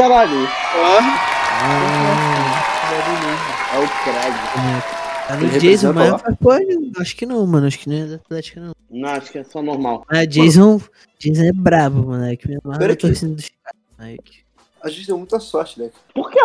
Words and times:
caralho. 0.00 0.48
É 3.72 3.78
o 3.78 3.88
crack. 4.04 5.28
Tá 5.28 5.36
no 5.36 5.46
Ele 5.46 5.58
Jason, 5.58 5.92
mas 5.92 6.22
pode. 6.38 6.92
Acho 6.98 7.16
que 7.16 7.26
não, 7.26 7.46
mano. 7.46 7.66
Acho 7.66 7.78
que 7.78 7.88
não 7.88 7.96
é 7.96 8.06
da 8.06 8.14
Atlética, 8.16 8.60
não. 8.60 8.74
Não, 8.90 9.08
acho 9.10 9.30
que 9.30 9.38
é 9.38 9.44
só 9.44 9.62
normal. 9.62 10.04
Ah, 10.08 10.24
Jason. 10.24 10.80
Jason 11.18 11.42
é 11.44 11.52
brabo, 11.52 12.02
moleque. 12.02 12.48
Me 12.48 12.58
amarra 12.64 12.78
Pera 12.78 12.88
na 12.88 12.94
aqui. 12.94 13.06
torcida 13.06 13.34
dos 13.34 13.50
caras. 13.62 14.18
A 14.82 14.88
gente 14.88 15.06
deu 15.06 15.18
muita 15.18 15.38
sorte, 15.38 15.78
né? 15.78 15.90
Por 16.14 16.30
quê? 16.30 16.40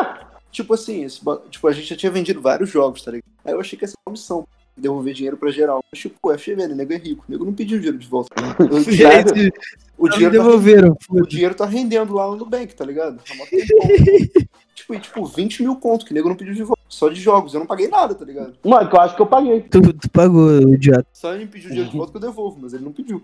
Tipo 0.52 0.74
assim, 0.74 1.04
esse 1.06 1.22
tipo, 1.50 1.68
a 1.68 1.72
gente 1.72 1.88
já 1.88 1.96
tinha 1.96 2.12
vendido 2.12 2.42
vários 2.42 2.70
jogos, 2.70 3.02
tá 3.02 3.12
ligado? 3.12 3.26
Aí 3.46 3.54
eu 3.54 3.60
achei 3.62 3.80
que 3.80 3.86
essa 3.86 3.94
era 3.94 4.10
uma 4.10 4.12
missão. 4.12 4.46
Devolver 4.78 5.14
dinheiro 5.14 5.38
pra 5.38 5.50
geral. 5.52 5.82
Mas, 5.90 6.02
tipo, 6.02 6.20
pô, 6.22 6.34
é 6.34 6.38
FGV, 6.38 6.68
né? 6.68 6.74
O 6.74 6.76
nego 6.78 6.92
é 6.92 6.98
rico. 6.98 7.24
O 7.28 7.32
nego 7.32 7.46
não 7.46 7.54
pediu 7.54 7.78
dinheiro 7.78 7.98
de 7.98 8.08
volta. 8.08 8.36
O 8.60 8.84
dinheiro, 8.84 9.54
o 9.98 10.10
dinheiro, 10.10 10.38
tá, 10.38 10.44
devolveram, 10.44 10.92
o 10.92 10.98
foda. 11.04 11.28
dinheiro 11.28 11.56
tá 11.56 11.66
rendendo 11.66 12.14
lá 12.14 12.28
no 12.28 12.36
Nubank, 12.38 12.76
tá 12.76 12.86
ligado? 12.86 13.18
Tá 13.18 13.24
tipo, 14.76 14.94
e, 14.94 15.00
tipo, 15.00 15.26
20 15.26 15.64
mil 15.64 15.76
conto 15.78 16.06
que 16.06 16.12
o 16.12 16.14
nego 16.14 16.30
não 16.30 16.36
pediu 16.36 16.54
de 16.54 16.64
volta. 16.64 16.82
Só 16.88 17.10
de 17.10 17.20
jogos. 17.20 17.54
Eu 17.54 17.60
não 17.60 17.68
paguei 17.68 17.88
nada, 17.88 18.14
tá 18.14 18.24
ligado? 18.24 18.54
Mano, 18.64 18.90
que 18.90 18.96
eu 18.96 19.02
acho 19.02 19.16
que 19.16 19.22
eu 19.22 19.28
paguei. 19.28 19.62
Tu, 19.62 19.82
tu 19.94 20.10
pagou, 20.12 20.62
idiota. 20.74 21.06
Só 21.12 21.34
ele 21.34 21.46
me 21.46 21.52
pediu 21.52 21.70
dinheiro 21.70 21.90
de 21.90 21.98
volta 21.98 22.12
que 22.12 22.18
eu 22.18 22.22
devolvo, 22.22 22.60
mas 22.62 22.74
ele 22.74 22.84
não 22.84 22.92
pediu. 22.92 23.22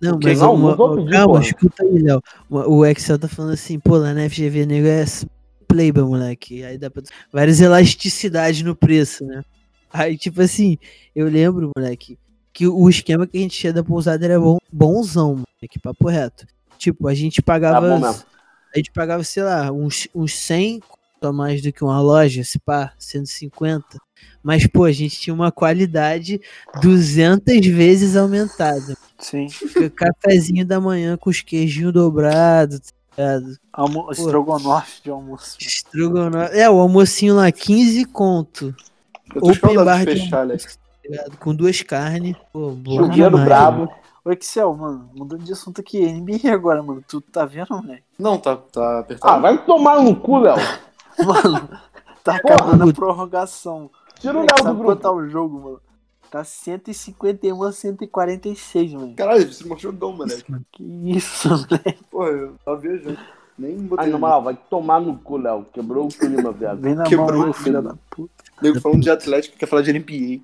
Não, 0.00 0.18
quê? 0.18 0.28
mas 0.28 0.40
Não, 0.40 0.54
uma, 0.54 0.76
não 0.76 0.96
pedir, 0.96 1.10
calma, 1.10 1.34
porra. 1.34 1.44
escuta 1.44 1.82
aí, 1.84 1.98
Léo. 1.98 2.22
O 2.48 2.86
Excel 2.86 3.18
tá 3.18 3.28
falando 3.28 3.52
assim, 3.52 3.78
pô, 3.78 3.98
lá 3.98 4.14
na 4.14 4.28
FGV 4.28 4.64
nego 4.64 4.86
é 4.86 5.04
playboy, 5.68 6.04
moleque. 6.04 6.64
Aí 6.64 6.78
dá 6.78 6.90
pra. 6.90 7.02
Várias 7.32 7.60
elasticidades 7.60 8.62
no 8.62 8.74
preço, 8.74 9.24
né? 9.24 9.44
Aí, 9.92 10.16
tipo 10.16 10.40
assim, 10.40 10.78
eu 11.14 11.26
lembro, 11.26 11.70
moleque, 11.76 12.16
que 12.52 12.66
o 12.66 12.88
esquema 12.88 13.26
que 13.26 13.38
a 13.38 13.40
gente 13.40 13.58
tinha 13.58 13.72
da 13.72 13.82
pousada 13.82 14.24
era 14.24 14.38
bom, 14.38 14.58
bonzão, 14.72 15.44
moleque, 15.60 15.78
papo 15.80 16.08
reto. 16.08 16.46
Tipo, 16.78 17.08
a 17.08 17.14
gente 17.14 17.42
pagava. 17.42 18.00
Tá 18.00 18.24
a 18.74 18.78
gente 18.78 18.92
pagava, 18.92 19.22
sei 19.24 19.42
lá, 19.42 19.70
uns, 19.70 20.08
uns 20.14 20.34
100 20.34 20.80
a 21.22 21.32
mais 21.32 21.60
do 21.60 21.72
que 21.72 21.84
uma 21.84 22.00
loja, 22.00 22.42
se 22.42 22.58
pá, 22.58 22.92
150. 22.98 23.84
Mas, 24.42 24.66
pô, 24.66 24.84
a 24.84 24.92
gente 24.92 25.20
tinha 25.20 25.34
uma 25.34 25.52
qualidade 25.52 26.40
200 26.80 27.66
vezes 27.66 28.16
aumentada. 28.16 28.96
Sim. 29.18 29.48
Cafezinho 29.94 30.64
da 30.64 30.80
manhã 30.80 31.16
com 31.16 31.28
os 31.28 31.42
queijinhos 31.42 31.92
dobrados, 31.92 32.80
tá 32.80 32.94
ligado? 33.16 33.58
Almo... 33.72 34.10
Estrogonofe 34.10 35.02
de 35.02 35.10
almoço. 35.10 35.58
Estrogonofe. 35.60 36.56
É, 36.56 36.70
o 36.70 36.80
almocinho 36.80 37.36
lá, 37.36 37.52
15 37.52 38.06
conto. 38.06 38.74
Eu 39.34 39.42
tô 39.42 39.50
Open 39.50 39.84
bar 39.84 40.06
de 40.06 40.12
fechar, 40.12 40.40
Alex. 40.40 40.78
Com 41.38 41.54
duas 41.54 41.82
carnes. 41.82 42.36
Pô, 42.52 42.72
demais, 42.74 43.44
brabo. 43.44 43.88
Ô, 44.24 44.30
Excel, 44.32 44.74
mano, 44.76 45.10
mudando 45.14 45.42
de 45.42 45.52
assunto 45.52 45.80
aqui, 45.80 46.04
NBA 46.12 46.52
agora, 46.52 46.82
mano. 46.82 47.02
Tu 47.08 47.20
tá 47.20 47.46
vendo, 47.46 47.80
né? 47.82 48.00
Não, 48.18 48.38
tá, 48.38 48.56
tá 48.56 49.00
apertado. 49.00 49.32
Ah, 49.32 49.38
vai 49.38 49.64
tomar 49.64 50.00
no 50.02 50.14
cu, 50.14 50.38
Léo. 50.38 50.56
Mano, 51.24 51.68
tá 52.24 52.38
Porra, 52.38 52.54
acabando 52.54 52.82
a 52.82 52.86
Guto. 52.86 53.00
prorrogação. 53.00 53.90
Tira 54.20 54.32
o 54.32 54.36
Moleque, 54.36 54.54
Léo 54.62 54.64
do 54.72 54.74
grupo. 54.78 54.84
quanto 54.90 55.00
tá 55.02 55.12
o 55.12 55.26
jogo, 55.28 55.60
mano? 55.60 55.80
Tá 56.30 56.44
151 56.44 57.62
a 57.62 57.72
146, 57.72 58.92
mano. 58.92 59.14
Caralho, 59.16 59.52
você 59.52 59.66
mostrou 59.66 59.92
jogão, 59.92 60.12
moleque. 60.12 60.44
Que 60.72 60.82
isso, 61.16 61.48
moleque. 61.48 62.04
Porra, 62.10 62.28
eu 62.28 62.54
tava 62.64 62.76
viajando. 62.78 63.18
Nem 63.58 63.76
botei. 63.78 64.06
Na 64.10 64.18
moral, 64.18 64.42
vai 64.42 64.58
tomar 64.70 65.00
no 65.00 65.18
cu, 65.18 65.36
Léo. 65.36 65.66
Quebrou 65.72 66.06
o 66.06 66.08
clima, 66.08 66.52
viado. 66.52 66.80
Vem 66.80 66.94
na 66.94 67.04
Quebrou 67.04 67.32
mão, 67.40 67.40
o 67.42 67.46
aí, 67.48 67.52
filha 67.54 67.82
da 67.82 67.94
puta. 68.08 68.32
Nego 68.62 68.80
falando 68.80 69.02
de 69.02 69.10
Atlético, 69.10 69.58
quer 69.58 69.66
falar 69.66 69.82
de 69.82 69.92
NBA. 69.92 70.40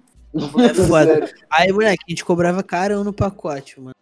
É 0.64 0.74
foda. 0.74 1.30
Aí, 1.50 1.72
moleque, 1.72 2.04
a 2.06 2.10
gente 2.10 2.24
cobrava 2.24 2.62
carão 2.62 3.02
no 3.04 3.12
pacote, 3.12 3.80
mano. 3.80 3.94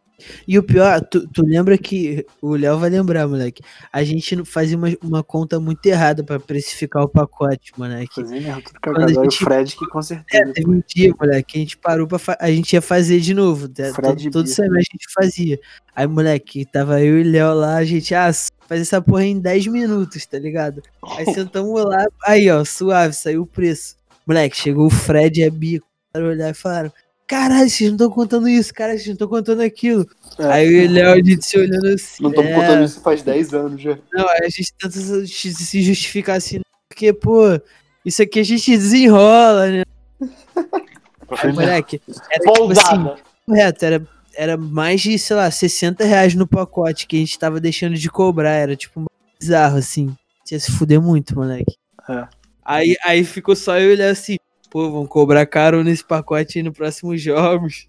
E 0.49 0.57
o 0.59 0.63
pior, 0.63 1.01
tu, 1.03 1.27
tu 1.29 1.45
lembra 1.45 1.77
que. 1.77 2.25
O 2.41 2.55
Léo 2.55 2.79
vai 2.79 2.89
lembrar, 2.89 3.27
moleque. 3.27 3.63
A 3.93 4.03
gente 4.05 4.43
fazia 4.45 4.77
uma, 4.77 4.89
uma 5.03 5.23
conta 5.25 5.59
muito 5.61 5.85
errada 5.85 6.23
pra 6.23 6.39
precificar 6.41 7.03
o 7.03 7.09
pacote, 7.09 7.73
moleque. 7.77 8.23
Mesmo, 8.23 8.63
tudo 8.63 8.81
cagado. 8.81 9.03
a 9.03 9.07
Olha 9.07 9.21
o 9.21 9.25
gente- 9.25 9.45
Fred 9.45 9.77
que 9.77 9.87
com 9.89 9.99
É, 9.99 10.03
certeza. 10.03 10.53
teve 10.55 10.71
um 10.71 10.83
dia, 10.87 11.13
moleque, 11.21 11.53
que 11.53 11.59
a 11.59 11.61
gente 11.61 11.77
parou 11.77 12.07
pra. 12.07 12.19
fa- 12.19 12.39
A 12.41 12.51
gente 12.51 12.73
ia 12.73 12.81
fazer 12.81 13.21
de 13.21 13.35
novo. 13.35 13.69
tá? 13.69 13.93
Fred 13.93 14.25
todo 14.25 14.33
todo 14.33 14.47
semestre 14.47 14.79
a 14.79 14.93
gente 14.95 15.13
fazia. 15.13 15.61
Aí, 15.95 16.07
moleque, 16.07 16.65
tava 16.65 17.03
eu 17.03 17.19
e 17.19 17.29
o 17.29 17.31
Léo 17.31 17.53
lá, 17.55 17.77
a 17.77 17.85
gente, 17.85 18.15
ah, 18.15 18.31
fazer 18.69 18.83
essa 18.83 19.03
porra 19.03 19.25
em 19.25 19.39
10 19.39 19.67
minutos, 19.67 20.25
tá 20.25 20.39
ligado? 20.39 20.81
Aí 21.19 21.25
sentamos 21.35 21.85
lá, 21.85 22.07
aí, 22.25 22.49
ó, 22.51 22.65
suave, 22.65 23.13
saiu 23.15 23.43
o 23.43 23.47
preço. 23.47 23.97
Moleque, 24.27 24.57
chegou 24.57 24.87
o 24.87 24.91
Fred 24.91 25.41
e 25.41 25.45
a 25.45 25.51
Bia, 25.51 25.81
para 25.81 25.89
olhar 26.23 26.51
e 26.51 26.55
falaram. 26.55 26.93
Caralho, 27.27 27.71
vocês 27.71 27.89
não 27.89 27.97
estão 27.97 28.11
contando 28.11 28.49
isso, 28.49 28.73
cara, 28.75 28.93
vocês 28.93 29.07
não 29.07 29.15
estão 29.15 29.29
contando 29.29 29.63
aquilo. 29.63 30.07
É. 30.39 30.45
Aí 30.45 30.87
o 30.87 30.91
Léo, 30.91 31.13
a 31.13 31.17
gente 31.17 31.45
se 31.45 31.59
olhando 31.59 31.87
assim. 31.89 32.23
Não 32.23 32.31
estamos 32.31 32.51
é, 32.51 32.55
contando 32.55 32.85
isso 32.85 33.01
faz 33.01 33.23
10 33.23 33.55
anos 33.55 33.81
já. 33.81 33.99
Não, 34.13 34.29
a 34.29 34.49
gente 34.49 34.75
tenta 34.79 34.95
se 34.95 35.83
justificar 35.83 36.37
assim, 36.37 36.61
porque, 36.89 37.13
pô, 37.13 37.59
isso 38.05 38.23
aqui 38.23 38.41
a 38.41 38.45
gente 38.45 38.71
desenrola, 38.71 39.69
né? 39.69 39.83
Aí, 41.43 41.53
moleque, 41.53 42.01
era 42.31 42.53
tipo 42.53 42.71
assim, 42.73 43.23
correto, 43.47 43.85
era, 43.85 44.07
era 44.35 44.57
mais 44.59 45.01
de, 45.01 45.19
sei 45.19 45.35
lá, 45.35 45.51
60 45.51 46.05
reais 46.05 46.35
no 46.35 46.47
pacote 46.47 47.07
que 47.07 47.17
a 47.17 47.19
gente 47.19 47.39
tava 47.39 47.59
deixando 47.59 47.97
de 47.97 48.11
cobrar, 48.11 48.51
era 48.51 48.77
tipo 48.77 49.05
bizarro, 49.41 49.79
assim. 49.79 50.15
Tinha 50.45 50.61
se 50.61 50.71
fuder 50.71 51.01
muito, 51.01 51.35
moleque. 51.35 51.75
É. 52.09 52.29
Aí, 52.63 52.97
aí 53.05 53.25
ficou 53.25 53.57
só 53.57 53.79
eu 53.79 53.93
ele 53.93 54.03
assim, 54.03 54.37
pô, 54.75 54.91
vão 54.91 55.07
cobrar 55.07 55.47
caro 55.47 55.85
nesse 55.85 56.05
pacote 56.05 56.59
aí 56.59 56.65
nos 56.65 56.77
próximos 56.77 57.23
jogos. 57.23 57.87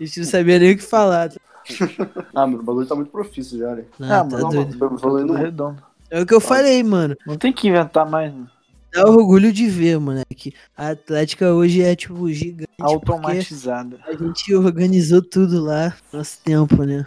A 0.00 0.04
gente 0.04 0.18
não 0.18 0.26
sabia 0.26 0.58
nem 0.58 0.72
o 0.72 0.76
que 0.76 0.82
falar. 0.82 1.30
Ah, 2.34 2.46
mano, 2.46 2.58
o 2.60 2.62
bagulho 2.62 2.86
tá 2.86 2.94
muito 2.94 3.10
profício 3.10 3.58
já, 3.58 3.74
né? 3.74 3.84
Não, 3.98 4.06
Ah, 4.06 4.18
tá 4.18 4.24
mano, 4.24 4.50
doido. 4.50 4.76
Eu 4.84 4.90
Tá 4.90 4.98
falando 4.98 5.26
tudo 5.28 5.38
redondo. 5.38 5.82
É 6.10 6.20
o 6.20 6.26
que 6.26 6.34
eu 6.34 6.40
falei, 6.40 6.82
mano. 6.82 7.16
Não 7.26 7.38
tem 7.38 7.54
que 7.54 7.68
inventar 7.68 8.04
mais, 8.04 8.30
mano. 8.30 8.50
Dá 8.92 9.06
orgulho 9.08 9.50
de 9.50 9.66
ver, 9.66 9.98
moleque. 9.98 10.52
A 10.76 10.90
Atlética 10.90 11.54
hoje 11.54 11.80
é, 11.80 11.96
tipo, 11.96 12.30
gigante. 12.30 12.68
Automatizada. 12.78 13.98
A 14.06 14.12
gente 14.12 14.54
organizou 14.54 15.22
tudo 15.22 15.62
lá, 15.64 15.96
nosso 16.12 16.38
tempo, 16.44 16.84
né? 16.84 17.06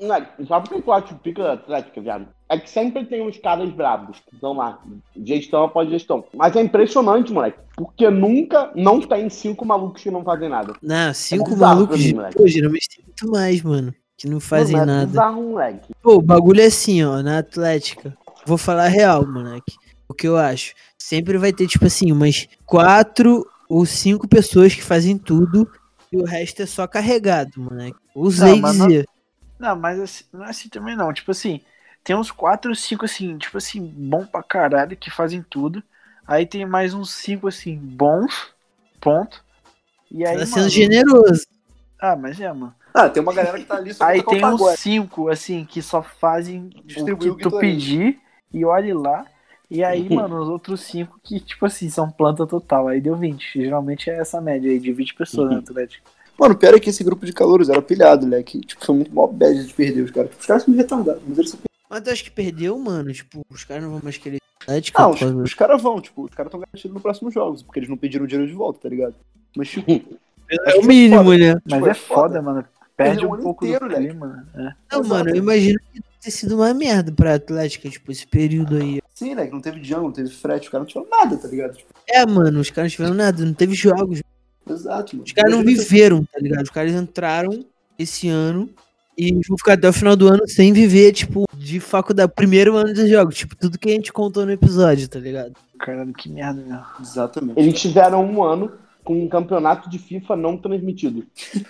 Moleque, 0.00 0.46
sabe 0.46 0.68
por 0.68 0.80
que 0.82 0.88
eu 0.88 0.92
acho 0.94 1.14
pica 1.16 1.42
da 1.42 1.52
Atlética, 1.54 2.00
viado? 2.00 2.28
É 2.48 2.56
que 2.58 2.70
sempre 2.70 3.04
tem 3.04 3.20
uns 3.26 3.36
caras 3.38 3.68
bravos 3.70 4.20
que 4.20 4.34
estão 4.34 4.52
lá, 4.54 4.78
gestão 5.16 5.64
após 5.64 5.90
gestão. 5.90 6.24
Mas 6.32 6.54
é 6.54 6.62
impressionante, 6.62 7.32
moleque, 7.32 7.58
porque 7.76 8.08
nunca 8.08 8.70
não 8.76 9.00
tem 9.00 9.28
cinco 9.28 9.64
malucos 9.66 10.02
que 10.02 10.10
não 10.10 10.22
fazem 10.22 10.48
nada. 10.48 10.72
Não, 10.80 11.12
cinco 11.12 11.50
bizarro 11.50 11.74
malucos. 11.74 11.98
mim, 12.04 12.14
moleque. 12.14 12.36
Pô, 12.38 12.46
geralmente 12.46 12.88
tem 12.94 13.04
muito 13.04 13.28
mais, 13.30 13.62
mano. 13.62 13.94
Que 14.16 14.28
não 14.28 14.40
fazem 14.40 14.76
Mano, 14.76 14.90
é 14.90 14.94
nada. 14.94 15.06
bizarro, 15.06 15.42
moleque. 15.42 15.92
Pô, 16.02 16.14
o 16.16 16.22
bagulho 16.22 16.60
é 16.60 16.66
assim, 16.66 17.04
ó, 17.04 17.22
na 17.22 17.38
Atlética. 17.38 18.16
Vou 18.46 18.58
falar 18.58 18.88
real, 18.88 19.26
moleque. 19.26 19.74
O 20.08 20.14
que 20.14 20.26
eu 20.26 20.36
acho. 20.36 20.74
Sempre 20.98 21.38
vai 21.38 21.52
ter, 21.52 21.66
tipo 21.68 21.86
assim, 21.86 22.10
umas 22.10 22.48
quatro 22.66 23.46
ou 23.68 23.84
cinco 23.84 24.26
pessoas 24.26 24.74
que 24.74 24.82
fazem 24.82 25.16
tudo 25.18 25.70
e 26.12 26.16
o 26.16 26.24
resto 26.24 26.62
é 26.62 26.66
só 26.66 26.86
carregado, 26.86 27.50
moleque. 27.58 27.96
Usei 28.14 28.52
Não, 28.54 28.58
mas 28.60 28.78
não- 28.78 28.86
dizer. 28.88 29.06
Não, 29.58 29.76
mas 29.76 29.98
assim, 30.00 30.24
não 30.32 30.44
é 30.44 30.50
assim 30.50 30.68
também 30.68 30.96
não. 30.96 31.12
Tipo 31.12 31.30
assim, 31.30 31.60
tem 32.04 32.14
uns 32.14 32.30
4 32.30 32.70
ou 32.70 32.74
5 32.74 33.04
assim, 33.04 33.36
tipo 33.38 33.58
assim, 33.58 33.84
bom 33.84 34.24
pra 34.24 34.42
caralho, 34.42 34.96
que 34.96 35.10
fazem 35.10 35.42
tudo. 35.42 35.82
Aí 36.26 36.46
tem 36.46 36.64
mais 36.64 36.94
uns 36.94 37.10
5 37.12 37.48
assim, 37.48 37.76
bons, 37.76 38.52
ponto. 39.00 39.42
E 40.10 40.26
aí, 40.26 40.38
Tá 40.38 40.46
sendo 40.46 40.58
mano, 40.58 40.70
generoso. 40.70 41.46
Ah, 41.98 42.16
mas 42.16 42.40
é, 42.40 42.52
mano. 42.52 42.74
Ah, 42.94 43.08
tem 43.08 43.22
uma 43.22 43.32
galera 43.32 43.58
que 43.58 43.64
tá 43.64 43.76
ali 43.76 43.92
só 43.92 44.04
Aí 44.04 44.22
tem 44.22 44.44
uns 44.44 44.60
pagode. 44.60 44.76
5, 44.78 45.28
assim, 45.28 45.64
que 45.64 45.82
só 45.82 46.02
fazem 46.02 46.70
o 47.12 47.16
que 47.16 47.42
tu 47.42 47.58
pedir 47.58 48.18
e 48.52 48.64
olhe 48.64 48.92
lá. 48.92 49.26
E 49.70 49.84
aí, 49.84 50.08
mano, 50.14 50.40
os 50.40 50.48
outros 50.48 50.80
5 50.82 51.20
que, 51.22 51.40
tipo 51.40 51.66
assim, 51.66 51.90
são 51.90 52.10
planta 52.10 52.46
total. 52.46 52.88
Aí 52.88 53.00
deu 53.00 53.16
20. 53.16 53.62
Geralmente 53.62 54.08
é 54.10 54.18
essa 54.18 54.40
média 54.40 54.70
aí, 54.70 54.78
de 54.78 54.92
20 54.92 55.14
pessoas 55.14 55.50
na 55.52 55.58
Atlético. 55.58 56.08
Mano, 56.38 56.54
o 56.54 56.56
pior 56.56 56.74
é 56.74 56.80
que 56.80 56.90
esse 56.90 57.02
grupo 57.02 57.26
de 57.26 57.32
calouros 57.32 57.68
era 57.68 57.82
pilhado, 57.82 58.26
né? 58.26 58.42
Que, 58.42 58.60
tipo, 58.60 58.84
foi 58.84 58.94
muito 58.94 59.12
mó 59.12 59.26
bad 59.26 59.66
de 59.66 59.74
perder 59.74 60.02
os 60.02 60.10
caras. 60.10 60.30
Tipo, 60.30 60.40
os 60.40 60.46
caras 60.46 60.62
são 60.62 60.74
retardados, 60.74 61.22
mas 61.26 61.38
eles 61.38 61.50
são 61.50 61.58
Mas 61.90 62.00
tu 62.02 62.10
acha 62.10 62.24
que 62.24 62.30
perdeu, 62.30 62.78
mano? 62.78 63.12
Tipo, 63.12 63.44
os 63.50 63.64
caras 63.64 63.82
não 63.82 63.90
vão 63.90 64.00
mais 64.02 64.16
querer 64.16 64.38
Atlética? 64.62 65.02
Não, 65.02 65.10
os, 65.10 65.22
os 65.22 65.54
caras 65.54 65.82
vão, 65.82 66.00
tipo, 66.00 66.24
os 66.24 66.34
caras 66.34 66.48
estão 66.48 66.60
garantidos 66.60 66.92
nos 66.94 67.02
próximos 67.02 67.34
jogos, 67.34 67.62
porque 67.62 67.80
eles 67.80 67.88
não 67.88 67.96
pediram 67.96 68.24
o 68.24 68.28
dinheiro 68.28 68.48
de 68.50 68.56
volta, 68.56 68.80
tá 68.80 68.88
ligado? 68.88 69.14
Mas, 69.56 69.68
tipo. 69.68 69.90
É 70.50 70.78
o 70.78 70.82
mínimo, 70.82 71.34
né? 71.34 71.60
Mas 71.66 71.74
Tipo, 71.74 71.86
é 71.88 71.90
é 71.90 71.94
foda, 71.94 72.40
mano. 72.40 72.64
Perde 72.96 73.26
um 73.26 73.36
pouco 73.36 73.66
inteiro, 73.66 73.86
do 73.86 73.94
clima, 73.94 74.26
né? 74.26 74.44
É. 74.54 74.60
Não, 74.90 75.00
Exato. 75.00 75.08
mano, 75.08 75.28
eu 75.28 75.36
imagino 75.36 75.78
que 75.78 76.00
deve 76.00 76.14
ter 76.22 76.30
sido 76.30 76.56
uma 76.56 76.72
merda 76.72 77.12
pra 77.12 77.34
Atlética, 77.34 77.90
tipo, 77.90 78.10
esse 78.10 78.26
período 78.26 78.76
aí. 78.76 78.98
Sim, 79.14 79.34
né? 79.34 79.46
Que 79.46 79.52
não 79.52 79.60
teve 79.60 79.84
jungle, 79.84 80.04
não 80.04 80.12
teve 80.12 80.30
frete, 80.30 80.62
os 80.64 80.68
caras 80.70 80.86
não 80.86 81.04
tiveram 81.04 81.22
nada, 81.22 81.36
tá 81.36 81.48
ligado? 81.48 81.76
Tipo, 81.76 81.92
É, 82.08 82.24
mano, 82.24 82.60
os 82.60 82.70
caras 82.70 82.90
não 82.90 82.96
tiveram 82.96 83.14
nada, 83.14 83.44
não 83.44 83.52
teve 83.52 83.74
jogos. 83.74 84.22
Exato, 84.72 85.16
mano. 85.16 85.24
Os 85.26 85.32
caras 85.32 85.52
não 85.52 85.62
viveram, 85.64 86.24
tá 86.24 86.38
ligado? 86.40 86.64
Os 86.64 86.70
caras 86.70 86.92
entraram 86.92 87.64
esse 87.98 88.28
ano 88.28 88.68
e 89.16 89.32
vão 89.48 89.58
ficar 89.58 89.72
até 89.74 89.88
o 89.88 89.92
final 89.92 90.14
do 90.14 90.28
ano 90.28 90.46
sem 90.46 90.72
viver, 90.72 91.12
tipo, 91.12 91.44
de 91.56 91.80
faculdade, 91.80 92.32
primeiro 92.34 92.76
ano 92.76 92.92
dos 92.94 93.08
jogos. 93.08 93.36
Tipo, 93.36 93.56
tudo 93.56 93.78
que 93.78 93.88
a 93.88 93.92
gente 93.92 94.12
contou 94.12 94.46
no 94.46 94.52
episódio, 94.52 95.08
tá 95.08 95.18
ligado? 95.18 95.52
Caralho, 95.78 96.12
que 96.12 96.28
merda, 96.28 96.62
meu. 96.64 96.78
Exatamente. 97.00 97.58
Eles 97.58 97.80
tiveram 97.80 98.24
um 98.24 98.42
ano 98.42 98.72
com 99.04 99.22
um 99.24 99.28
campeonato 99.28 99.88
de 99.88 99.98
FIFA 99.98 100.36
não 100.36 100.56
transmitido. 100.56 101.24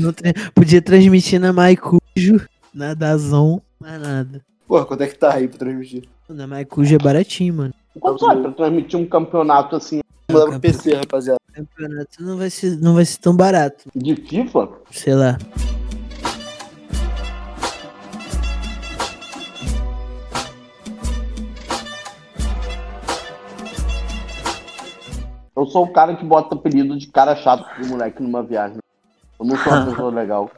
Não 0.00 0.12
tra- 0.12 0.32
Podia 0.52 0.82
transmitir 0.82 1.38
na 1.38 1.52
Maicujo, 1.52 2.00
na 2.74 2.92
Dazon, 2.92 3.60
mas 3.78 4.00
nada. 4.00 4.42
Porra, 4.66 4.84
quanto 4.84 5.02
é 5.02 5.06
que 5.06 5.16
tá 5.16 5.32
aí 5.34 5.46
pra 5.46 5.58
transmitir? 5.58 6.02
Na 6.28 6.44
Maicuja 6.46 6.96
é 6.96 6.98
baratinho, 6.98 7.54
mano. 7.54 7.74
Quanto 8.00 8.24
sai 8.24 8.40
pra 8.42 8.50
transmitir 8.50 8.98
um 8.98 9.06
campeonato 9.06 9.76
assim 9.76 10.00
Manda 10.38 10.50
pro 10.50 10.60
PC, 10.60 10.94
rapaziada. 10.94 11.40
O 11.48 11.52
campeonato 11.52 12.22
não 12.22 12.36
vai 12.36 12.50
ser, 12.50 12.76
não 12.78 12.94
vai 12.94 13.04
ser 13.04 13.18
tão 13.18 13.34
barato. 13.36 13.88
de 13.94 14.14
FIFA? 14.16 14.68
Sei 14.90 15.14
lá. 15.14 15.38
Eu 25.56 25.64
sou 25.66 25.84
o 25.84 25.92
cara 25.92 26.14
que 26.14 26.24
bota 26.24 26.54
apelido 26.54 26.98
de 26.98 27.06
cara 27.06 27.34
chato 27.36 27.66
pro 27.74 27.86
moleque 27.86 28.22
numa 28.22 28.42
viagem. 28.42 28.78
Eu 29.40 29.46
não 29.46 29.56
sou 29.56 29.72
uma 29.72 29.86
pessoa 29.90 30.10
legal. 30.10 30.50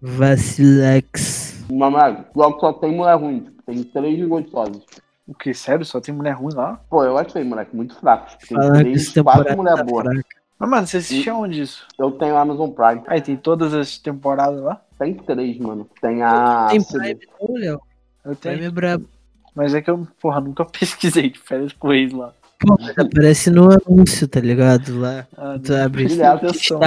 Vacilex. 0.00 1.64
Moleque, 1.68 2.24
logo 2.34 2.58
só 2.60 2.72
tem 2.72 2.94
mulher 2.96 3.16
ruim. 3.18 3.40
Tipo, 3.40 3.62
tem 3.64 3.82
três 3.82 4.26
gostosas. 4.28 4.82
O 5.26 5.34
que? 5.34 5.52
Sério? 5.52 5.84
Só 5.84 6.00
tem 6.00 6.14
mulher 6.14 6.32
ruim 6.34 6.54
lá? 6.54 6.80
Pô, 6.88 7.04
eu 7.04 7.18
achei, 7.18 7.42
moleque, 7.42 7.74
muito 7.74 7.94
fraco. 7.96 8.30
Tem 8.46 8.56
Falando 8.56 8.78
três, 8.80 9.12
quatro 9.12 9.56
mulher 9.56 9.74
tá 9.76 9.84
boa. 9.84 10.02
fraca. 10.04 10.24
Mas, 10.58 10.70
mano, 10.70 10.86
você 10.86 10.96
assistia 10.98 11.34
onde 11.34 11.60
isso? 11.62 11.86
Eu 11.98 12.12
tenho 12.12 12.36
Amazon 12.36 12.70
Prime. 12.70 13.02
Aí 13.06 13.20
tem 13.20 13.36
todas 13.36 13.74
as 13.74 13.98
temporadas 13.98 14.60
lá? 14.62 14.80
Tem 14.98 15.12
três, 15.14 15.58
mano. 15.58 15.88
Tem 16.00 16.22
a. 16.22 16.68
Tem. 16.70 16.82
Prime 16.82 17.18
não, 17.40 17.54
Léo. 17.54 17.80
Eu 18.24 18.36
Prime 18.36 18.56
tenho. 18.56 18.64
é 18.64 18.70
brabo. 18.70 19.06
Mas 19.54 19.74
é 19.74 19.82
que 19.82 19.90
eu, 19.90 20.06
porra, 20.20 20.40
nunca 20.40 20.64
pesquisei 20.66 21.30
de 21.30 21.38
férias 21.38 21.72
com 21.72 21.92
ex 21.92 22.12
lá. 22.12 22.32
Pô, 22.58 22.74
aparece 22.96 23.50
no 23.50 23.68
anúncio, 23.70 24.26
tá 24.26 24.40
ligado? 24.40 24.98
Lá. 24.98 25.26
Ah, 25.36 25.58
Tu 25.62 25.74
abre 25.74 26.04
atenção. 26.22 26.80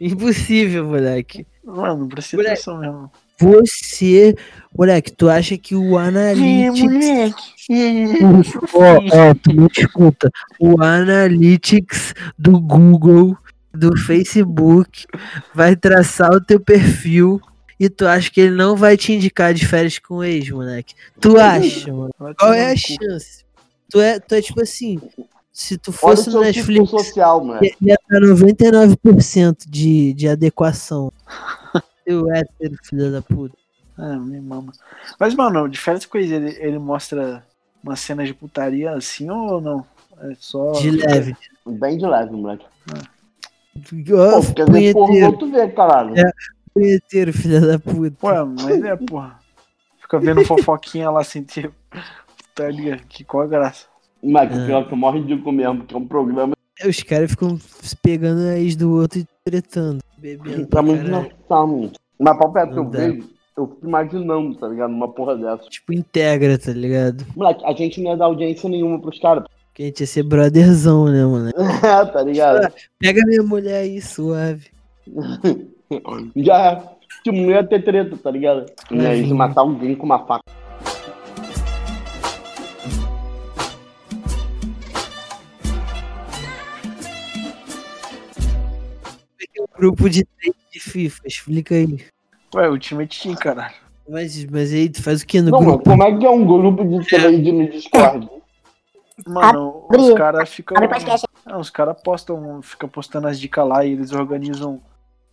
Impossível, 0.00 0.84
moleque. 0.86 1.46
Mano, 1.64 2.08
Moleque. 2.08 2.40
atenção 2.40 2.78
mesmo. 2.78 3.10
Você, 3.38 4.34
moleque, 4.76 5.12
tu 5.12 5.28
acha 5.28 5.56
que 5.58 5.74
o 5.74 5.98
Analytics. 5.98 6.82
moleque. 6.82 7.56
Ó, 8.74 9.30
ó, 9.30 9.34
tu 9.34 9.52
me 9.52 9.68
escuta. 9.76 10.30
O 10.58 10.82
Analytics 10.82 12.14
do 12.38 12.60
Google, 12.60 13.36
do 13.72 13.96
Facebook, 13.96 15.06
vai 15.54 15.76
traçar 15.76 16.30
o 16.32 16.40
teu 16.40 16.60
perfil 16.60 17.40
e 17.78 17.88
tu 17.90 18.06
acha 18.06 18.30
que 18.30 18.40
ele 18.40 18.54
não 18.54 18.74
vai 18.74 18.96
te 18.96 19.12
indicar 19.12 19.52
de 19.52 19.66
férias 19.66 19.98
com 19.98 20.24
ex, 20.24 20.48
moleque? 20.50 20.94
Tu 21.20 21.38
acha, 21.38 21.92
mano? 21.92 22.10
Qual 22.38 22.52
é 22.52 22.72
a 22.72 22.76
chance? 22.76 23.44
Tu 23.90 24.00
é, 24.00 24.18
tu 24.18 24.34
é 24.34 24.42
tipo 24.42 24.62
assim, 24.62 24.98
se 25.52 25.76
tu 25.76 25.90
o 25.90 25.92
fosse 25.92 26.30
no 26.30 26.40
Netflix, 26.40 26.90
social, 26.90 27.44
moleque. 27.44 27.76
ia 27.80 27.92
ia 27.92 27.98
dar 28.08 28.20
99% 28.20 29.56
de, 29.68 30.14
de 30.14 30.28
adequação. 30.28 31.12
Seu 32.06 32.30
hétero, 32.32 32.76
filho 32.84 33.10
da 33.12 33.22
puta. 33.22 33.56
Ah, 33.98 34.16
me 34.18 34.40
mama. 34.40 34.72
Mas, 35.18 35.34
mano, 35.34 35.68
de 35.68 35.78
férias 35.78 36.04
com 36.06 36.18
ex, 36.18 36.30
ele, 36.30 36.56
ele 36.60 36.78
mostra 36.78 37.44
uma 37.82 37.96
cena 37.96 38.24
de 38.24 38.34
putaria 38.34 38.92
assim 38.92 39.30
ou 39.30 39.60
não? 39.60 39.86
É 40.20 40.32
só. 40.38 40.72
De 40.72 40.90
leve. 40.90 41.36
Bem 41.66 41.98
de 41.98 42.06
leve, 42.06 42.32
moleque. 42.32 42.66
Ó, 42.90 44.40
Pô, 44.40 44.52
quer 44.54 44.70
ver 44.70 44.92
porra, 44.92 45.06
punheteiro, 45.08 45.38
tu 45.38 45.50
vê, 45.50 45.68
caralho. 45.68 46.14
É. 46.18 46.30
punheteiro, 46.72 47.32
filho 47.32 47.66
da 47.66 47.78
puta. 47.78 48.16
Pô, 48.18 48.46
mas 48.46 48.82
é, 48.82 48.96
porra. 48.96 49.38
Fica 50.00 50.18
vendo 50.20 50.44
fofoquinha 50.44 51.10
lá 51.10 51.24
sem 51.24 51.42
ter 51.42 51.70
putaria. 52.38 52.98
Que 53.08 53.24
qual 53.24 53.42
a 53.44 53.46
graça? 53.46 53.86
Moleque, 54.22 54.54
É. 54.54 54.62
o 54.62 54.66
pior 54.66 54.86
que 54.86 54.92
eu 54.94 54.96
morro 54.96 55.18
ridículo 55.18 55.52
mesmo, 55.52 55.84
que 55.84 55.94
é 55.94 55.98
um 55.98 56.06
programa 56.06 56.54
Os 56.84 57.02
caras 57.02 57.30
ficam 57.30 57.58
pegando 58.02 58.40
a 58.48 58.58
ex 58.58 58.76
do 58.76 58.92
outro 58.92 59.18
e 59.20 59.26
tretando, 59.44 60.00
bebendo. 60.18 60.66
tá 60.66 60.82
muito 60.82 61.08
noção, 61.08 61.66
mano. 61.66 61.92
Mas 62.18 62.38
papo 62.38 62.58
é 62.58 62.66
que 62.66 62.78
eu 62.78 62.88
vejo, 62.88 63.28
eu 63.56 63.66
fico 63.68 63.86
imaginando, 63.86 64.54
tá 64.56 64.68
ligado? 64.68 64.90
Uma 64.90 65.12
porra 65.12 65.36
dessa. 65.36 65.68
Tipo, 65.68 65.92
integra, 65.92 66.58
tá 66.58 66.72
ligado? 66.72 67.24
Moleque, 67.36 67.64
a 67.64 67.72
gente 67.72 68.00
não 68.00 68.12
ia 68.12 68.16
dar 68.16 68.26
audiência 68.26 68.68
nenhuma 68.68 69.00
pros 69.00 69.18
caras. 69.18 69.44
Porque 69.68 69.82
a 69.82 69.86
gente 69.86 70.00
ia 70.00 70.06
ser 70.06 70.22
brotherzão, 70.22 71.04
né, 71.06 71.24
mano? 71.26 71.50
É, 71.50 72.06
tá 72.06 72.22
ligado? 72.22 72.72
Pega 72.98 73.20
minha 73.26 73.42
mulher 73.42 73.80
aí, 73.80 74.00
suave. 74.00 74.68
Já, 76.34 76.82
tipo, 77.22 77.36
não 77.36 77.50
ia 77.50 77.62
ter 77.62 77.84
treta, 77.84 78.16
tá 78.16 78.30
ligado? 78.30 78.64
Não 78.90 79.14
ia 79.14 79.34
matar 79.34 79.60
alguém 79.60 79.94
com 79.94 80.06
uma 80.06 80.26
faca. 80.26 80.42
Grupo 89.78 90.08
de 90.08 90.24
três 90.24 90.54
de 90.72 90.80
FIFA, 90.80 91.22
explica 91.26 91.74
aí. 91.74 92.04
Ué, 92.54 92.70
Ultimate 92.70 93.22
Team, 93.22 93.34
caralho. 93.34 93.74
Mas, 94.08 94.44
mas 94.44 94.72
aí 94.72 94.88
tu 94.88 95.02
faz 95.02 95.22
o 95.22 95.26
que 95.26 95.40
no 95.40 95.50
Não, 95.50 95.58
mano, 95.58 95.72
grupo? 95.72 95.90
como 95.90 96.02
é 96.02 96.16
que 96.16 96.24
é 96.24 96.30
um 96.30 96.46
grupo 96.46 96.84
de 96.84 97.06
trade 97.06 97.52
no 97.52 97.68
Discord? 97.68 98.28
Mano, 99.26 99.86
os 99.90 100.14
caras 100.14 100.48
ficam. 100.50 100.76
Ah, 101.44 101.58
os 101.58 101.70
caras 101.70 101.96
postam, 102.02 102.60
ficam 102.62 102.88
postando 102.88 103.26
as 103.26 103.40
dicas 103.40 103.66
lá 103.66 103.84
e 103.84 103.92
eles 103.92 104.12
organizam 104.12 104.80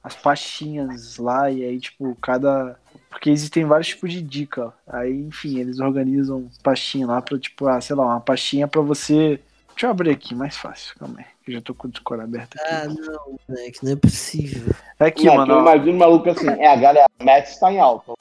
as 0.03 0.15
pastinhas 0.15 1.17
lá 1.17 1.51
e 1.51 1.63
aí, 1.63 1.79
tipo, 1.79 2.15
cada. 2.21 2.77
Porque 3.09 3.29
existem 3.29 3.65
vários 3.65 3.89
tipos 3.89 4.11
de 4.11 4.21
dica. 4.21 4.73
Aí, 4.87 5.13
enfim, 5.21 5.59
eles 5.59 5.79
organizam 5.79 6.49
pastinha 6.63 7.05
lá 7.05 7.21
pra, 7.21 7.37
tipo, 7.37 7.67
ah, 7.67 7.79
sei 7.79 7.95
lá, 7.95 8.05
uma 8.05 8.19
pastinha 8.19 8.67
pra 8.67 8.81
você. 8.81 9.39
Deixa 9.69 9.87
eu 9.87 9.91
abrir 9.91 10.11
aqui, 10.11 10.33
mais 10.33 10.57
fácil, 10.57 10.95
calma 10.97 11.19
aí. 11.19 11.25
Que 11.43 11.51
Eu 11.51 11.55
já 11.55 11.61
tô 11.61 11.73
com 11.75 11.87
o 11.87 11.91
Discord 11.91 12.23
aberto 12.23 12.55
aqui. 12.57 12.65
Ah, 12.73 12.87
não, 12.87 13.37
moleque, 13.47 13.79
não 13.83 13.91
é 13.91 13.95
possível. 13.95 14.73
é 14.99 15.05
aqui, 15.05 15.27
eu 15.27 15.35
mano. 15.35 15.53
ó. 15.55 15.61
imagino 15.61 15.91
o 15.95 15.99
maluco 15.99 16.29
assim, 16.29 16.47
é, 16.47 16.67
a 16.67 16.75
galera, 16.75 17.05
a 17.19 17.23
Messi 17.23 17.59
tá 17.59 17.71
em 17.71 17.79
alta. 17.79 18.11
O 18.13 18.15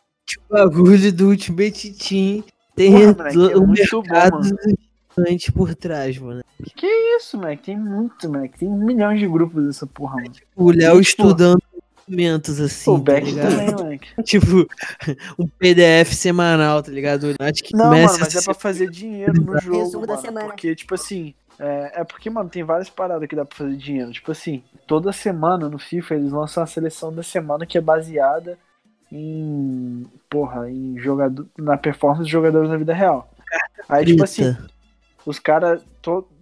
bagulho 0.54 1.12
do 1.12 1.28
Ultimate 1.28 1.92
Team 1.92 2.44
tem 2.74 2.92
Porra, 2.92 3.14
moleque, 3.32 3.52
é 3.52 3.56
o 3.56 3.66
mercado 3.66 4.38
mano. 4.38 4.56
gigante 5.16 5.52
por 5.52 5.74
trás, 5.74 6.18
mano. 6.18 6.42
Que 6.76 6.86
isso, 7.16 7.36
moleque? 7.36 7.64
Tem 7.64 7.78
muito, 7.78 8.28
moleque. 8.30 8.58
Tem 8.60 8.68
milhões 8.68 9.18
de 9.20 9.26
grupos 9.28 9.66
dessa 9.66 9.86
porra, 9.86 10.16
mano. 10.16 10.32
O 10.56 10.70
Léo 10.70 10.94
Pô. 10.94 11.00
estudando 11.00 11.62
documentos 12.06 12.60
assim, 12.60 12.90
o 12.90 13.00
tá 13.00 13.14
também, 13.14 13.74
moleque. 13.74 14.08
Tipo, 14.24 14.66
um 15.38 15.46
PDF 15.46 16.12
semanal, 16.14 16.82
tá 16.82 16.90
ligado? 16.90 17.24
O 17.24 17.34
Nath 17.38 17.60
que 17.62 17.76
Não, 17.76 17.86
mano, 17.90 18.08
mas 18.20 18.34
é 18.36 18.42
pra 18.42 18.54
fazer 18.54 18.90
dinheiro 18.90 19.32
no 19.34 19.58
jogo, 19.60 19.78
Resumo 19.78 20.06
da 20.06 20.14
mano. 20.14 20.26
semana. 20.26 20.46
Porque, 20.46 20.74
tipo 20.74 20.94
assim, 20.94 21.34
é, 21.58 22.00
é 22.00 22.04
porque, 22.04 22.30
mano, 22.30 22.48
tem 22.48 22.62
várias 22.62 22.90
paradas 22.90 23.28
que 23.28 23.36
dá 23.36 23.44
pra 23.44 23.56
fazer 23.56 23.76
dinheiro. 23.76 24.10
Tipo 24.12 24.32
assim, 24.32 24.62
toda 24.86 25.12
semana 25.12 25.68
no 25.68 25.78
FIFA 25.78 26.14
eles 26.14 26.32
lançam 26.32 26.62
a 26.62 26.66
seleção 26.66 27.14
da 27.14 27.22
semana 27.22 27.66
que 27.66 27.78
é 27.78 27.80
baseada 27.80 28.58
em. 29.10 30.06
Porra, 30.28 30.70
em 30.70 30.98
jogador. 30.98 31.46
Na 31.58 31.76
performance 31.76 32.22
dos 32.22 32.30
jogadores 32.30 32.70
na 32.70 32.76
vida 32.76 32.94
real. 32.94 33.30
Aí, 33.88 34.04
tipo 34.04 34.24
assim, 34.24 34.56
os 35.26 35.38
caras. 35.38 35.84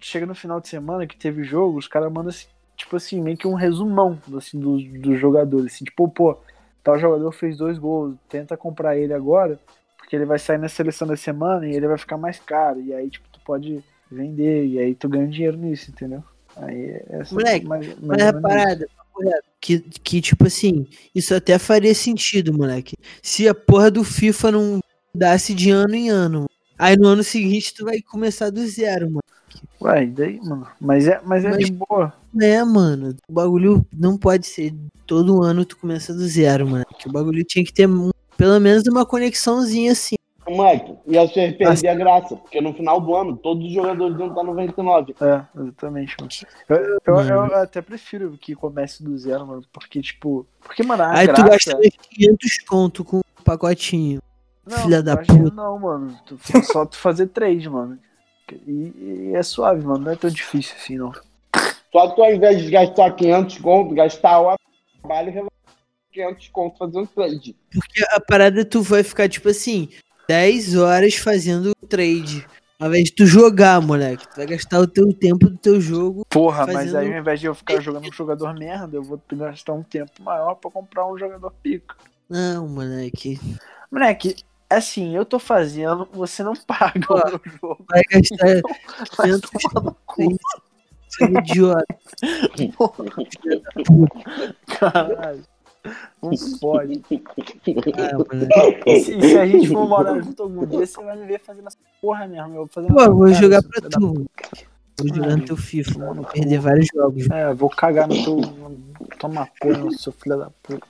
Chega 0.00 0.24
no 0.24 0.34
final 0.34 0.60
de 0.60 0.68
semana 0.68 1.06
que 1.06 1.16
teve 1.16 1.44
jogo, 1.44 1.78
os 1.78 1.86
caras 1.86 2.10
mandam, 2.10 2.30
assim, 2.30 2.46
tipo 2.74 2.96
assim, 2.96 3.20
meio 3.20 3.36
que 3.36 3.46
um 3.46 3.52
resumão 3.52 4.18
assim, 4.36 4.58
dos, 4.58 4.82
dos 5.00 5.20
jogadores. 5.20 5.74
Assim, 5.74 5.84
tipo, 5.84 6.08
pô, 6.08 6.38
tal 6.82 6.98
jogador 6.98 7.30
fez 7.32 7.58
dois 7.58 7.76
gols, 7.78 8.16
tenta 8.26 8.56
comprar 8.56 8.96
ele 8.96 9.12
agora, 9.12 9.60
porque 9.98 10.16
ele 10.16 10.24
vai 10.24 10.38
sair 10.38 10.56
na 10.56 10.68
seleção 10.68 11.06
da 11.06 11.16
semana 11.16 11.66
e 11.66 11.74
ele 11.74 11.86
vai 11.86 11.98
ficar 11.98 12.16
mais 12.16 12.38
caro. 12.38 12.80
E 12.80 12.94
aí, 12.94 13.10
tipo, 13.10 13.28
tu 13.30 13.40
pode 13.44 13.84
vender, 14.10 14.66
e 14.66 14.78
aí 14.78 14.94
tu 14.94 15.08
ganha 15.08 15.26
dinheiro 15.28 15.56
nisso, 15.56 15.90
entendeu? 15.90 16.22
Aí 16.56 16.76
é 16.76 17.04
essa 17.10 17.34
Moleque, 17.34 17.66
mais, 17.66 17.86
mais 17.86 17.98
Mas 18.00 18.18
é 18.18 18.32
menos 18.32 18.42
parada, 18.42 18.88
que, 19.60 19.80
que, 19.80 20.20
tipo 20.20 20.46
assim, 20.46 20.86
isso 21.14 21.34
até 21.34 21.58
faria 21.58 21.94
sentido, 21.94 22.52
moleque. 22.52 22.96
Se 23.22 23.48
a 23.48 23.54
porra 23.54 23.90
do 23.90 24.02
FIFA 24.02 24.50
não 24.52 24.80
mudasse 25.14 25.54
de 25.54 25.70
ano 25.70 25.94
em 25.94 26.08
ano. 26.08 26.46
Aí 26.78 26.96
no 26.96 27.08
ano 27.08 27.22
seguinte 27.22 27.74
tu 27.74 27.84
vai 27.84 28.00
começar 28.00 28.50
do 28.50 28.66
zero, 28.66 29.06
mano. 29.06 29.22
Ué, 29.82 30.04
e 30.04 30.06
daí, 30.06 30.40
mano? 30.40 30.66
Mas 30.80 31.06
é, 31.06 31.20
mas 31.24 31.44
é 31.44 31.50
Mas- 31.50 31.66
de 31.66 31.72
boa. 31.72 32.14
É, 32.40 32.62
mano. 32.64 33.14
O 33.28 33.32
bagulho 33.32 33.84
não 33.92 34.16
pode 34.16 34.46
ser 34.46 34.72
todo 35.06 35.42
ano 35.42 35.64
tu 35.64 35.76
começa 35.76 36.14
do 36.14 36.26
zero, 36.26 36.66
mano. 36.66 36.86
Que 36.98 37.08
o 37.08 37.12
bagulho 37.12 37.44
tinha 37.44 37.64
que 37.64 37.72
ter 37.72 37.88
pelo 38.36 38.60
menos 38.60 38.84
uma 38.86 39.04
conexãozinha 39.04 39.92
assim. 39.92 40.14
Moleque, 40.50 40.94
ia 41.06 41.26
ser 41.28 41.56
perder 41.56 41.88
a 41.88 41.94
graça, 41.94 42.36
porque 42.36 42.60
no 42.60 42.72
final 42.74 43.00
do 43.00 43.14
ano 43.14 43.36
todos 43.36 43.64
os 43.66 43.72
jogadores 43.72 44.18
iam 44.18 44.28
estar 44.28 44.42
99. 44.42 45.14
É, 45.20 45.60
exatamente, 45.60 46.16
mano. 46.20 46.30
Eu, 47.06 47.14
eu, 47.16 47.46
eu 47.46 47.54
até 47.56 47.80
prefiro 47.80 48.36
que 48.40 48.54
comece 48.54 49.02
do 49.02 49.16
zero, 49.18 49.46
mano, 49.46 49.62
porque, 49.72 50.00
tipo. 50.00 50.46
Porque, 50.62 50.82
mano, 50.82 51.02
a 51.02 51.12
Aí 51.12 51.26
tu 51.28 51.34
graça... 51.34 51.50
gasta 51.72 51.76
uns 51.78 51.96
500 52.16 52.58
conto 52.68 53.04
com 53.04 53.18
um 53.18 53.42
pacotinho. 53.44 54.20
Não, 54.66 54.78
filha 54.78 55.02
da 55.02 55.16
puta. 55.16 55.54
Não, 55.54 55.78
mano. 55.78 56.18
Tu- 56.26 56.38
Só 56.64 56.84
tu 56.86 56.96
fazer 56.96 57.26
trade, 57.28 57.68
mano. 57.68 57.98
E, 58.66 59.30
e 59.30 59.32
é 59.34 59.42
suave, 59.42 59.84
mano. 59.84 60.04
Não 60.04 60.12
é 60.12 60.16
tão 60.16 60.30
difícil 60.30 60.74
assim, 60.76 60.96
não. 60.96 61.12
Só 61.92 62.08
que 62.08 62.16
tu, 62.16 62.22
ao 62.22 62.32
invés 62.32 62.62
de 62.62 62.70
gastar 62.70 63.10
500 63.12 63.58
conto, 63.58 63.94
gastar 63.94 64.38
hora 64.38 64.56
de 64.94 65.00
trabalho 65.00 65.28
e 65.28 65.32
resolver 65.32 65.50
500 66.12 66.48
conto 66.48 66.78
fazendo 66.78 67.06
trade. 67.08 67.56
Porque 67.72 68.04
a 68.12 68.20
parada 68.20 68.64
tu 68.64 68.82
vai 68.82 69.02
ficar, 69.02 69.28
tipo 69.28 69.48
assim, 69.48 69.88
10 70.34 70.76
horas 70.76 71.16
fazendo 71.16 71.74
trade. 71.88 72.46
Ao 72.78 72.86
invés 72.86 73.06
de 73.06 73.12
tu 73.12 73.26
jogar, 73.26 73.80
moleque. 73.82 74.28
Tu 74.28 74.36
vai 74.36 74.46
gastar 74.46 74.78
o 74.78 74.86
teu 74.86 75.12
tempo 75.12 75.50
do 75.50 75.56
teu 75.58 75.80
jogo. 75.80 76.24
Porra, 76.30 76.66
mas 76.66 76.76
Fazendo- 76.76 76.96
aí 76.98 77.12
ao 77.12 77.18
invés 77.18 77.40
de 77.40 77.46
eu 77.46 77.54
ficar 77.54 77.80
jogando 77.80 78.08
um 78.08 78.12
jogador 78.12 78.54
merda, 78.54 78.96
eu 78.96 79.02
vou 79.02 79.20
gastar 79.32 79.72
um 79.72 79.82
tempo 79.82 80.12
maior 80.22 80.54
pra 80.54 80.70
comprar 80.70 81.04
um 81.12 81.18
jogador 81.18 81.52
pica. 81.62 81.96
Não, 82.28 82.68
moleque. 82.68 83.40
Moleque, 83.90 84.36
Assim, 84.72 85.16
eu 85.16 85.24
tô 85.24 85.40
fazendo, 85.40 86.08
você 86.12 86.44
não 86.44 86.54
paga 86.64 87.00
o 87.12 87.40
jogo. 87.60 87.84
Vai 87.90 88.02
gastar 88.04 88.60
Vai 89.16 89.30
tomar 89.40 89.82
no 89.82 89.96
e 91.18 91.24
é 91.24 91.26
um 91.26 91.38
idiota. 91.40 91.84
caralho. 94.78 95.42
Não 96.22 96.30
pode. 96.60 97.02
Ah. 97.10 98.80
E 98.86 99.00
se, 99.00 99.20
se 99.20 99.38
a 99.38 99.46
gente 99.46 99.68
for 99.68 99.88
morar 99.88 100.20
junto 100.20 100.42
algum 100.42 100.66
dia, 100.66 100.86
você 100.86 101.02
vai 101.02 101.16
me 101.16 101.26
ver 101.26 101.40
fazendo 101.40 101.66
essa 101.66 101.78
porra 102.00 102.26
mesmo. 102.26 102.48
Eu 102.48 102.54
vou 102.54 102.66
fazer 102.68 102.88
Pô, 102.88 103.14
vou 103.14 103.26
Cara, 103.26 103.34
jogar 103.34 103.62
pra 103.62 103.88
tu. 103.88 104.26
Vou 104.98 105.14
jogar 105.14 105.36
no 105.36 105.44
teu 105.44 105.56
FIFA, 105.56 105.98
mano. 105.98 106.14
Vou 106.22 106.24
perder 106.32 106.58
vários 106.58 106.86
jogos. 106.94 107.30
É, 107.30 107.50
eu 107.50 107.56
vou 107.56 107.70
cagar 107.70 108.06
no 108.06 108.14
teu. 108.22 108.40
Toma 109.18 109.48
porra, 109.60 109.90
seu 109.92 110.12
filho 110.12 110.38
da 110.38 110.50
puta. 110.62 110.86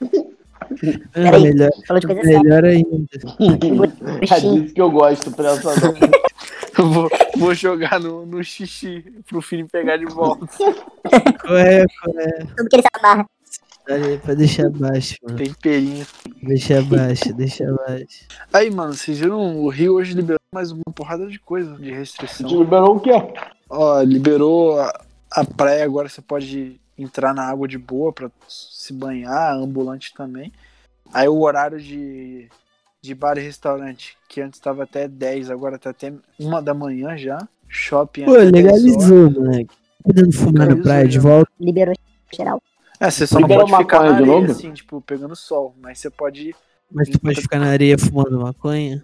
Peraí. 1.12 1.42
melhor, 1.42 1.70
Falou 1.87 2.00
de 2.00 2.06
coisa 2.06 2.23
melhor 2.23 2.64
ainda. 2.64 3.06
É 4.30 4.40
disso 4.40 4.75
que 4.75 4.80
eu 4.80 4.90
gosto, 4.90 5.30
não. 5.30 6.20
Eu 6.78 6.88
vou, 6.88 7.11
vou 7.37 7.54
jogar 7.54 8.00
no, 8.00 8.25
no 8.25 8.42
xixi 8.42 9.04
pro 9.28 9.42
filho 9.42 9.68
pegar 9.68 9.97
de 9.99 10.06
volta. 10.06 10.47
Qual 10.56 11.59
é, 11.59 11.85
qual 11.85 12.18
é? 12.18 12.38
Tudo 12.56 12.68
que 12.68 12.76
ele 12.76 12.82
se 12.82 12.88
amarra. 12.99 13.26
Olha 13.90 14.06
aí, 14.06 14.18
pra 14.18 14.35
deixar 14.35 14.70
baixo, 14.70 15.16
mano. 15.23 15.37
Temperinho. 15.37 16.06
Deixa 16.42 16.80
baixo, 16.82 17.35
deixa 17.35 17.64
baixo. 17.73 18.26
Aí, 18.52 18.70
mano, 18.70 18.94
vocês 18.94 19.18
viram? 19.18 19.59
O 19.59 19.68
Rio 19.68 19.94
hoje 19.94 20.14
liberou 20.14 20.38
mais 20.54 20.70
uma 20.70 20.85
porrada 20.94 21.26
de 21.26 21.40
coisa 21.40 21.75
de 21.76 21.90
restrição. 21.90 22.49
Liberou 22.49 22.97
o 22.97 23.00
quê? 23.00 23.11
Ó, 23.68 24.00
liberou 24.02 24.78
a, 24.78 25.04
a 25.32 25.44
praia, 25.44 25.85
agora 25.85 26.09
você 26.09 26.23
pode 26.23 26.80
entrar 26.97 27.35
na 27.35 27.42
água 27.42 27.66
de 27.66 27.78
boa 27.78 28.12
pra 28.12 28.30
se 28.49 28.92
banhar, 28.92 29.54
ambulante 29.56 30.14
também. 30.14 30.52
Aí 31.12 31.28
o 31.28 31.40
horário 31.40 31.80
de, 31.80 32.49
de 33.02 33.14
bar 33.14 33.38
e 33.38 33.40
restaurante, 33.40 34.16
que 34.28 34.40
antes 34.40 34.61
tava 34.61 34.85
até 34.85 35.09
10, 35.09 35.50
agora 35.50 35.78
tá 35.78 35.90
até 35.90 36.12
uma 36.38 36.62
da 36.62 36.75
manhã 36.75 37.16
já. 37.16 37.38
Shopping 37.68 38.25
Pô, 38.25 38.35
até 38.35 38.50
10 38.50 38.66
horas. 38.66 38.82
legalizou, 38.85 39.30
moleque. 39.30 39.75
Podendo 40.04 40.32
fumar 40.32 40.68
na 40.68 40.82
praia 40.82 41.09
de 41.09 41.14
já. 41.16 41.20
volta. 41.20 41.50
Liberou 41.59 41.94
geral. 42.32 42.62
É, 43.00 43.11
você 43.11 43.26
só 43.26 43.38
Liberou 43.38 43.66
não 43.66 43.71
pode 43.71 43.83
ficar 43.83 44.02
na 44.02 44.14
areia, 44.14 44.26
novo? 44.26 44.52
assim, 44.52 44.73
tipo, 44.73 45.00
pegando 45.00 45.35
sol. 45.35 45.75
Mas 45.80 45.99
você 45.99 46.11
pode 46.11 46.54
Mas 46.92 47.09
tu 47.09 47.19
pode 47.19 47.40
ficar 47.40 47.59
na 47.59 47.69
areia 47.69 47.97
fumando 47.99 48.38
maconha? 48.38 49.02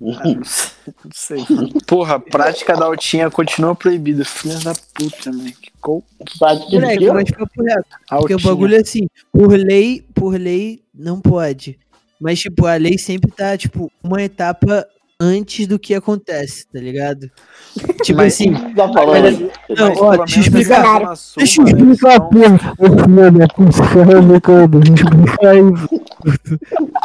Ah, 0.00 0.34
não 0.34 0.44
sei. 0.44 0.74
não 1.04 1.12
sei. 1.12 1.38
Porra, 1.86 2.16
a 2.16 2.20
prática 2.20 2.76
da 2.76 2.86
altinha 2.86 3.30
continua 3.30 3.76
proibida. 3.76 4.24
Filha 4.24 4.58
da 4.58 4.74
puta, 4.94 5.30
moleque. 5.30 5.70
Qual 5.80 6.02
Prática 6.38 6.68
de 6.68 6.74
Moleque, 6.80 6.98
quê? 6.98 7.12
mas 7.12 7.30
papo 7.30 7.62
reto. 7.62 7.88
Porque 8.08 8.34
o 8.34 8.40
bagulho 8.40 8.76
é 8.76 8.80
assim, 8.80 9.08
por 9.32 9.50
lei, 9.52 10.04
por 10.12 10.34
lei, 10.34 10.82
não 10.92 11.20
pode. 11.20 11.78
Mas, 12.20 12.40
tipo, 12.40 12.66
a 12.66 12.74
lei 12.74 12.98
sempre 12.98 13.30
tá, 13.30 13.56
tipo, 13.56 13.92
uma 14.02 14.20
etapa 14.20 14.84
antes 15.20 15.66
do 15.66 15.78
que 15.78 15.94
acontece, 15.94 16.66
tá 16.72 16.78
ligado? 16.78 17.30
Tipo 18.04 18.18
Mas- 18.18 18.34
assim, 18.34 18.52
Tá 18.74 18.92
falando? 18.92 19.22
Mas- 19.68 19.78
Não, 19.78 19.88
mas 19.88 19.98
ó, 20.00 20.16
deixa 20.18 20.38
eu 20.38 20.42
explicar. 20.42 21.14
deixa 21.36 21.60
eu 21.62 21.66
eles 21.68 21.82
explicar, 21.82 22.20
tão- 22.20 22.28
porra. 22.76 23.08
Mano, 23.08 23.42
é 23.42 23.46
funciona, 23.54 24.40
cara. 24.40 24.68
Deixa 24.68 25.04
eu 25.04 25.08
explicar 25.08 25.50
aí. 25.50 25.60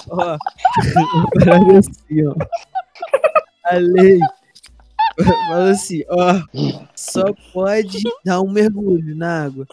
Ó, 0.10 0.22
a 0.22 0.38
parada 1.46 1.74
é 1.74 1.78
assim, 1.78 2.28
ó. 2.28 2.36
A 3.66 3.76
lei 3.78 4.20
fala 5.48 5.70
assim, 5.72 6.04
ó, 6.10 6.42
só 6.96 7.24
pode 7.54 8.02
dar 8.26 8.42
um 8.42 8.50
mergulho 8.52 9.16
na 9.16 9.46
água. 9.46 9.66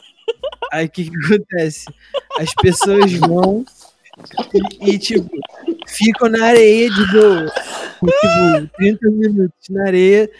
Aí 0.72 0.86
o 0.86 0.90
que, 0.90 1.10
que 1.10 1.16
acontece? 1.34 1.84
As 2.38 2.54
pessoas 2.54 3.12
vão 3.14 3.64
e, 4.80 4.92
e, 4.94 4.98
tipo, 4.98 5.28
ficam 5.90 6.28
na 6.28 6.46
areia 6.46 6.90
de 6.90 7.12
boa. 7.12 7.52
Tipo, 8.00 8.76
30 8.76 9.10
minutos 9.10 9.68
na 9.68 9.86
areia, 9.86 10.30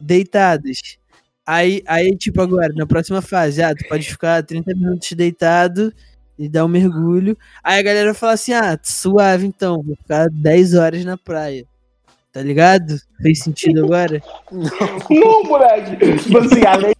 deitadas. 0.00 0.98
Aí, 1.46 1.82
aí, 1.86 2.16
tipo, 2.16 2.40
agora, 2.40 2.72
na 2.74 2.86
próxima 2.86 3.20
fase, 3.20 3.62
ah, 3.62 3.74
tu 3.74 3.86
pode 3.88 4.08
ficar 4.08 4.42
30 4.42 4.74
minutos 4.74 5.12
deitado 5.12 5.92
e 6.38 6.48
dar 6.48 6.64
um 6.64 6.68
mergulho. 6.68 7.36
Aí 7.62 7.78
a 7.78 7.82
galera 7.82 8.14
fala 8.14 8.32
assim, 8.32 8.52
ah, 8.52 8.78
suave 8.82 9.46
então, 9.46 9.82
vou 9.82 9.96
ficar 9.96 10.28
10 10.30 10.74
horas 10.74 11.04
na 11.04 11.16
praia. 11.16 11.66
Tá 12.32 12.42
ligado? 12.42 12.98
Fez 13.22 13.40
sentido 13.40 13.84
agora? 13.84 14.20
Não, 14.50 15.44
moleque. 15.44 15.96
Tipo 16.18 16.38
assim, 16.38 16.66
a 16.66 16.76
lei 16.76 16.94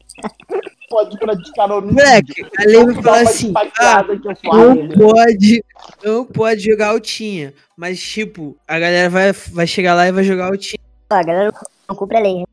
pode 0.94 1.18
praticar 1.18 1.68
no 1.68 1.82
Moleque, 1.82 2.46
a 2.56 2.64
lei 2.64 2.84
vai 2.84 3.02
falar 3.02 3.20
assim, 3.22 3.52
ah, 3.80 4.04
não 4.44 4.88
pode, 4.88 5.64
não 6.04 6.24
pode 6.24 6.60
jogar 6.60 6.88
altinha. 6.90 7.52
Mas, 7.76 8.00
tipo, 8.00 8.56
a 8.68 8.78
galera 8.78 9.10
vai, 9.10 9.32
vai 9.32 9.66
chegar 9.66 9.94
lá 9.94 10.06
e 10.06 10.12
vai 10.12 10.22
jogar 10.22 10.46
altinha. 10.46 10.78
A 11.10 11.22
galera 11.22 11.52
não 11.88 11.96
cumpre 11.96 12.16
a 12.16 12.20
lei. 12.20 12.34
né? 12.38 12.44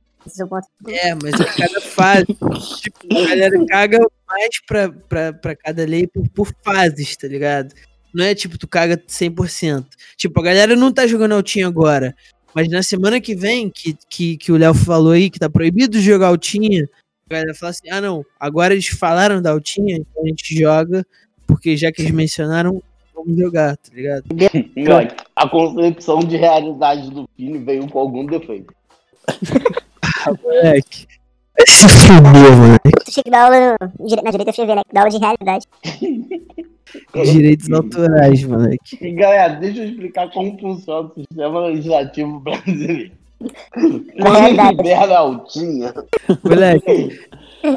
É. 0.87 1.09
É, 1.09 1.15
mas 1.15 1.39
a 1.39 1.45
cada 1.45 1.81
fase, 1.81 2.25
tipo, 2.25 3.15
a 3.15 3.27
galera 3.27 3.65
caga 3.67 3.99
mais 4.27 4.61
pra, 4.65 4.89
pra, 4.89 5.33
pra 5.33 5.55
cada 5.55 5.85
lei 5.85 6.07
por, 6.07 6.27
por 6.29 6.53
fases, 6.63 7.15
tá 7.15 7.27
ligado? 7.27 7.75
Não 8.11 8.25
é 8.25 8.33
tipo, 8.33 8.57
tu 8.57 8.67
caga 8.67 8.97
100%. 8.97 9.85
Tipo, 10.17 10.39
a 10.39 10.43
galera 10.43 10.75
não 10.75 10.91
tá 10.91 11.05
jogando 11.05 11.33
altinha 11.33 11.67
agora. 11.67 12.15
Mas 12.53 12.67
na 12.69 12.81
semana 12.83 13.21
que 13.21 13.35
vem, 13.35 13.69
que, 13.69 13.95
que, 14.09 14.35
que 14.37 14.51
o 14.51 14.57
Léo 14.57 14.73
falou 14.73 15.13
aí, 15.13 15.29
que 15.29 15.39
tá 15.39 15.49
proibido 15.49 15.97
de 15.97 16.03
jogar 16.03 16.27
altinha, 16.27 16.87
a 17.31 17.39
galera 17.39 17.55
fala 17.55 17.69
assim, 17.69 17.89
ah 17.89 18.01
não, 18.01 18.25
agora 18.39 18.73
eles 18.73 18.87
falaram 18.87 19.41
da 19.41 19.51
altinha, 19.51 19.95
então 19.95 20.23
a 20.23 20.27
gente 20.27 20.53
joga, 20.53 21.05
porque 21.47 21.77
já 21.77 21.91
que 21.91 22.01
eles 22.01 22.11
mencionaram, 22.11 22.83
vamos 23.15 23.37
jogar, 23.39 23.77
tá 23.77 23.89
ligado? 23.93 24.23
Moleque, 24.75 25.15
a 25.35 25.47
concepção 25.47 26.19
de 26.19 26.35
realidade 26.35 27.09
do 27.09 27.27
filho 27.35 27.63
veio 27.63 27.87
com 27.87 27.99
algum 27.99 28.25
defeito. 28.25 28.73
Moleque. 30.43 31.07
Se 31.67 31.87
fuder, 31.87 32.57
mano. 32.57 32.77
Tu 33.05 33.11
tinha 33.11 33.23
que 33.23 33.29
dar 33.29 33.43
aula 33.45 33.77
no, 33.99 34.23
na 34.23 34.31
direita 34.31 34.53
FGV, 34.53 34.75
né? 34.75 34.81
Que 34.87 34.93
dá 34.93 35.01
aula 35.01 35.11
de 35.11 35.17
realidade. 35.17 35.65
Direitos 37.31 37.71
autorais, 37.71 38.43
moleque. 38.43 38.97
E 38.99 39.11
galera, 39.13 39.53
deixa 39.55 39.81
eu 39.81 39.89
explicar 39.89 40.29
como 40.31 40.59
funciona 40.59 41.07
o 41.07 41.13
sistema 41.13 41.67
legislativo 41.67 42.39
brasileiro. 42.39 43.11
Quando 43.73 44.69
libera 44.69 45.15
a 45.15 45.19
altinha, 45.19 45.93
Moleque, 46.43 47.19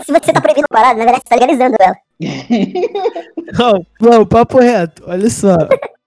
Se 0.04 0.12
você 0.12 0.32
tá 0.32 0.40
proibindo 0.40 0.66
uma 0.70 0.80
parada, 0.80 0.98
na 0.98 1.04
verdade 1.04 1.22
você 1.24 1.28
tá 1.28 1.36
legalizando 1.36 1.76
ela. 1.80 1.96
Não, 3.58 3.86
não, 4.00 4.26
papo 4.26 4.58
reto, 4.58 5.02
olha 5.06 5.28
só. 5.28 5.56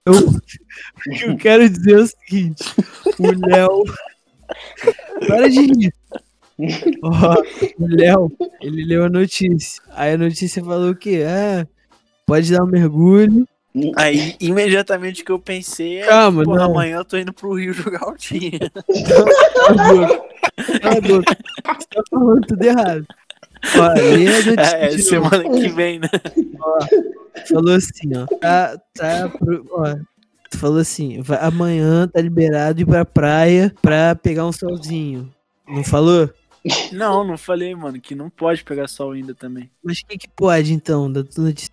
Eu, 0.05 0.13
o 0.13 1.11
que 1.11 1.25
eu 1.25 1.37
quero 1.37 1.69
dizer 1.69 1.99
é 1.99 2.01
o 2.01 2.07
seguinte: 2.07 2.63
o 3.19 3.47
Léo. 3.47 3.83
Para 5.27 5.49
de 5.49 5.61
rir. 5.61 5.93
Ó, 7.03 7.35
o 7.79 7.87
Léo, 7.87 8.31
ele 8.61 8.85
leu 8.85 9.05
a 9.05 9.09
notícia. 9.09 9.83
Aí 9.91 10.13
a 10.13 10.17
notícia 10.17 10.63
falou 10.63 10.91
o 10.91 10.95
quê? 10.95 11.23
Ah, 11.27 11.67
pode 12.25 12.51
dar 12.51 12.63
um 12.63 12.67
mergulho. 12.67 13.47
Aí, 13.95 14.35
imediatamente 14.39 15.23
que 15.23 15.31
eu 15.31 15.39
pensei, 15.39 15.99
é, 15.99 16.05
Calma, 16.07 16.43
porra, 16.43 16.59
não. 16.59 16.71
amanhã 16.71 16.97
eu 16.97 17.05
tô 17.05 17.17
indo 17.17 17.33
pro 17.33 17.53
Rio 17.53 17.73
jogar 17.73 18.03
a 20.83 21.01
boca. 21.01 21.37
Você 21.79 21.87
tá 21.89 22.01
falando 22.09 22.41
tudo 22.47 22.63
errado. 22.63 23.05
Ó. 23.75 23.87
É, 24.77 24.89
novo. 24.91 24.99
semana 25.03 25.43
que 25.49 25.67
vem, 25.69 25.99
né? 25.99 26.09
falou 27.47 27.73
assim, 27.75 28.09
ó. 28.15 28.25
Tá, 28.37 28.77
tá, 28.93 29.29
pro- 29.29 29.65
ó. 29.71 29.95
Tu 30.49 30.57
falou 30.57 30.79
assim, 30.79 31.21
vai- 31.21 31.39
amanhã 31.41 32.07
tá 32.07 32.21
liberado 32.21 32.79
ir 32.81 32.85
pra 32.85 33.03
praia 33.03 33.73
pra 33.81 34.15
pegar 34.15 34.45
um 34.45 34.51
solzinho. 34.51 35.29
Não 35.67 35.83
falou? 35.83 36.29
Não, 36.91 37.23
não 37.25 37.37
falei, 37.37 37.73
mano, 37.75 37.99
que 37.99 38.13
não 38.15 38.29
pode 38.29 38.63
pegar 38.63 38.87
sol 38.87 39.11
ainda 39.11 39.33
também. 39.35 39.69
Mas 39.83 39.99
o 39.99 40.05
que 40.07 40.17
que 40.17 40.27
pode 40.29 40.73
então? 40.73 41.11
Da 41.11 41.23
tua 41.23 41.45
notícia? 41.45 41.71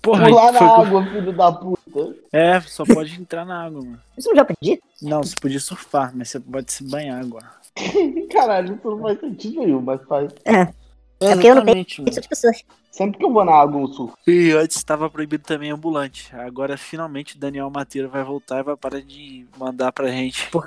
Porra, 0.00 0.28
pular 0.28 0.52
na 0.52 0.58
foi 0.58 0.68
que 0.68 0.74
eu- 0.74 0.80
água, 0.86 1.06
filho 1.06 1.32
da 1.32 1.52
puta. 1.52 2.16
É, 2.32 2.60
só 2.60 2.84
pode 2.84 3.20
entrar 3.20 3.44
na 3.44 3.64
água, 3.64 3.82
mano. 3.82 4.00
Isso 4.16 4.28
não 4.28 4.36
já 4.36 4.42
aprendi? 4.42 4.80
Não, 5.02 5.22
você 5.22 5.34
podia 5.40 5.60
surfar, 5.60 6.12
mas 6.14 6.30
você 6.30 6.38
pode 6.40 6.72
se 6.72 6.88
banhar 6.88 7.20
agora. 7.20 7.46
Caralho, 8.32 8.76
isso 8.76 8.90
não 8.90 9.00
faz 9.00 9.18
sentido 9.20 9.60
nenhum, 9.60 9.80
mas 9.80 10.00
faz. 10.04 10.32
É 10.44 10.72
porque 11.18 11.46
eu 11.48 11.54
não 11.54 11.84
tipo 11.84 12.36
surf. 12.36 12.64
Sempre 12.90 13.18
que 13.18 13.24
eu 13.24 13.32
vou 13.32 13.44
na 13.44 13.52
água, 13.52 13.80
eu 13.80 13.88
surfo. 13.88 14.16
E 14.26 14.52
antes 14.52 14.76
estava 14.76 15.10
proibido 15.10 15.42
também 15.42 15.70
ambulante. 15.70 16.34
Agora 16.36 16.76
finalmente 16.76 17.38
Daniel 17.38 17.70
Mateiro 17.70 18.08
vai 18.08 18.22
voltar 18.22 18.60
e 18.60 18.62
vai 18.62 18.76
parar 18.76 19.00
de 19.00 19.46
mandar 19.58 19.90
pra 19.92 20.08
gente 20.08 20.44
reto. 20.44 20.62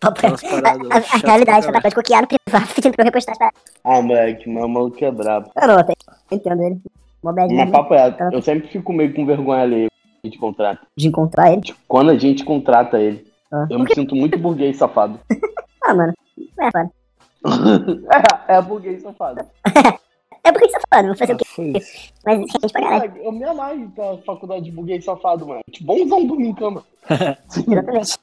paradas. 0.00 0.90
A, 0.90 0.94
a, 0.96 0.98
a 0.98 1.18
realidade, 1.18 1.70
tá? 1.70 1.80
Pode 1.80 1.94
coquear 1.94 2.22
no 2.22 2.28
privado 2.28 2.66
pedindo 2.74 2.94
pra 2.94 3.02
eu 3.02 3.06
repostar 3.06 3.32
as 3.32 3.38
paradas. 3.38 3.62
Ah, 3.84 4.00
moleque, 4.00 4.48
meu 4.48 4.68
maluco 4.68 5.04
é 5.04 5.10
brabo. 5.10 5.50
Eu 5.60 5.68
não, 5.68 5.78
eu 5.78 5.94
entendo 6.30 6.62
ele. 6.62 6.80
Uma 7.22 7.32
bad 7.32 7.54
Mas 7.54 7.70
papo 7.70 7.94
é, 7.94 8.14
eu 8.32 8.42
sempre 8.42 8.68
fico 8.68 8.92
meio 8.92 9.14
com 9.14 9.24
vergonha 9.24 9.62
alheia 9.62 9.88
quando 9.88 10.24
a 10.24 10.26
gente 10.26 10.38
contrata. 10.38 10.86
de 10.96 11.08
encontrar 11.08 11.52
ele. 11.52 11.62
Quando 11.86 12.10
a 12.10 12.18
gente 12.18 12.44
contrata 12.44 12.98
ele, 13.00 13.26
Ah. 13.52 13.66
eu 13.70 13.78
me 13.78 13.94
sinto 13.94 14.14
muito 14.16 14.38
burguês 14.38 14.76
safado. 14.76 15.18
Ah, 15.84 15.94
mano. 15.94 16.12
É, 16.60 16.68
mano. 16.72 16.92
é, 18.48 18.54
é 18.54 18.62
burguês 18.62 19.02
safado. 19.02 19.44
É 20.44 20.50
tá 20.50 20.80
falando, 20.90 21.06
vou 21.06 21.16
fazer 21.16 21.34
o 21.34 21.36
quê? 21.36 21.44
Isso. 21.78 22.12
Mas 22.26 22.38
rende 22.38 22.72
pra 22.72 22.82
caralho. 22.82 23.12
Cara, 23.12 23.22
eu 23.22 23.30
me 23.30 23.44
amarro 23.44 23.86
da 23.96 24.18
faculdade 24.26 24.64
de 24.64 24.72
burguês 24.72 25.04
safado, 25.04 25.46
mano. 25.46 25.60
Tipo, 25.70 25.86
bonzão 25.86 26.26
dormir 26.26 26.48
em 26.48 26.54
cama. 26.54 26.82
Exatamente. 27.08 28.18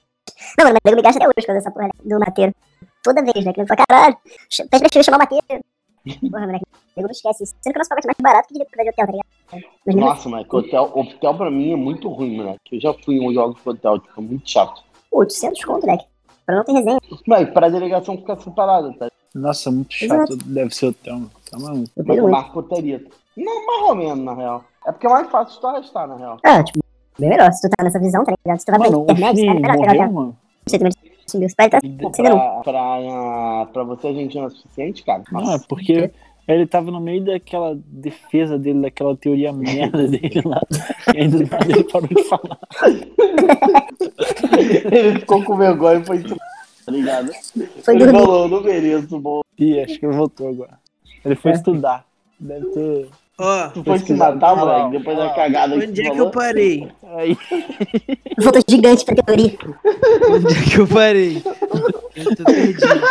Não, 0.57 0.65
mano, 0.65 0.73
mas 0.73 0.79
nego 0.85 0.95
me 0.97 1.01
gasta 1.01 1.17
até 1.23 1.27
hoje 1.27 1.45
quando 1.45 1.57
essa 1.57 1.71
porra 1.71 1.89
do 2.03 2.19
Mateiro. 2.19 2.53
Toda 3.03 3.23
vez, 3.23 3.45
né? 3.45 3.53
Que 3.53 3.61
eu 3.61 3.67
falo, 3.67 3.79
caralho, 3.87 4.17
pede 4.69 4.89
pra 4.89 5.03
chamar 5.03 5.17
o 5.17 5.19
Mateiro. 5.19 5.63
Porra, 6.29 6.45
moleque, 6.45 6.65
nego 6.95 7.07
não 7.07 7.11
esquece 7.11 7.43
isso. 7.43 7.55
Sendo 7.61 7.73
que 7.73 7.77
o 7.77 7.79
nosso 7.79 7.89
pacote 7.89 8.07
é 8.07 8.11
mais 8.23 8.33
barato 8.33 8.47
que 8.47 8.53
direito 8.53 8.71
de 8.71 8.81
hotel, 8.89 8.93
tá 9.05 9.11
ligado? 9.11 9.29
Mas 9.51 9.95
mesmo 9.95 10.01
Nossa, 10.01 10.29
moleque, 10.29 10.55
hotel, 10.55 10.91
hotel 10.95 11.33
pra 11.35 11.51
mim 11.51 11.71
é 11.73 11.75
muito 11.75 12.07
ruim, 12.09 12.37
moleque. 12.37 12.59
Eu 12.75 12.79
já 12.81 12.93
fui 12.93 13.15
em 13.15 13.27
um 13.29 13.33
jogo 13.33 13.55
de 13.55 13.69
hotel, 13.69 13.99
tipo, 13.99 14.19
é 14.19 14.23
muito 14.23 14.49
chato. 14.49 14.83
800 15.11 15.63
conto, 15.65 15.85
moleque. 15.85 16.05
Pra 16.45 16.55
não 16.55 16.63
ter 16.63 16.73
resenha. 16.73 16.99
Moleque, 17.27 17.51
pra 17.51 17.69
delegação 17.69 18.17
ficar 18.17 18.37
separada, 18.37 18.93
tá? 18.97 19.07
Nossa, 19.35 19.69
muito 19.71 19.95
Exato. 20.01 20.33
chato. 20.33 20.45
Deve 20.45 20.73
ser 20.73 20.87
hotel, 20.87 21.13
mano. 21.15 21.31
Tá 21.49 21.59
maluco. 21.59 21.89
Eu 21.95 22.03
Mas 22.05 22.17
muito. 22.19 22.31
marca 22.31 22.51
portaria. 22.53 23.03
Não, 23.37 23.65
mais 23.65 23.89
ou 23.89 23.95
menos, 23.95 24.25
na 24.25 24.33
real. 24.33 24.63
É 24.85 24.91
porque 24.91 25.07
é 25.07 25.09
mais 25.09 25.29
fácil 25.29 25.59
tu 25.61 25.67
arrastar, 25.67 26.07
na 26.07 26.15
real. 26.15 26.37
Ah, 26.43 26.63
tipo, 26.63 26.79
bem 27.17 27.29
melhor. 27.29 27.51
Se 27.51 27.61
tu 27.67 27.71
tá 27.75 27.83
nessa 27.83 27.99
visão, 27.99 28.23
tá 28.23 28.33
ligado? 28.45 28.59
Se 28.59 28.65
tu 28.65 28.71
vai 28.71 28.79
Mano, 28.79 28.91
pra 28.91 28.99
o 28.99 29.03
internet, 29.03 29.35
Fim 29.39 29.45
tá 29.47 29.53
melhor 29.53 29.61
pegar 29.61 29.77
morreu, 29.77 30.01
hotel. 30.01 30.11
mano. 30.11 30.37
Também 30.69 30.91
estar 31.37 31.69
você 32.01 32.21
não. 32.21 32.61
Pra, 32.61 32.63
pra, 32.63 33.65
pra 33.71 33.83
você 33.83 34.07
a 34.07 34.13
gente 34.13 34.37
não 34.37 34.45
é 34.45 34.49
suficiente, 34.49 35.03
cara? 35.03 35.23
Não, 35.31 35.53
é 35.53 35.59
porque 35.67 36.11
ele 36.47 36.65
tava 36.65 36.89
no 36.89 36.99
meio 36.99 37.23
daquela 37.23 37.77
defesa 37.85 38.57
dele, 38.57 38.81
daquela 38.81 39.15
teoria 39.15 39.51
merda 39.53 40.07
dele 40.07 40.41
lá. 40.43 40.61
E 41.15 41.19
aí 41.21 41.27
do 41.27 41.39
nada 41.47 41.65
ele 41.69 41.83
parou 41.83 42.07
de 42.07 42.23
falar. 42.23 42.59
Ele 44.91 45.19
ficou 45.19 45.43
com 45.43 45.57
vergonha 45.57 45.99
e 45.99 46.05
foi 46.05 46.23
tá 46.23 46.91
ligado? 46.91 47.31
Foi 47.83 47.95
Ele 47.95 48.05
dormir. 48.05 48.19
falou, 48.19 48.47
não 48.47 48.63
mereço, 48.63 49.19
bom. 49.19 49.41
Ih, 49.57 49.79
acho 49.81 49.99
que 49.99 50.05
ele 50.05 50.15
voltou 50.15 50.49
agora. 50.49 50.79
Ele 51.23 51.35
foi 51.35 51.51
estudar. 51.51 52.05
Deve 52.39 52.65
ter. 52.67 53.09
Ó, 53.39 53.69
Tu 53.69 53.83
foi 53.83 53.99
se 53.99 54.13
matar, 54.13 54.55
moleque, 54.55 54.97
depois 54.97 55.17
da 55.17 55.29
cagada 55.33 55.75
onde 55.75 56.01
é 56.01 56.11
que 56.11 56.17
eu 56.17 56.29
parei? 56.29 56.91
Aí, 57.15 57.37
Voltou 58.37 58.61
gigante 58.67 59.05
pra 59.05 59.15
teoria. 59.15 59.57
Onde 60.29 60.53
é 60.57 60.61
que 60.69 60.77
eu 60.79 60.87
parei? 60.87 61.41
Eu 62.15 62.35
tô 62.35 62.43
perdido. 62.43 63.01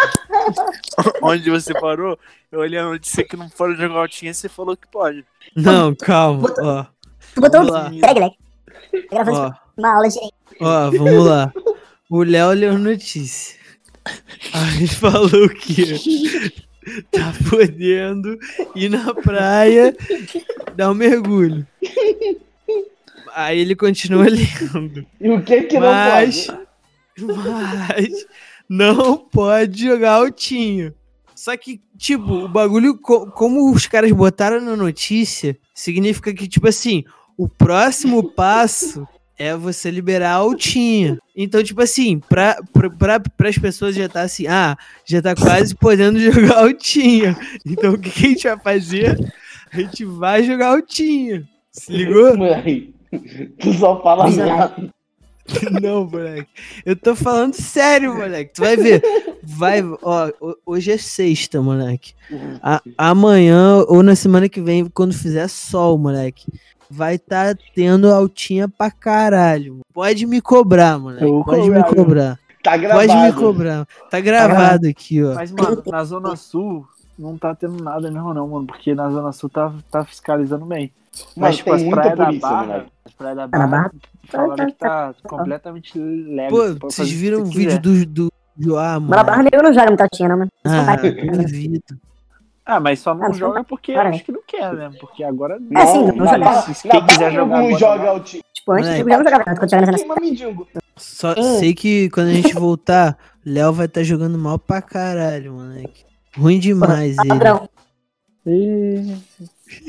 Onde 1.22 1.50
você 1.50 1.72
parou? 1.74 2.18
Eu 2.52 2.60
olhei 2.60 2.78
a 2.78 2.84
notícia 2.84 3.24
que 3.26 3.36
não 3.36 3.48
foram 3.48 3.74
jogar 3.74 4.00
altinha 4.00 4.30
e 4.30 4.34
você 4.34 4.48
falou 4.48 4.76
que 4.76 4.86
pode. 4.88 5.24
Não, 5.56 5.94
calma, 5.94 6.52
ó. 6.58 6.84
Tu 7.34 7.40
botou 7.40 7.60
um. 7.62 7.64
Moleque. 7.64 8.00
Tá 8.00 8.12
gravando 9.10 9.38
Ó, 9.38 9.52
uma 9.76 9.94
aula 9.94 10.08
de. 10.08 10.18
ó, 10.60 10.90
vamos 10.90 11.26
lá. 11.26 11.52
O 12.10 12.22
Léo 12.22 12.52
leu 12.52 12.78
notícia. 12.78 13.56
Aí 14.52 14.86
falou 14.86 15.48
que 15.50 16.52
tá 17.10 17.32
podendo 17.48 18.38
ir 18.74 18.88
na 18.88 19.14
praia 19.14 19.94
dar 20.76 20.90
um 20.90 20.94
mergulho. 20.94 21.66
Aí 23.34 23.58
ele 23.60 23.74
continua 23.76 24.26
lendo. 24.28 25.06
E 25.20 25.28
o 25.30 25.42
que 25.42 25.62
que 25.62 25.78
não 25.78 25.86
Mas, 25.92 26.46
pode? 26.46 26.68
mas 27.88 28.26
não 28.68 29.16
pode 29.18 29.84
jogar 29.84 30.12
altinho. 30.12 30.94
Só 31.34 31.56
que, 31.56 31.80
tipo, 31.96 32.32
o 32.32 32.48
bagulho, 32.48 32.98
co- 32.98 33.30
como 33.30 33.70
os 33.72 33.86
caras 33.86 34.10
botaram 34.10 34.60
na 34.60 34.76
notícia, 34.76 35.56
significa 35.72 36.34
que, 36.34 36.48
tipo 36.48 36.66
assim, 36.66 37.04
o 37.36 37.48
próximo 37.48 38.32
passo 38.32 39.06
é 39.38 39.56
você 39.56 39.90
liberar 39.90 40.30
a 40.32 40.34
altinha. 40.36 41.18
Então, 41.36 41.62
tipo 41.62 41.80
assim, 41.82 42.18
pra, 42.28 42.58
pra, 42.72 42.90
pra, 42.90 43.20
pras 43.20 43.56
pessoas 43.58 43.94
já 43.94 44.08
tá 44.08 44.22
assim, 44.22 44.46
ah, 44.46 44.76
já 45.04 45.22
tá 45.22 45.34
quase 45.34 45.74
podendo 45.74 46.18
jogar 46.20 46.58
altinha. 46.58 47.36
Então, 47.64 47.94
o 47.94 47.98
que, 47.98 48.10
que 48.10 48.26
a 48.26 48.28
gente 48.30 48.42
vai 48.48 48.58
fazer? 48.58 49.32
A 49.72 49.80
gente 49.80 50.04
vai 50.04 50.42
jogar 50.42 50.68
altinha. 50.68 51.46
Se 51.70 51.92
ligou? 51.92 52.36
Moleque, 52.36 52.94
tu 53.60 53.72
só 53.74 54.02
fala 54.02 54.28
merda. 54.30 54.90
Não, 55.80 56.04
moleque. 56.04 56.48
Eu 56.84 56.94
tô 56.94 57.16
falando 57.16 57.54
sério, 57.54 58.14
moleque. 58.14 58.52
Tu 58.52 58.60
vai 58.60 58.76
ver. 58.76 59.02
Vai, 59.42 59.82
ó, 60.02 60.30
ho- 60.40 60.56
hoje 60.66 60.90
é 60.92 60.98
sexta, 60.98 61.62
moleque. 61.62 62.12
A- 62.62 62.82
amanhã 62.98 63.82
ou 63.88 64.02
na 64.02 64.14
semana 64.14 64.46
que 64.48 64.60
vem, 64.60 64.84
quando 64.90 65.14
fizer 65.14 65.48
sol, 65.48 65.96
moleque, 65.96 66.44
vai 66.90 67.18
tá 67.18 67.54
tendo 67.74 68.12
altinha 68.12 68.68
pra 68.68 68.90
caralho. 68.90 69.80
Pode 69.92 70.26
me 70.26 70.40
cobrar, 70.40 70.98
vou 70.98 71.44
Pode 71.44 71.60
cobrar, 71.62 71.88
me 71.88 71.94
cobrar. 71.94 72.38
Tá 72.62 72.76
gravado. 72.76 73.06
Pode 73.06 73.22
me 73.22 73.32
cobrar. 73.32 73.86
Tá 74.10 74.20
gravado 74.20 74.88
aqui, 74.88 75.22
ó. 75.22 75.34
Mas, 75.34 75.50
mano, 75.52 75.82
na 75.86 76.04
Zona 76.04 76.36
Sul 76.36 76.86
não 77.18 77.36
tá 77.38 77.54
tendo 77.54 77.82
nada 77.82 78.10
mesmo, 78.10 78.34
não, 78.34 78.48
mano. 78.48 78.66
Porque 78.66 78.94
na 78.94 79.10
Zona 79.10 79.32
Sul 79.32 79.48
tá, 79.48 79.72
tá 79.90 80.04
fiscalizando 80.04 80.64
bem. 80.66 80.92
Mas 81.36 81.56
tipo, 81.56 81.74
tem 81.74 81.86
muita 81.86 82.14
polícia, 82.16 82.48
moleque. 82.48 82.90
as 83.04 83.12
praias 83.12 83.36
da 83.36 83.48
Tá 83.48 83.58
Barra, 83.58 83.66
Barra? 83.66 83.92
falaram 84.28 84.66
que 84.66 84.72
tá 84.72 85.14
completamente 85.26 85.98
leve. 85.98 86.50
Pô, 86.50 86.88
vocês 86.88 87.10
viram 87.10 87.40
o 87.40 87.44
vídeo 87.46 87.80
do, 87.80 88.06
do 88.06 88.32
Joá, 88.58 89.00
Mas 89.00 89.10
na 89.10 89.22
barra 89.24 89.36
mano? 89.38 89.48
nego 89.52 89.62
não 89.64 89.72
joga 89.72 89.86
muita 89.86 90.04
altinha, 90.04 90.28
não, 90.28 90.38
mano. 90.38 90.50
Ah, 90.64 90.96
duvido. 90.96 91.82
Ah, 92.70 92.78
mas 92.78 93.00
só 93.00 93.14
não 93.14 93.28
Ah, 93.28 93.32
joga 93.32 93.64
porque 93.64 93.94
para, 93.94 94.10
acho 94.10 94.22
que 94.22 94.30
não 94.30 94.42
quer, 94.46 94.74
né? 94.74 94.90
Porque 95.00 95.24
agora. 95.24 95.58
É, 95.74 95.86
sim, 95.86 96.04
Não, 96.04 96.16
não 96.16 96.26
joga. 96.26 96.74
Se 96.74 96.86
quem 96.86 97.06
quiser 97.06 97.32
jogar 97.32 97.62
não 97.62 97.78
joga 97.78 98.12
o 98.12 98.20
time. 98.20 98.42
Tipo, 98.52 98.72
antes 98.72 98.88
eu 98.90 99.08
já 99.08 99.16
não 99.16 99.24
jogava 99.24 99.44
quando 99.56 99.70
joga 99.70 99.86
nessa. 99.86 100.04
Só 100.94 101.34
sei 101.58 101.72
que 101.74 102.10
quando 102.10 102.28
a 102.28 102.32
gente 102.34 102.52
voltar, 102.52 103.16
Léo 103.42 103.72
vai 103.72 103.86
estar 103.86 104.02
jogando 104.02 104.36
mal 104.36 104.58
pra 104.58 104.82
caralho, 104.82 105.54
moleque. 105.54 106.04
Ruim 106.36 106.58
demais 106.58 107.16
ele. 107.16 107.28
padrão. 107.28 107.66
Ih, 108.44 109.16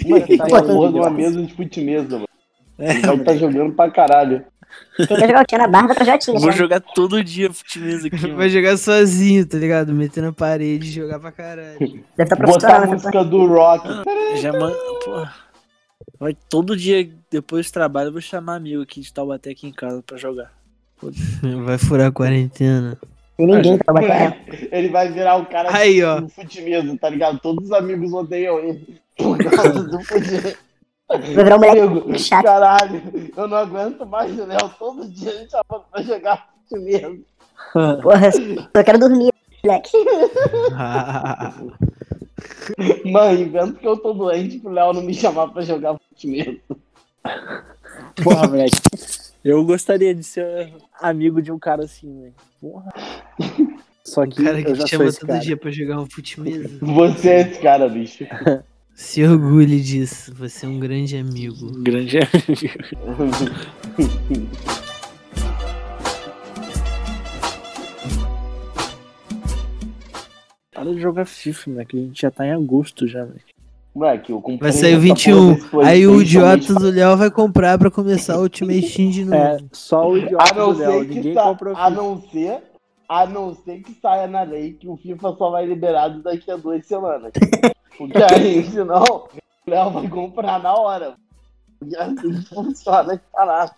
Mano, 0.08 0.38
tá 0.38 0.46
Pô, 0.46 0.64
porra 0.64 0.92
de 0.94 1.00
uma 1.00 1.10
mesa 1.10 1.42
de 1.44 1.54
fute-mesa, 1.54 2.16
mano. 2.16 2.28
É, 2.78 2.94
Vai 3.02 3.16
estar 3.18 3.36
jogando 3.36 3.74
pra 3.74 3.92
caralho. 3.92 4.46
Quem 4.98 5.08
quer 5.08 5.28
jogar 5.28 5.40
altinha 5.40 5.60
na 5.60 5.68
barra 5.68 5.88
vai 5.88 5.96
pra 5.96 6.06
jotinha. 6.06 6.40
Vou 6.40 6.52
já. 6.52 6.58
jogar 6.58 6.80
todo 6.82 7.24
dia 7.24 7.52
futimesa 7.54 8.08
aqui, 8.08 8.18
Vai 8.22 8.32
mano. 8.32 8.50
jogar 8.50 8.78
sozinho, 8.78 9.46
tá 9.46 9.58
ligado? 9.58 9.94
Meter 9.94 10.22
na 10.22 10.32
parede 10.34 10.88
e 10.88 10.92
jogar 10.92 11.20
pra 11.20 11.32
caralho. 11.32 11.78
Deve 11.80 12.04
estar 12.24 12.36
Botar 12.36 12.38
profissional 12.38 12.84
a 12.84 12.88
música 12.88 13.24
do 13.24 13.46
rock. 13.48 13.88
Já, 14.42 14.52
mano, 14.54 14.76
porra. 15.06 15.36
Vai 16.20 16.36
todo 16.50 16.76
dia, 16.76 17.10
depois 17.32 17.70
do 17.70 17.74
trabalho, 17.74 18.08
eu 18.10 18.12
vou 18.14 18.22
chamar 18.22 18.56
amigo 18.56 18.82
aqui 18.82 19.00
de 19.02 19.14
Taubaté 19.14 19.52
aqui 19.52 19.68
em 19.68 19.72
casa 19.72 20.04
pra 20.06 20.18
jogar. 20.18 20.52
Vai 21.66 21.78
furar 21.78 22.08
a 22.08 22.12
quarentena. 22.12 22.98
Tem 23.38 23.48
ninguém 23.48 23.78
pra 23.78 23.94
bater 23.94 24.10
ela. 24.12 24.36
Ele 24.70 24.90
vai 24.90 25.10
virar 25.14 25.38
o 25.38 25.46
cara 25.46 25.74
Aí, 25.74 26.04
ó. 26.04 26.20
do 26.20 26.28
fute-mesa, 26.28 26.98
tá 27.00 27.10
ligado? 27.10 27.40
Todos 27.40 27.66
os 27.68 27.72
amigos 27.72 28.12
odeiam 28.12 28.60
ele. 28.60 29.00
Por 29.18 29.38
causa 29.50 29.82
do 29.84 29.98
fute 30.04 30.58
Vai 31.10 31.44
virar 31.44 31.56
um 31.56 31.60
moleque 31.60 31.80
Amigo, 31.80 32.20
chato. 32.20 32.44
caralho, 32.44 33.02
eu 33.36 33.48
não 33.48 33.58
aguento 33.58 34.06
mais 34.06 34.38
o 34.40 34.46
Léo. 34.46 34.70
Todo 34.78 35.10
dia 35.10 35.32
a 35.32 35.34
gente 35.34 35.52
chamando 35.52 35.86
pra 35.92 36.02
jogar 36.04 36.50
fute-mesa. 36.70 37.18
Porra, 38.04 38.30
eu 38.74 38.84
quero 38.84 39.00
dormir, 39.00 39.34
moleque. 39.64 39.92
Mãe, 43.12 43.42
invento 43.42 43.74
que 43.80 43.88
eu 43.88 43.98
tô 43.98 44.14
doente 44.14 44.60
pro 44.60 44.72
Léo 44.72 44.94
não 44.94 45.02
me 45.02 45.14
chamar 45.14 45.48
pra 45.48 45.64
jogar 45.64 45.98
fute-mesa. 45.98 46.60
Porra, 48.24 48.48
moleque. 48.48 48.78
Eu 49.44 49.64
gostaria 49.66 50.14
de 50.14 50.24
ser 50.24 50.74
amigo 51.02 51.42
de 51.42 51.52
um 51.52 51.58
cara 51.58 51.86
assim, 51.86 52.22
velho. 52.22 52.36
Porra. 52.62 52.94
Só 54.06 54.24
o 54.24 54.28
que 54.28 54.44
cara 54.44 54.62
que 54.62 54.70
eu 54.72 54.76
já 54.76 54.84
te 54.84 54.96
sou 54.96 55.00
chama 55.00 55.12
todo 55.14 55.28
cara. 55.28 55.40
dia 55.40 55.58
pra 55.58 55.72
jogar 55.72 56.00
um 56.00 56.06
fute-mesa. 56.06 56.70
Você 56.82 57.30
é 57.30 57.42
esse 57.42 57.60
cara, 57.60 57.90
bicho. 57.90 58.26
Se 59.00 59.24
orgulhe 59.24 59.80
disso. 59.82 60.34
Você 60.36 60.66
é 60.66 60.70
um 60.70 60.78
grande 60.78 61.16
amigo. 61.16 61.72
Grande 61.82 62.18
amigo. 62.18 63.80
Para 70.74 70.94
de 70.94 71.00
jogar 71.02 71.26
FIFA, 71.26 71.72
moleque. 71.72 71.98
A 71.98 72.00
gente 72.02 72.22
já 72.22 72.32
tá 72.32 72.46
em 72.46 72.52
agosto 72.52 73.08
já, 73.08 73.24
velho. 73.24 73.40
Moleque, 73.96 74.32
eu 74.32 74.42
comprei 74.42 74.60
Vai 74.60 74.72
sair 74.72 74.92
o 74.94 74.98
essa 74.98 75.02
21. 75.02 75.56
porra 75.56 75.84
desse 75.84 75.90
Aí 75.92 76.08
o 76.08 76.22
idiota 76.22 76.74
do 76.76 76.90
Léo 76.92 77.18
vai 77.18 77.32
comprar 77.32 77.78
pra 77.78 77.90
começar 77.90 78.38
o 78.38 78.42
Ultimate 78.44 78.82
Team 78.96 79.10
de 79.10 79.26
novo. 79.26 79.36
É, 79.36 79.58
só 79.72 80.10
o 80.12 80.14
A 80.16 80.20
idiota 80.20 80.54
do 80.54 80.72
Léo. 80.78 81.06
que 81.06 81.16
Ninguém 81.16 81.34
sa... 81.34 81.44
comprou 81.44 81.74
a 81.76 81.90
FIFA. 81.90 81.90
não 82.02 82.22
ser 82.22 82.58
a 83.08 83.26
não 83.26 83.56
ser 83.56 83.82
que 83.82 83.92
saia 84.00 84.28
na 84.28 84.44
lei 84.44 84.74
que 84.74 84.88
o 84.88 84.96
FIFA 84.96 85.36
só 85.36 85.50
vai 85.50 85.66
liberado 85.66 86.22
daqui 86.22 86.52
a 86.52 86.56
duas 86.56 86.86
semanas. 86.86 87.32
Porque 88.00 88.18
aí, 88.34 88.64
senão, 88.72 89.04
o 89.04 89.70
Léo 89.70 89.92
vai 89.92 90.08
comprar 90.08 90.58
na 90.64 90.74
hora. 90.74 91.16
E 91.86 91.96
assim 91.98 92.34
que 92.34 92.46
funciona, 92.48 93.22
caralho. 93.34 93.72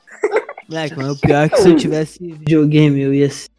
Moleque, 0.69 0.95
mas 0.95 1.10
o 1.10 1.19
pior 1.19 1.45
é 1.45 1.49
que 1.49 1.57
se 1.57 1.69
eu 1.69 1.75
tivesse 1.75 2.19
videogame, 2.19 3.01
eu 3.01 3.13
ia 3.13 3.29
ser 3.29 3.49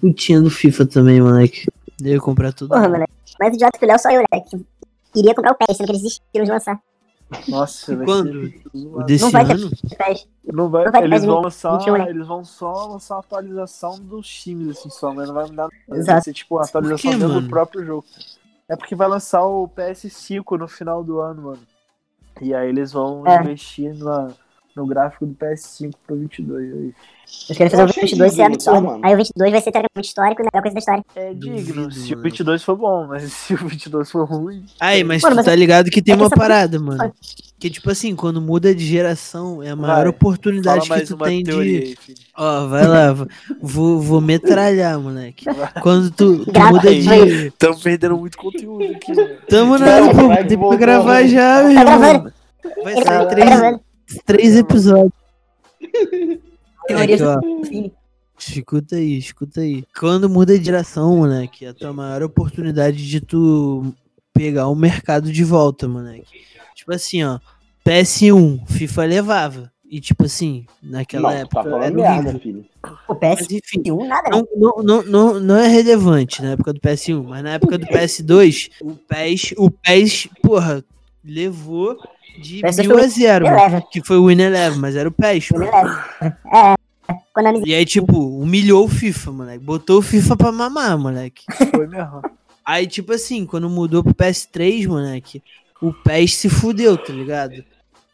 putinha 0.00 0.40
do 0.40 0.50
FIFA 0.50 0.86
também, 0.86 1.20
moleque. 1.20 1.66
Eu 2.02 2.14
ia 2.14 2.20
comprar 2.20 2.52
tudo. 2.52 2.70
Porra, 2.70 2.88
moleque. 2.88 3.12
Mais 3.40 3.54
idiota 3.54 3.78
que 3.78 3.84
o 3.84 3.88
Léo 3.88 3.98
só 3.98 4.10
eu, 4.10 4.24
moleque. 4.30 4.66
Iria 5.14 5.34
comprar 5.34 5.52
o 5.52 5.54
PES, 5.54 5.76
sendo 5.76 5.86
que 5.86 5.92
eles 5.92 6.02
desistiram 6.02 6.44
de 6.44 6.50
lançar. 6.50 6.80
Nossa, 7.46 7.94
vai 7.94 8.06
Quando? 8.06 8.50
ser 8.50 9.04
desse 9.04 9.24
Não 9.24 9.30
vai 9.30 9.44
ano? 9.44 9.70
PES. 9.70 10.28
Não 10.52 10.68
vai, 10.68 10.84
Não 10.84 10.92
vai 10.92 11.04
eles 11.04 11.24
vão 11.24 11.40
lançar, 11.40 11.78
21, 11.78 11.98
né? 11.98 12.10
eles 12.10 12.26
vão 12.26 12.44
só 12.44 12.86
lançar 12.86 13.16
a 13.16 13.20
atualização 13.20 13.98
dos 14.00 14.28
times, 14.28 14.78
assim, 14.78 14.90
só, 14.90 15.12
mas 15.12 15.28
não 15.28 15.34
vai 15.34 15.44
mudar 15.44 15.64
nada. 15.64 15.72
Vai 15.86 15.98
Exato. 15.98 16.24
ser 16.24 16.32
tipo 16.32 16.56
uma 16.56 16.64
atualização 16.64 17.12
mano? 17.18 17.40
do 17.40 17.48
próprio 17.48 17.84
jogo. 17.84 18.04
É 18.68 18.76
porque 18.76 18.94
vai 18.94 19.08
lançar 19.08 19.44
o 19.46 19.68
PS5 19.68 20.58
no 20.58 20.68
final 20.68 21.02
do 21.02 21.20
ano, 21.20 21.42
mano. 21.42 21.58
E 22.40 22.54
aí 22.54 22.68
eles 22.68 22.92
vão 22.92 23.26
É. 23.26 23.40
investir 23.40 23.94
na, 23.96 24.28
no 24.76 24.86
gráfico 24.86 25.26
do 25.26 25.34
PS5 25.34 25.92
pro 26.06 26.16
22. 26.16 26.72
Aí. 26.72 26.94
Eles 27.48 27.58
querem 27.58 27.70
fazer 27.70 27.82
Eu 27.82 27.86
o 27.86 27.90
achei 27.90 28.02
22 28.04 28.32
ser 28.32 28.36
digno, 28.42 28.54
absurdo. 28.54 28.82
mano. 28.82 29.00
Aí 29.04 29.14
o 29.14 29.16
22 29.16 29.50
vai 29.52 29.60
ser 29.60 29.72
teoricamente 29.72 30.08
histórico 30.08 30.40
e 30.40 30.44
a 30.44 30.48
melhor 30.52 30.62
coisa 30.62 30.74
da 30.74 30.78
história. 30.78 31.04
É 31.16 31.34
digno, 31.34 31.56
Duvido, 31.88 31.92
se 31.92 32.06
o 32.12 32.16
mano. 32.16 32.22
22 32.22 32.62
for 32.62 32.76
bom, 32.76 33.06
mas 33.06 33.22
se 33.32 33.54
o 33.54 33.56
22 33.56 34.10
for 34.10 34.24
ruim. 34.28 34.64
Aí, 34.78 35.02
mas 35.02 35.22
Mano, 35.22 35.34
tu 35.34 35.36
mas 35.38 35.46
tá 35.46 35.54
ligado 35.54 35.90
que 35.90 36.00
tem 36.02 36.14
é 36.14 36.16
que 36.16 36.22
uma 36.22 36.30
parada, 36.30 36.78
mano. 36.78 37.12
Que 37.58 37.68
tipo 37.68 37.90
assim, 37.90 38.14
quando 38.14 38.40
muda 38.40 38.72
de 38.72 38.86
geração, 38.86 39.60
é 39.60 39.70
a 39.70 39.76
maior 39.76 40.02
Vai, 40.02 40.08
oportunidade 40.08 40.88
que 40.88 41.00
tu 41.00 41.16
tem 41.16 41.42
teoria 41.42 41.80
de. 41.80 41.98
Ó, 42.36 42.68
vai 42.68 42.86
lá, 42.86 43.12
vou- 43.60 44.00
vou, 44.00 44.20
metralhar, 44.20 44.98
moleque. 45.00 45.44
Quando 45.82 46.08
tu, 46.10 46.46
tu 46.46 46.60
muda 46.60 46.94
de. 46.94 47.50
Tamo 47.58 47.80
perdendo 47.80 48.16
muito 48.16 48.38
conteúdo 48.38 48.84
aqui, 48.84 49.12
mano. 49.12 49.34
Tamo 49.48 49.76
Não, 49.76 49.84
nada, 49.86 50.14
pô. 50.14 50.46
Tem 50.48 50.56
pra 50.58 50.76
gravar 50.76 51.22
né? 51.22 51.28
já, 51.28 51.64
meu 51.64 51.74
Tá 51.74 51.80
irmão. 51.80 51.98
gravando. 52.00 52.32
Vai 52.84 52.94
sair 52.94 53.04
tá 53.04 53.26
três, 53.26 53.48
gravando. 53.48 53.80
três 54.24 54.56
episódios. 54.56 55.12
Teorias 56.86 57.20
Aqui. 57.22 57.92
Escuta 58.38 58.94
aí, 58.96 59.18
escuta 59.18 59.60
aí. 59.62 59.84
Quando 59.98 60.30
muda 60.30 60.56
de 60.56 60.62
direção, 60.62 61.16
moleque, 61.16 61.64
é 61.64 61.70
a 61.70 61.74
tua 61.74 61.92
maior 61.92 62.22
oportunidade 62.22 63.04
de 63.08 63.20
tu 63.20 63.92
pegar 64.32 64.68
o 64.68 64.76
mercado 64.76 65.32
de 65.32 65.42
volta, 65.42 65.88
moleque. 65.88 66.46
Tipo 66.88 66.94
assim, 66.94 67.22
ó, 67.22 67.38
PS1, 67.86 68.66
FIFA 68.66 69.04
levava. 69.04 69.72
E 69.90 70.00
tipo 70.00 70.24
assim, 70.24 70.64
naquela 70.82 71.30
Não, 71.32 71.38
época 71.38 71.64
tá 71.64 71.84
era 71.84 71.90
merda, 71.90 72.38
filho. 72.38 72.64
O 73.06 73.14
Mas 73.20 73.42
enfim, 73.50 73.82
PS1 73.82 74.06
nada, 74.06 74.30
não, 74.30 74.46
não, 74.56 74.82
não, 74.82 75.02
não, 75.02 75.40
não 75.40 75.56
é 75.56 75.66
relevante 75.66 76.42
na 76.42 76.52
época 76.52 76.72
do 76.72 76.80
PS1, 76.80 77.24
mas 77.24 77.42
na 77.42 77.50
época 77.50 77.76
do 77.76 77.86
PS2, 77.86 78.70
o 78.80 78.94
PES, 78.94 79.54
o 79.58 79.70
PES, 79.70 80.28
porra, 80.42 80.82
levou 81.24 81.96
de 82.40 82.60
PS2 82.62 82.78
mil 82.86 82.90
foi 82.96 83.04
a 83.04 83.08
zero, 83.08 83.44
mano, 83.46 83.58
Eleva. 83.58 83.82
que 83.90 84.02
foi 84.02 84.16
o 84.16 84.26
Win 84.26 84.40
Eleven, 84.40 84.78
mas 84.78 84.96
era 84.96 85.08
o 85.08 85.12
PES, 85.12 85.50
leva. 85.50 86.04
É. 86.54 86.74
Quando 87.32 87.46
a 87.46 87.50
amizade 87.50 87.70
E 87.70 87.74
aí, 87.74 87.84
tipo, 87.84 88.18
humilhou 88.40 88.84
o 88.84 88.88
FIFA, 88.88 89.32
moleque. 89.32 89.64
Botou 89.64 89.98
o 89.98 90.02
FIFA 90.02 90.36
pra 90.36 90.52
mamar, 90.52 90.98
moleque. 90.98 91.44
Foi 91.70 91.86
mesmo. 91.86 92.22
Aí, 92.64 92.86
tipo 92.86 93.14
assim, 93.14 93.46
quando 93.46 93.70
mudou 93.70 94.04
pro 94.04 94.14
PS3, 94.14 94.86
moleque, 94.86 95.42
o 95.80 95.92
PES 95.92 96.34
se 96.34 96.48
fudeu, 96.48 96.96
tá 96.96 97.12
ligado? 97.12 97.64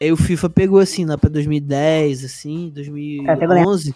Aí 0.00 0.12
o 0.12 0.16
FIFA 0.16 0.50
pegou 0.50 0.79
assim, 0.81 1.05
lá 1.05 1.16
pra 1.16 1.31
2010, 1.31 2.24
assim, 2.24 2.72
É, 2.77 3.37
pegou 3.37 3.48
2011, 3.57 3.94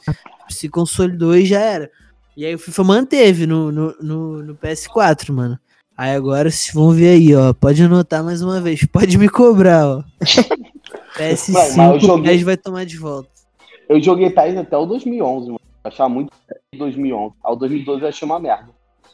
se 0.48 0.68
consolidou 0.68 1.36
e 1.36 1.44
já 1.44 1.60
era. 1.60 1.90
E 2.36 2.46
aí 2.46 2.54
o 2.54 2.58
FIFA 2.58 2.84
manteve 2.84 3.46
no, 3.46 3.70
no, 3.72 3.94
no, 4.00 4.42
no 4.42 4.54
PS4, 4.56 5.32
mano. 5.32 5.58
Aí 5.96 6.12
agora, 6.14 6.50
se 6.50 6.72
vão 6.72 6.92
ver 6.92 7.10
aí, 7.10 7.34
ó, 7.34 7.52
pode 7.52 7.82
anotar 7.82 8.22
mais 8.22 8.40
uma 8.40 8.60
vez, 8.60 8.84
pode 8.86 9.18
me 9.18 9.28
cobrar, 9.28 9.86
ó. 9.86 10.04
PS5, 11.18 11.76
Não, 11.76 11.98
joguei- 11.98 12.32
o 12.32 12.36
PES 12.36 12.42
vai 12.42 12.56
tomar 12.56 12.84
de 12.86 12.96
volta. 12.96 13.28
Eu 13.88 14.00
joguei 14.00 14.30
PES 14.30 14.56
até 14.56 14.76
o 14.76 14.86
2011, 14.86 15.46
mano. 15.46 15.60
Eu 15.84 15.88
achava 15.90 16.08
muito 16.08 16.30
2011. 16.76 17.34
Ao 17.42 17.56
2012 17.56 18.02
eu 18.02 18.08
achei 18.08 18.24
uma 18.26 18.38
merda. 18.38 18.68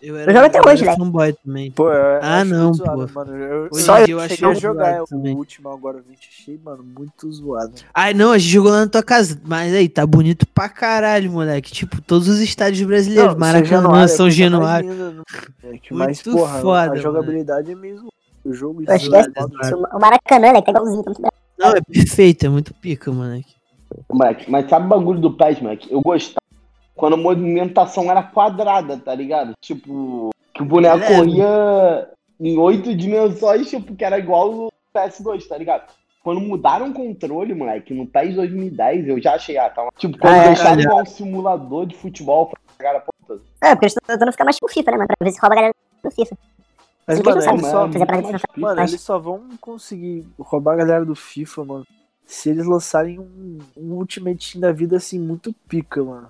Eu, 0.04 0.16
era, 0.18 0.30
Eu 0.30 0.34
jogo 0.34 0.46
até 0.46 0.58
eu 0.58 0.62
hoje, 0.72 0.82
era 0.82 0.90
né? 0.92 0.98
fanboy 0.98 1.32
também. 1.32 1.70
Pô, 1.72 1.90
eu 1.90 2.18
Ah, 2.22 2.44
não, 2.44 2.74
zoado, 2.74 3.06
pô. 3.08 3.14
mano. 3.20 3.34
Eu, 3.36 3.68
Hoje 3.72 3.84
só 3.84 3.98
eu 4.00 4.06
cheguei 4.06 4.24
achei 4.24 4.48
a 4.48 4.54
jogar 4.54 5.02
o 5.02 5.06
também. 5.06 5.34
último 5.34 5.68
agora, 5.70 6.02
20 6.06 6.28
achei, 6.28 6.60
mano, 6.62 6.82
muito 6.84 7.32
zoado. 7.32 7.72
Ai, 7.94 8.12
não, 8.12 8.32
a 8.32 8.38
gente 8.38 8.50
jogou 8.50 8.70
lá 8.70 8.80
na 8.80 8.86
tua 8.88 9.02
casa. 9.02 9.40
Mas 9.44 9.72
aí, 9.72 9.88
tá 9.88 10.06
bonito 10.06 10.46
pra 10.48 10.68
caralho, 10.68 11.30
moleque. 11.32 11.72
Tipo, 11.72 12.02
todos 12.02 12.28
os 12.28 12.40
estádios 12.40 12.86
brasileiros. 12.86 13.32
Não, 13.32 13.38
Maracanã, 13.40 14.06
São 14.08 14.30
Januário. 14.30 14.90
linda, 14.90 15.10
né? 15.12 15.22
É 15.64 15.78
que 15.78 15.94
mais, 15.94 16.22
Muito 16.22 16.38
porra, 16.38 16.60
foda, 16.60 16.92
a 16.92 16.96
jogabilidade 16.96 17.72
é 17.72 17.74
mesmo. 17.74 18.08
O 18.44 18.52
jogo 18.52 18.82
Eu 18.86 18.94
acho 18.94 19.06
zoado, 19.06 19.32
é 19.36 19.66
isso. 19.66 19.76
O 19.76 19.98
Maracanã, 19.98 20.52
né? 20.52 20.60
Que 20.60 20.70
tá 20.72 20.78
igualzinho. 20.78 21.04
Não, 21.58 21.68
é 21.70 21.80
perfeito, 21.80 22.44
é 22.44 22.48
muito 22.50 22.74
pica, 22.74 23.10
moleque. 23.10 23.54
Moleque, 24.10 24.50
mas 24.50 24.68
sabe 24.68 24.86
o 24.86 24.88
bagulho 24.88 25.20
do 25.20 25.32
PES, 25.32 25.60
moleque? 25.60 25.90
Eu 25.90 26.00
gostava 26.02 26.43
quando 26.94 27.14
a 27.14 27.16
movimentação 27.16 28.10
era 28.10 28.22
quadrada, 28.22 28.96
tá 28.98 29.14
ligado? 29.14 29.52
Tipo, 29.60 30.30
que 30.52 30.62
o 30.62 30.66
boneco 30.66 30.98
Leve. 30.98 31.14
corria 31.16 32.08
em 32.40 32.58
oito 32.58 32.94
dimensões, 32.94 33.68
tipo, 33.68 33.94
que 33.94 34.04
era 34.04 34.18
igual 34.18 34.52
o 34.52 34.72
PS2, 34.94 35.46
tá 35.48 35.56
ligado? 35.58 35.92
Quando 36.22 36.40
mudaram 36.40 36.88
o 36.88 36.94
controle, 36.94 37.52
moleque, 37.54 37.92
no 37.92 38.06
PES 38.06 38.34
2010, 38.36 39.08
eu 39.08 39.20
já 39.20 39.34
achei, 39.34 39.58
ah, 39.58 39.68
tá. 39.68 39.88
Tipo, 39.98 40.16
quando 40.18 40.34
Ah, 40.34 40.44
é, 40.44 40.46
deixaram 40.46 40.80
igual 40.80 41.02
um 41.02 41.06
simulador 41.06 41.86
de 41.86 41.94
futebol, 41.96 42.50
cara, 42.78 43.00
pô, 43.00 43.12
É, 43.62 43.74
porque 43.74 43.84
eles 43.86 43.92
estão 43.92 44.14
tentando 44.16 44.32
ficar 44.32 44.44
mais 44.44 44.56
tipo 44.56 44.68
FIFA, 44.72 44.90
né, 44.92 44.96
mano? 44.98 45.08
Pra 45.18 45.24
ver 45.24 45.32
se 45.32 45.40
rouba 45.40 45.54
a 45.54 45.56
galera 45.56 45.74
do 46.02 46.10
FIFA. 46.10 46.36
Mas, 47.06 47.20
mano, 47.20 47.36
eles 47.38 47.46
mano, 47.46 47.60
só, 47.70 47.84
é 47.86 47.88
pica. 47.90 48.38
mano, 48.56 48.76
Mas- 48.76 48.90
eles 48.90 49.00
só 49.02 49.18
vão 49.18 49.42
conseguir 49.60 50.26
roubar 50.38 50.72
a 50.72 50.76
galera 50.76 51.04
do 51.04 51.14
FIFA, 51.14 51.64
mano, 51.64 51.86
se 52.24 52.48
eles 52.48 52.64
lançarem 52.66 53.18
um, 53.20 53.58
um 53.76 53.92
Ultimate 53.92 54.52
Team 54.52 54.60
da 54.62 54.72
vida, 54.72 54.96
assim, 54.96 55.18
muito 55.18 55.52
pica, 55.68 56.02
mano. 56.02 56.28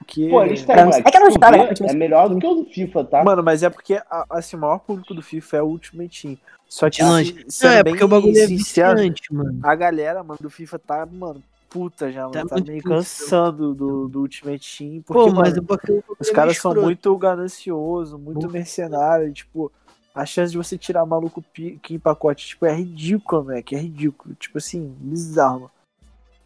Porque... 0.00 0.28
Pô, 0.30 0.42
eles 0.42 0.66
É 0.68 0.84
que 0.84 0.92
se 0.94 1.02
tu 1.02 1.32
jogo, 1.32 1.38
né, 1.40 1.50
vê, 1.50 1.68
Ultimate 1.68 1.94
É 1.94 1.94
melhor 1.94 2.28
do 2.28 2.38
que 2.38 2.46
o 2.46 2.54
do 2.54 2.64
FIFA, 2.64 3.04
tá? 3.04 3.22
Mano, 3.22 3.42
mas 3.42 3.62
é 3.62 3.68
porque, 3.68 3.94
a- 3.94 4.26
assim, 4.30 4.56
o 4.56 4.60
maior 4.60 4.78
público 4.78 5.14
do 5.14 5.22
FIFA 5.22 5.56
é 5.58 5.62
o 5.62 5.66
Ultimate 5.66 6.22
Team. 6.22 6.38
Só 6.66 6.88
que, 6.88 7.02
assim, 7.02 7.34
é 7.66 7.82
bem 7.82 7.92
porque 7.92 8.04
o 8.04 8.08
bagulho 8.08 8.38
é 8.38 8.46
viciante, 8.46 9.22
mano. 9.32 9.58
a 9.62 9.74
galera, 9.74 10.22
mano, 10.24 10.38
do 10.40 10.48
FIFA 10.48 10.78
tá, 10.78 11.06
mano, 11.06 11.42
puta 11.68 12.10
já, 12.10 12.22
mano. 12.22 12.32
Tá 12.48 12.56
Tá, 12.56 12.64
meio 12.64 12.82
cansando 12.82 13.74
do, 13.74 14.08
do 14.08 14.20
Ultimate 14.20 14.78
Team. 14.78 15.02
Porque, 15.02 15.30
Pô, 15.30 15.36
mas 15.36 15.50
mano, 15.50 15.58
o 15.58 15.62
bagulho 15.62 16.04
os 16.18 16.28
é 16.28 16.32
caras 16.32 16.56
são 16.56 16.74
muito 16.74 17.14
gananciosos, 17.18 18.18
muito 18.18 18.48
mercenários. 18.50 19.30
e, 19.30 19.34
Tipo, 19.34 19.70
a 20.14 20.24
chance 20.24 20.50
de 20.50 20.58
você 20.58 20.78
tirar 20.78 21.04
maluco 21.04 21.42
pique 21.42 21.94
em 21.94 21.98
pacote, 21.98 22.46
tipo, 22.48 22.64
é 22.66 22.74
ridículo, 22.74 23.44
moleque. 23.44 23.74
É 23.74 23.78
ridículo. 23.78 24.34
Tipo 24.36 24.58
assim, 24.58 24.94
bizarro. 24.98 25.60
mano. 25.60 25.70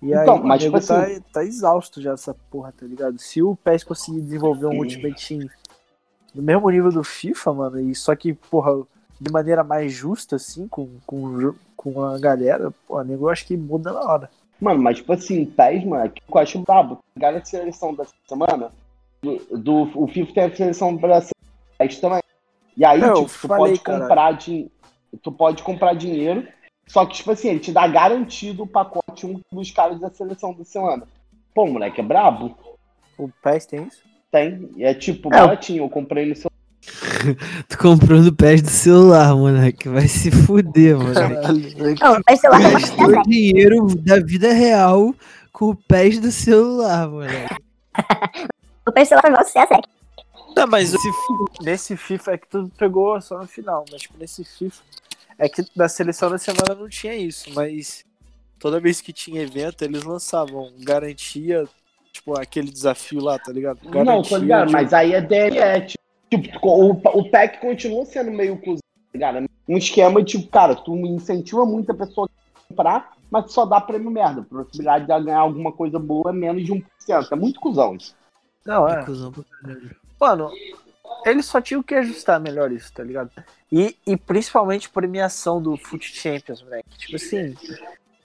E 0.04 0.12
aí, 0.14 0.22
Então, 0.22 0.36
o 0.36 0.44
mas, 0.44 0.62
tipo 0.62 0.80
tá, 0.80 1.04
assim- 1.04 1.20
tá 1.32 1.42
exausto 1.44 2.02
já 2.02 2.10
dessa 2.10 2.34
porra, 2.50 2.72
tá 2.78 2.84
ligado? 2.86 3.18
Se 3.18 3.42
o 3.42 3.56
PES 3.56 3.84
conseguir 3.84 4.20
desenvolver 4.20 4.66
um 4.66 4.76
Ultimate 4.78 5.28
Team 5.28 5.48
no 6.34 6.42
mesmo 6.42 6.68
nível 6.68 6.92
do 6.92 7.02
FIFA, 7.02 7.54
mano, 7.54 7.80
e 7.80 7.94
só 7.94 8.14
que, 8.14 8.34
porra, 8.34 8.82
de 9.20 9.32
maneira 9.32 9.64
mais 9.64 9.92
justa, 9.92 10.36
assim, 10.36 10.68
com, 10.68 10.90
com, 11.06 11.24
o 11.24 11.54
com 11.76 12.02
a 12.02 12.18
galera, 12.18 12.70
pô, 12.86 13.00
nego 13.02 13.24
eu 13.26 13.30
acho 13.30 13.46
que 13.46 13.56
muda 13.56 13.92
na 13.92 14.00
hora. 14.00 14.30
Mano, 14.60 14.82
mas 14.82 14.98
tipo 14.98 15.12
assim, 15.12 15.46
PES, 15.46 15.84
mano, 15.86 16.10
que 16.10 16.22
eu 16.28 16.38
acho 16.38 16.58
brabo. 16.60 16.98
Pegaram 17.14 17.38
a 17.38 17.44
seleção 17.44 17.94
da 17.94 18.04
semana, 18.28 18.70
do, 19.22 19.38
do- 19.58 20.02
o 20.02 20.06
FIFA 20.06 20.32
tem 20.34 20.44
a 20.44 20.54
seleção 20.56 20.96
brasileira 20.96 21.32
também. 22.00 22.20
E 22.76 22.84
aí, 22.84 23.00
É, 23.02 23.08
eu 23.08 23.14
tipo, 23.14 23.28
tu 23.28 23.48
falei, 23.48 23.78
pode 23.78 23.80
comprar 23.80 24.38
tu 25.22 25.32
pode 25.32 25.62
comprar 25.62 25.94
dinheiro, 25.94 26.46
só 26.86 27.04
que, 27.06 27.14
tipo 27.16 27.30
assim, 27.30 27.48
ele 27.48 27.60
te 27.60 27.72
dá 27.72 27.86
garantido 27.86 28.62
o 28.62 28.66
pacote 28.66 29.26
um 29.26 29.40
dos 29.52 29.70
caras 29.70 29.98
da 30.00 30.10
seleção 30.10 30.52
da 30.54 30.64
semana. 30.64 31.06
Pô, 31.54 31.66
moleque, 31.66 32.00
é 32.00 32.04
brabo? 32.04 32.56
O 33.18 33.28
PES 33.42 33.66
tem 33.66 33.84
isso? 33.84 34.02
Tem. 34.30 34.70
E 34.76 34.84
é 34.84 34.92
tipo, 34.94 35.28
É. 35.32 35.38
baratinho, 35.38 35.84
eu 35.84 35.88
comprei 35.88 36.26
no 36.26 36.34
seu. 36.36 36.50
Tu 37.68 37.78
comprou 37.78 38.20
no 38.20 38.34
pés 38.34 38.60
do 38.60 38.68
celular, 38.68 39.34
moleque. 39.34 39.88
Vai 39.88 40.06
se 40.08 40.30
fuder, 40.30 40.98
moleque. 40.98 42.02
Não, 42.02 42.20
faz 42.26 42.40
celular 42.40 42.60
tá 42.62 42.70
mais 42.70 42.90
né? 42.96 43.22
dinheiro 43.26 43.86
da 43.96 44.18
vida 44.20 44.52
real 44.52 45.14
com 45.52 45.70
o 45.70 45.74
pés 45.76 46.18
do 46.18 46.30
celular, 46.30 47.08
moleque. 47.08 47.54
O 48.86 48.92
preço 48.92 49.14
do 49.14 49.20
celular 49.20 49.30
maior 49.32 49.44
sucesso, 49.46 49.72
né? 49.72 49.80
Não, 50.54 50.66
mas 50.66 50.92
o- 50.92 50.98
nesse 51.62 51.96
FIFA 51.96 52.32
é 52.32 52.38
que 52.38 52.46
tu 52.48 52.70
pegou 52.76 53.18
só 53.22 53.38
no 53.38 53.46
final, 53.46 53.82
mas 53.90 54.02
tipo, 54.02 54.18
nesse 54.18 54.44
FIFA 54.44 54.82
é 55.38 55.48
que 55.48 55.64
da 55.76 55.88
seleção 55.88 56.30
da 56.30 56.38
semana 56.38 56.74
não 56.74 56.88
tinha 56.88 57.14
isso, 57.14 57.50
mas 57.54 58.04
toda 58.58 58.80
vez 58.80 59.00
que 59.00 59.12
tinha 59.12 59.42
evento 59.42 59.82
eles 59.82 60.02
lançavam 60.04 60.72
garantia, 60.78 61.64
tipo 62.12 62.38
aquele 62.38 62.70
desafio 62.70 63.20
lá, 63.22 63.38
tá 63.38 63.52
ligado? 63.52 63.78
Não, 64.04 64.22
tô 64.22 64.36
ligado, 64.36 64.66
de- 64.68 64.72
mas 64.72 64.92
aí 64.92 65.12
é 65.14 65.20
DLE. 65.20 65.86
Tipo, 66.30 66.68
o, 66.68 66.90
o 66.92 67.30
PEC 67.30 67.60
continua 67.60 68.04
sendo 68.06 68.30
meio 68.30 68.56
cuzão, 68.58 68.78
tá 68.78 69.10
ligado? 69.14 69.48
Um 69.68 69.76
esquema 69.78 70.22
tipo, 70.24 70.48
cara, 70.48 70.74
tu 70.74 70.94
incentiva 70.96 71.64
muito 71.64 71.90
a 71.92 71.94
pessoa 71.94 72.28
a 72.54 72.58
comprar, 72.68 73.12
mas 73.30 73.52
só 73.52 73.64
dá 73.64 73.80
prêmio 73.80 74.10
merda. 74.10 74.40
A 74.40 74.44
possibilidade 74.44 75.06
de 75.06 75.12
ela 75.12 75.22
ganhar 75.22 75.38
alguma 75.40 75.72
coisa 75.72 75.98
boa 75.98 76.30
é 76.30 76.32
menos 76.32 76.64
de 76.64 76.72
1%. 76.72 76.82
É 77.32 77.36
muito 77.36 77.60
cuzão 77.60 77.94
isso. 77.96 78.14
Não, 78.64 78.88
é. 78.88 79.04
Cusão 79.04 79.30
pra 79.30 79.44
caralho. 79.44 79.96
Mano, 80.20 80.50
eles 81.24 81.46
só 81.46 81.60
tinham 81.60 81.82
que 81.82 81.94
ajustar 81.94 82.40
melhor 82.40 82.70
isso, 82.72 82.92
tá 82.92 83.02
ligado? 83.02 83.30
E, 83.70 83.96
e 84.06 84.16
principalmente 84.16 84.90
premiação 84.90 85.60
do 85.60 85.76
Foot 85.76 86.06
Champions, 86.14 86.62
moleque. 86.62 86.88
Tipo 86.98 87.16
assim, 87.16 87.56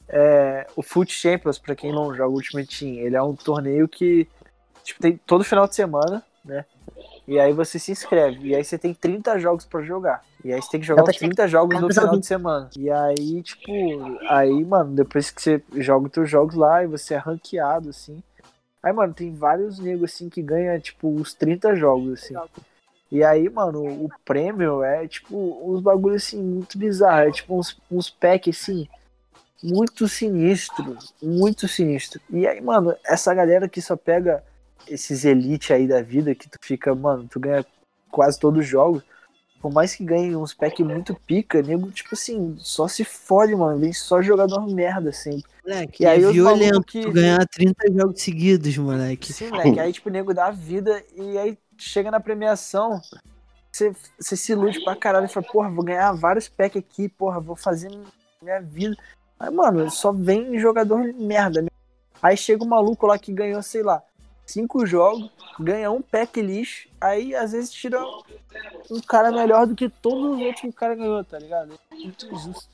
é, 0.08 0.68
o 0.76 0.82
Foot 0.82 1.12
Champions, 1.12 1.58
pra 1.58 1.76
quem 1.76 1.92
não 1.92 2.14
joga 2.14 2.34
Ultimate 2.34 2.80
Team, 2.80 2.96
ele 2.96 3.16
é 3.16 3.22
um 3.22 3.36
torneio 3.36 3.88
que 3.88 4.28
tipo, 4.84 5.02
tem 5.02 5.18
todo 5.26 5.44
final 5.44 5.68
de 5.68 5.76
semana, 5.76 6.24
né? 6.44 6.66
E 7.28 7.40
aí 7.40 7.54
você 7.54 7.78
se 7.78 7.92
inscreve. 7.92 8.50
E 8.50 8.56
aí 8.56 8.64
você 8.64 8.78
tem 8.78 8.92
30 8.92 9.38
jogos 9.38 9.64
pra 9.64 9.84
jogar. 9.84 10.24
E 10.44 10.52
aí 10.52 10.60
você 10.60 10.72
tem 10.72 10.80
que 10.80 10.88
jogar 10.88 11.04
os 11.04 11.16
30 11.16 11.48
jogos 11.48 11.80
no 11.80 11.94
final 11.94 12.18
de 12.18 12.26
semana. 12.26 12.70
E 12.76 12.90
aí, 12.90 13.44
tipo, 13.44 13.72
aí, 14.28 14.66
mano, 14.66 14.96
depois 14.96 15.30
que 15.30 15.42
você 15.42 15.62
joga 15.76 16.08
os 16.08 16.12
teus 16.12 16.30
jogos 16.30 16.56
lá 16.56 16.84
e 16.84 16.88
você 16.88 17.14
é 17.14 17.18
ranqueado, 17.18 17.90
assim. 17.90 18.24
Aí, 18.82 18.94
mano, 18.94 19.14
tem 19.14 19.34
vários 19.34 19.80
negros, 19.80 20.14
assim, 20.14 20.30
que 20.30 20.42
ganha, 20.42 20.80
tipo, 20.80 21.14
os 21.14 21.34
30 21.34 21.76
jogos, 21.76 22.24
assim. 22.24 22.36
E 23.12 23.24
aí, 23.24 23.50
mano, 23.50 23.84
o 23.84 24.10
prêmio 24.24 24.84
é, 24.84 25.08
tipo, 25.08 25.36
uns 25.64 25.82
bagulhos, 25.82 26.24
assim, 26.24 26.42
muito 26.42 26.78
bizarros. 26.78 27.30
É, 27.30 27.32
tipo, 27.32 27.58
uns, 27.58 27.78
uns 27.92 28.10
packs, 28.10 28.62
assim, 28.62 28.88
muito 29.62 30.08
sinistro, 30.08 30.98
muito 31.22 31.68
sinistro. 31.68 32.22
E 32.30 32.48
aí, 32.48 32.62
mano, 32.62 32.96
essa 33.06 33.34
galera 33.34 33.68
que 33.68 33.82
só 33.82 33.98
pega 33.98 34.44
esses 34.88 35.26
elite 35.26 35.74
aí 35.74 35.88
da 35.88 36.02
vida, 36.02 36.34
que 36.34 36.50
tu 36.50 36.58
fica, 36.62 36.96
mano, 36.96 37.28
tu 37.28 37.40
ganha 37.40 37.66
quase 38.10 38.40
todos 38.40 38.62
os 38.62 38.68
jogos, 38.68 39.04
por 39.62 39.72
mais 39.74 39.94
que 39.96 40.04
ganhe 40.06 40.36
uns 40.36 40.54
pack 40.54 40.84
muito 40.84 41.14
pica, 41.28 41.62
nego, 41.62 41.92
tipo 41.92 42.10
assim, 42.14 42.56
só 42.60 42.88
se 42.88 43.04
fode, 43.04 43.56
mano, 43.56 43.78
vem 43.80 43.92
só 43.94 44.22
jogador 44.22 44.66
merda 44.68 45.12
sempre. 45.12 45.44
Moleque, 45.64 46.04
E 46.04 46.06
aí 46.06 46.24
é 46.24 46.32
violento 46.32 46.82
que- 46.84 47.12
ganhar 47.12 47.46
30 47.48 47.92
jogos 47.92 48.22
seguidos, 48.22 48.78
moleque. 48.78 49.34
Sim, 49.34 49.50
moleque, 49.50 49.80
aí 49.80 49.92
tipo, 49.94 50.10
o 50.10 50.12
nego 50.12 50.34
dá 50.34 50.48
a 50.48 50.52
vida 50.52 51.04
e 51.16 51.38
aí 51.38 51.58
chega 51.78 52.10
na 52.10 52.20
premiação, 52.20 53.02
você, 53.72 53.94
você 54.20 54.36
se 54.36 54.52
ilude 54.54 54.84
pra 54.84 54.96
caralho 54.96 55.26
e 55.26 55.30
fala, 55.30 55.46
porra, 55.52 55.70
vou 55.70 55.84
ganhar 55.84 56.12
vários 56.14 56.48
packs 56.48 56.78
aqui, 56.82 57.08
porra, 57.10 57.40
vou 57.40 57.56
fazer 57.56 57.90
minha 58.42 58.62
vida. 58.62 58.96
Aí, 59.40 59.52
mano, 59.52 59.90
só 59.92 60.12
vem 60.12 60.58
jogador 60.60 61.14
merda. 61.14 61.62
né? 61.62 61.68
Aí 62.22 62.36
chega 62.36 62.64
o 62.64 62.68
maluco 62.68 63.06
lá 63.06 63.18
que 63.18 63.32
ganhou, 63.32 63.62
sei 63.62 63.84
lá, 63.84 64.02
cinco 64.52 64.86
jogos, 64.86 65.30
ganha 65.60 65.92
um 65.92 66.02
pack 66.02 66.42
lixo, 66.42 66.88
aí 67.00 67.36
às 67.36 67.52
vezes 67.52 67.72
tira 67.72 68.02
um 68.92 69.00
cara 69.02 69.32
melhor 69.32 69.68
do 69.68 69.76
que 69.76 69.90
todos 69.90 70.36
os 70.38 70.42
outros 70.42 70.62
que 70.62 70.68
o 70.70 70.74
cara 70.74 70.96
ganhou, 70.96 71.24
tá 71.24 71.38
ligado? 71.40 71.74
É 71.92 71.96
muito 71.96 72.26
injusto. 72.26 72.70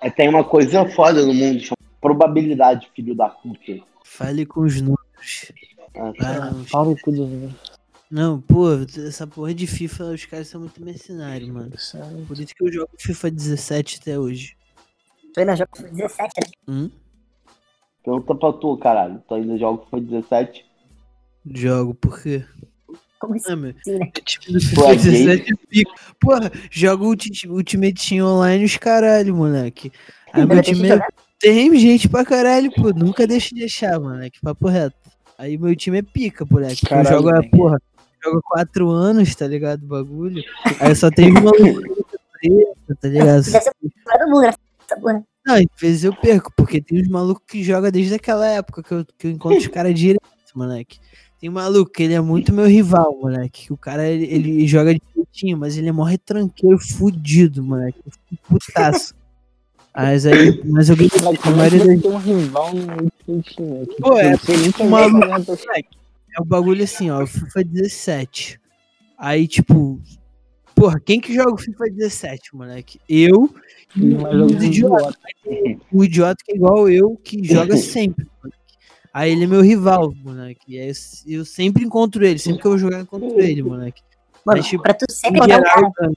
É, 0.00 0.08
tem 0.10 0.28
uma 0.28 0.44
coisa 0.44 0.88
foda 0.90 1.24
no 1.26 1.34
mundo, 1.34 1.60
chama 1.60 1.76
probabilidade, 2.00 2.88
filho 2.94 3.14
da 3.14 3.28
puta. 3.28 3.82
Fale 4.04 4.46
com 4.46 4.60
os 4.60 4.80
números. 4.80 5.52
Ah, 5.96 6.12
Ah, 6.72 6.84
cu 7.02 7.10
dos 7.10 7.18
números. 7.20 7.54
não, 8.10 8.40
pô, 8.40 8.68
essa 9.06 9.26
porra 9.26 9.52
de 9.52 9.66
FIFA, 9.66 10.04
os 10.04 10.24
caras 10.24 10.46
são 10.48 10.60
muito 10.60 10.82
mercenários, 10.82 11.50
mano. 11.50 11.72
Por 12.26 12.38
isso 12.38 12.54
que 12.54 12.62
eu 12.62 12.72
jogo 12.72 12.90
FIFA 12.98 13.30
17 13.30 13.98
até 14.00 14.18
hoje. 14.18 14.56
Tu 15.34 15.40
ainda 15.40 15.56
joga 15.56 15.70
com 15.72 15.82
17, 15.82 16.32
né? 16.40 16.50
Hum? 16.68 16.90
Pergunta 18.04 18.34
pra 18.36 18.52
tu, 18.52 18.76
caralho. 18.78 19.22
Tu 19.28 19.34
ainda 19.34 19.58
joga 19.58 19.84
FIFA 19.84 20.00
17? 20.00 20.67
Jogo, 21.46 21.94
por 21.94 22.20
quê? 22.22 22.44
Como 23.20 23.34
assim, 23.34 23.52
Ah, 23.52 23.56
meu, 23.56 23.72
né? 23.72 23.78
o 23.84 24.20
time 24.22 24.52
do 24.52 24.60
Tu 24.60 24.66
FIFA 24.68 24.94
17 24.96 25.52
é 25.52 25.56
pico. 25.68 25.90
Porra, 26.20 26.52
joga 26.70 27.02
o 27.04 27.08
Ulti- 27.08 27.48
Ultimate 27.48 28.08
Team 28.08 28.24
Online 28.26 28.64
os 28.64 28.76
caralho, 28.76 29.34
moleque. 29.34 29.90
Aí 30.32 30.46
meu 30.46 30.62
time 30.62 30.90
é? 30.90 31.00
Tem 31.40 31.76
gente 31.78 32.08
pra 32.08 32.24
caralho, 32.24 32.70
pô. 32.74 32.90
Nunca 32.90 33.26
deixa 33.26 33.54
de 33.54 33.64
achar, 33.64 33.98
moleque. 33.98 34.40
Papo 34.40 34.68
reto. 34.68 34.96
Aí 35.36 35.56
meu 35.58 35.74
time 35.74 35.98
é 35.98 36.02
pica, 36.02 36.44
moleque. 36.48 36.86
Caralho, 36.86 37.08
eu 37.08 37.12
jogo, 37.18 37.30
moleque. 37.30 37.50
porra, 37.56 37.82
jogo 38.24 38.40
quatro 38.44 38.90
anos, 38.90 39.34
tá 39.34 39.46
ligado? 39.48 39.82
O 39.82 39.86
bagulho. 39.86 40.42
Aí 40.80 40.94
só 40.94 41.10
tem 41.10 41.30
uma 41.30 41.50
preta, 41.52 42.96
tá 43.00 43.08
ligado? 43.08 43.44
Do 43.44 44.28
mundo, 44.30 44.40
né? 44.42 44.48
Essa 44.80 45.00
porra. 45.00 45.24
Não, 45.46 45.54
às 45.54 45.64
vezes 45.80 46.04
eu 46.04 46.14
perco, 46.14 46.52
porque 46.56 46.80
tem 46.80 47.00
uns 47.00 47.08
malucos 47.08 47.42
que 47.48 47.64
jogam 47.64 47.90
desde 47.90 48.14
aquela 48.14 48.46
época 48.46 48.82
que 48.82 48.92
eu, 48.92 49.04
que 49.16 49.26
eu 49.26 49.30
encontro 49.30 49.58
os 49.58 49.66
caras 49.66 49.94
direto, 49.94 50.20
moleque. 50.54 50.98
Tem 51.40 51.48
um 51.48 51.52
maluco 51.52 51.92
ele 52.02 52.14
é 52.14 52.20
muito 52.20 52.52
meu 52.52 52.66
rival, 52.66 53.16
moleque. 53.20 53.66
que 53.66 53.72
O 53.72 53.76
cara, 53.76 54.06
ele, 54.08 54.24
ele 54.26 54.66
joga 54.66 54.92
direitinho, 54.94 55.56
mas 55.56 55.76
ele 55.76 55.88
é 55.88 55.92
mó 55.92 56.02
retranqueiro 56.04 56.78
fudido, 56.78 57.62
moleque. 57.62 57.98
Putaço. 58.48 59.14
Mas 59.96 60.26
aí, 60.26 60.60
mas 60.64 60.88
eu 60.90 60.94
ganhei 60.96 61.10
a 61.12 61.48
é 61.48 61.50
maioria 61.56 61.84
das 61.84 62.00
tem 62.02 62.10
um 62.12 62.18
rival 62.18 62.72
no 62.72 63.10
Pô, 64.00 64.16
é 64.16 64.36
você 64.36 64.56
nunca 64.56 64.84
uma- 64.84 65.08
viu, 65.08 65.18
né, 65.18 65.40
pra- 65.44 65.56
É 65.78 66.40
o 66.40 66.44
bagulho 66.44 66.84
assim, 66.84 67.10
ó, 67.10 67.26
FIFA 67.26 67.64
17. 67.64 68.60
Aí, 69.16 69.48
tipo, 69.48 70.00
porra, 70.72 71.00
quem 71.00 71.20
que 71.20 71.34
joga 71.34 71.52
o 71.52 71.58
FIFA 71.58 71.86
17, 71.90 72.54
moleque? 72.54 73.00
Eu 73.08 73.52
e 73.96 74.14
os 74.14 74.62
idiotas. 74.62 75.16
O 75.90 76.04
idiota 76.04 76.44
que 76.44 76.52
é 76.52 76.56
igual 76.56 76.88
eu, 76.88 77.16
que 77.16 77.42
joga 77.42 77.74
sempre, 77.76 78.24
moleque. 78.40 78.57
Aí 79.12 79.32
ele 79.32 79.44
é 79.44 79.46
meu 79.46 79.60
rival, 79.60 80.12
moleque. 80.22 80.60
E 80.68 80.78
aí 80.78 80.88
eu, 80.88 81.38
eu 81.38 81.44
sempre 81.44 81.84
encontro 81.84 82.24
ele, 82.24 82.38
sempre 82.38 82.60
que 82.60 82.66
eu 82.66 82.72
vou 82.72 82.78
jogar, 82.78 82.98
eu 82.98 83.02
encontro 83.02 83.40
ele, 83.40 83.62
moleque. 83.62 84.02
Mano, 84.44 84.58
Mas, 84.58 84.66
tipo, 84.66 84.82
pra 84.82 84.94
tu 84.94 85.06
sempre 85.10 85.40
um 85.40 85.46
cara, 85.46 85.64
geral, 85.64 85.92
cara, 85.92 86.12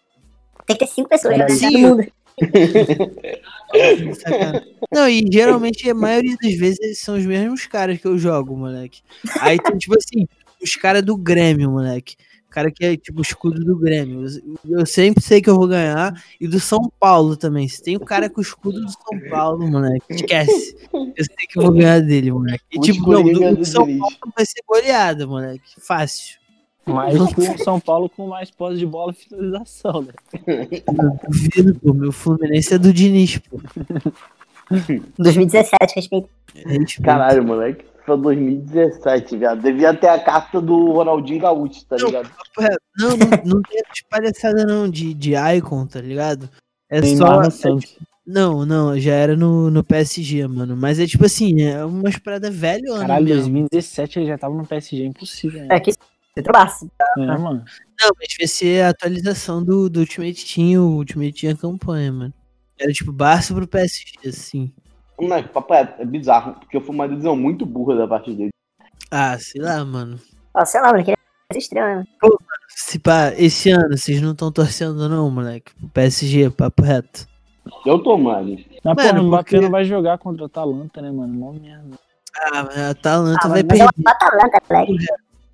tem 0.66 0.78
que 0.78 0.86
ter 0.86 0.92
cinco 0.92 1.10
pessoas 1.10 1.38
jogando 1.38 1.78
mundo. 1.78 2.08
Não, 4.92 5.08
e 5.08 5.24
geralmente 5.32 5.90
a 5.90 5.94
maioria 5.94 6.36
das 6.42 6.54
vezes 6.54 7.00
são 7.00 7.18
os 7.18 7.26
mesmos 7.26 7.66
caras 7.68 8.00
que 8.00 8.08
eu 8.08 8.18
jogo, 8.18 8.56
moleque. 8.56 9.02
Aí 9.40 9.60
tem, 9.60 9.78
tipo 9.78 9.96
assim, 9.98 10.28
os 10.62 10.76
caras 10.76 11.04
do 11.04 11.18
Grêmio, 11.18 11.72
moleque. 11.72 12.16
O 12.52 12.54
cara 12.54 12.70
que 12.70 12.84
é 12.84 12.98
tipo 12.98 13.20
o 13.20 13.22
escudo 13.22 13.64
do 13.64 13.78
Grêmio. 13.78 14.26
Eu, 14.68 14.86
sempre 14.86 15.24
sei 15.24 15.42
que 15.42 15.50
eu 15.50 15.56
vou 15.56 15.70
ganhar. 15.70 16.22
E 16.38 16.46
do 16.50 16.60
São 16.60 16.92
Paulo 17.00 17.38
também. 17.38 17.66
Se 17.66 17.82
tem 17.82 17.96
o 17.96 18.02
cara 18.02 18.30
com 18.30 18.42
o 18.42 18.44
escudo 18.44 18.82
do 18.82 18.92
São 18.92 19.30
Paulo, 19.30 19.66
moleque, 19.66 20.04
esquece. 20.10 20.76
Eu 20.94 21.24
sei 21.24 21.48
que 21.48 21.58
eu 21.58 21.62
vou 21.64 21.72
ganhar 21.72 22.02
dele, 22.02 22.30
moleque. 22.30 22.62
E 22.70 22.80
tipo, 22.82 23.10
não, 23.10 23.24
Coringa 23.24 23.52
do, 23.52 23.60
do 23.60 23.66
São. 23.66 23.86
Paulo 23.86 24.18
vai 24.36 24.46
ser 24.46 24.62
goleada, 24.68 25.26
moleque. 25.26 25.64
Fácil. 25.80 26.42
Mais 26.86 27.16
que 27.34 27.40
o 27.40 27.58
São 27.64 27.80
Paulo 27.80 28.10
com 28.10 28.28
mais 28.28 28.52
posse 28.52 28.80
de 28.80 28.86
bola 28.86 29.14
e 29.14 29.16
finalização, 29.16 30.02
né? 30.02 30.14
Eu 30.46 31.20
duvido, 31.30 31.80
pô. 31.80 31.94
Meu 31.94 32.12
Fluminense 32.12 32.74
é 32.74 32.78
do 32.78 32.92
Diniz, 32.92 33.38
pô. 33.38 33.62
2017, 35.18 35.96
respeito. 35.96 36.30
É 36.54 37.02
Caralho, 37.02 37.46
moleque. 37.46 37.86
Foi 38.18 38.36
2017, 38.36 39.38
viado. 39.38 39.62
Devia 39.62 39.94
ter 39.94 40.08
a 40.08 40.20
carta 40.20 40.62
do 40.62 40.92
Ronaldinho 40.92 41.42
Gaúcho, 41.42 41.86
tá 41.86 41.96
ligado? 41.98 42.30
Não, 42.98 43.10
não, 43.10 43.28
não 43.46 43.62
tem 43.62 43.82
de 43.94 44.04
palhaçada 44.10 44.66
não, 44.66 44.90
de, 44.90 45.14
de 45.14 45.34
Icon, 45.36 45.86
tá 45.86 46.02
ligado? 46.02 46.50
É 46.90 47.00
Neymar 47.00 47.36
só. 47.36 47.42
no 47.42 47.52
Santos. 47.52 47.98
Não, 48.26 48.66
não, 48.66 49.00
já 49.00 49.14
era 49.14 49.36
no, 49.36 49.72
no 49.72 49.84
PSG, 49.84 50.48
mano. 50.48 50.78
Mas 50.78 51.00
é 51.00 51.08
tipo 51.08 51.26
assim, 51.26 51.62
é 51.62 51.84
umas 51.84 52.18
paradas 52.18 52.56
velho 52.56 52.94
ano 52.94 53.02
Caralho, 53.02 53.26
mesmo. 53.26 53.44
2017 53.44 54.20
ele 54.20 54.28
já 54.28 54.38
tava 54.38 54.56
no 54.56 54.66
PSG, 54.66 55.06
impossível, 55.06 55.62
né? 55.62 55.76
É 55.76 55.80
que 55.80 55.92
você 55.92 56.44
trobasse. 56.44 56.90
É, 57.18 57.26
mano. 57.26 57.64
Não, 58.00 58.10
mas 58.20 58.36
vai 58.38 58.48
ser 58.48 58.84
a 58.84 58.90
atualização 58.90 59.64
do, 59.64 59.90
do 59.90 60.02
Ultimate 60.02 60.46
Team, 60.46 60.84
o 60.84 60.98
Ultimate 60.98 61.42
Team 61.42 61.54
a 61.54 61.58
campanha, 61.58 62.12
mano. 62.12 62.34
Era 62.80 62.92
tipo 62.92 63.12
Barça 63.12 63.54
pro 63.54 63.68
PSG, 63.68 64.28
assim. 64.28 64.74
Moleque, 65.22 65.50
papo 65.50 65.74
é, 65.74 65.96
é 66.00 66.06
bizarro, 66.06 66.54
porque 66.56 66.80
foi 66.80 66.96
uma 66.96 67.08
decisão 67.08 67.36
muito 67.36 67.66
burra 67.66 67.96
da 67.96 68.08
parte 68.08 68.34
dele. 68.34 68.50
Ah, 69.10 69.38
sei 69.40 69.62
lá, 69.62 69.84
mano. 69.86 70.20
Ó, 70.54 70.66
sei 70.66 70.82
lá, 70.82 70.88
mano, 70.92 71.04
queria 71.04 71.18
fazer 71.48 71.60
estrela, 71.60 71.96
né? 71.98 72.06
Se 72.70 72.98
pá, 73.00 73.34
esse 73.38 73.70
ano 73.70 73.98
vocês 73.98 74.22
não 74.22 74.32
estão 74.32 74.52
torcendo 74.52 75.08
não, 75.10 75.30
moleque. 75.30 75.74
Pro 75.76 75.90
PSG, 75.90 76.50
papo 76.50 76.82
reto. 76.84 77.28
Eu 77.86 78.00
tô, 78.02 78.18
mano. 78.18 78.58
Mas, 78.84 78.96
Mano, 78.96 78.96
porra, 79.10 79.22
o 79.22 79.28
Mbappé 79.28 79.44
porque- 79.44 79.60
não 79.62 79.70
vai 79.70 79.86
jogar 79.86 80.18
contra 80.18 80.44
o 80.44 80.46
Atalanta, 80.48 81.02
né, 81.02 81.12
mano? 81.12 81.34
Mó 81.34 81.52
merda. 81.52 82.00
Ah, 82.44 82.64
mas 82.64 82.78
a 82.78 82.90
Atalanta 82.92 83.40
Ah, 83.44 83.50
vai 83.50 83.60
é 83.60 83.64
perder. 83.64 83.84
o 83.86 84.10
Atalanta, 84.10 84.62
moleque. 84.72 85.06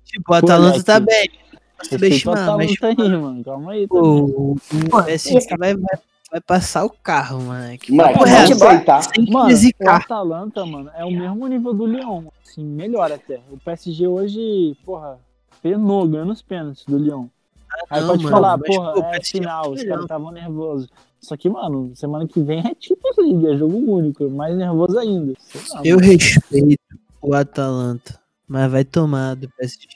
Tipo, 0.04 0.32
o 0.32 0.34
Atalanta 0.34 0.82
tá 0.84 1.00
bem. 1.00 1.28
Não 1.52 1.58
o 1.82 1.84
subestimar, 1.86 2.56
mas 2.56 2.72
aí, 2.82 2.96
mano. 2.96 3.44
Calma 3.44 3.72
aí. 3.72 3.86
pô, 3.86 3.96
também. 4.00 4.34
o, 4.34 4.52
o 4.52 4.90
Pô, 4.90 5.02
PSG 5.02 5.56
vai, 5.58 5.74
vai, 5.76 5.98
vai 6.30 6.40
passar 6.40 6.84
o 6.84 6.90
carro, 6.90 7.40
moleque. 7.40 7.92
Moleque, 7.92 8.14
Papo 8.18 8.26
vamos 8.30 8.50
reto. 8.50 8.64
aceitar. 8.64 9.02
Sem 9.02 9.30
Mano, 9.30 9.58
que 9.58 9.84
o. 9.84 9.90
Atalanta, 9.90 10.66
mano, 10.66 10.90
é 10.94 11.04
o 11.04 11.10
mesmo 11.10 11.46
nível 11.46 11.74
do 11.74 11.86
Lyon. 11.86 12.24
Assim, 12.42 12.64
melhor 12.64 13.10
até. 13.12 13.40
O 13.50 13.58
PSG 13.58 14.06
hoje, 14.06 14.76
porra, 14.84 15.18
penou, 15.62 16.06
ganhando 16.06 16.32
os 16.32 16.42
pênaltis 16.42 16.84
do 16.86 16.98
Lyon. 16.98 17.26
Aí 17.90 18.00
não, 18.00 18.08
pode 18.08 18.24
mano, 18.24 18.36
falar, 18.36 18.58
porra, 18.58 18.92
pô, 18.94 19.04
é 19.04 19.16
é 19.16 19.22
final, 19.22 19.70
os 19.72 19.82
caras 19.82 20.02
estavam 20.02 20.30
nervosos. 20.30 20.88
Só 21.20 21.36
que, 21.36 21.48
mano, 21.48 21.92
semana 21.94 22.26
que 22.26 22.40
vem 22.40 22.60
é 22.60 22.72
Champions 22.80 23.16
League, 23.18 23.46
é 23.46 23.56
jogo 23.56 23.76
único, 23.76 24.28
mais 24.30 24.56
nervoso 24.56 24.98
ainda. 24.98 25.32
Lá, 25.74 25.82
Eu 25.84 25.96
mano. 25.96 26.08
respeito 26.08 26.78
o 27.20 27.34
Atalanta, 27.34 28.18
mas 28.46 28.70
vai 28.70 28.84
tomar 28.84 29.34
do 29.34 29.48
PSG. 29.50 29.86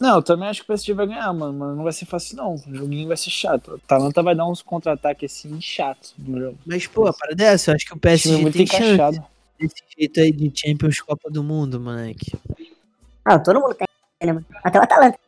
Não, 0.00 0.16
eu 0.16 0.22
também 0.22 0.48
acho 0.48 0.60
que 0.60 0.64
o 0.64 0.68
PSG 0.68 0.92
vai 0.94 1.06
ganhar, 1.08 1.32
mano, 1.32 1.52
mas 1.58 1.76
não 1.76 1.82
vai 1.82 1.92
ser 1.92 2.06
fácil 2.06 2.36
não. 2.36 2.54
O 2.54 2.74
joguinho 2.74 3.08
vai 3.08 3.16
ser 3.16 3.30
chato. 3.30 3.72
O 3.72 3.74
Atalanta 3.74 4.22
vai 4.22 4.34
dar 4.34 4.46
uns 4.46 4.62
contra-ataques 4.62 5.32
assim 5.36 5.60
chatos 5.60 6.14
no 6.16 6.38
jogo. 6.40 6.58
Mas, 6.64 6.86
pô, 6.86 7.12
para 7.12 7.34
dessa, 7.34 7.72
eu 7.72 7.74
acho 7.74 7.84
que 7.86 7.92
o 7.92 7.96
O 7.96 8.00
PSG 8.00 8.34
é 8.34 8.36
muito 8.38 8.56
tem 8.56 8.66
chance 8.66 8.84
encaixado. 8.94 9.24
desse 9.58 9.82
jeito 9.98 10.20
aí 10.20 10.30
de 10.30 10.52
Champions 10.54 11.00
Copa 11.00 11.28
do 11.30 11.42
Mundo, 11.42 11.80
moleque. 11.80 12.32
Ah, 13.24 13.38
todo 13.40 13.60
mundo 13.60 13.74
tem, 13.74 13.86
né, 14.24 14.32
mano? 14.34 14.46
Até 14.62 14.78
o 14.78 14.82
Atalanta. 14.82 15.18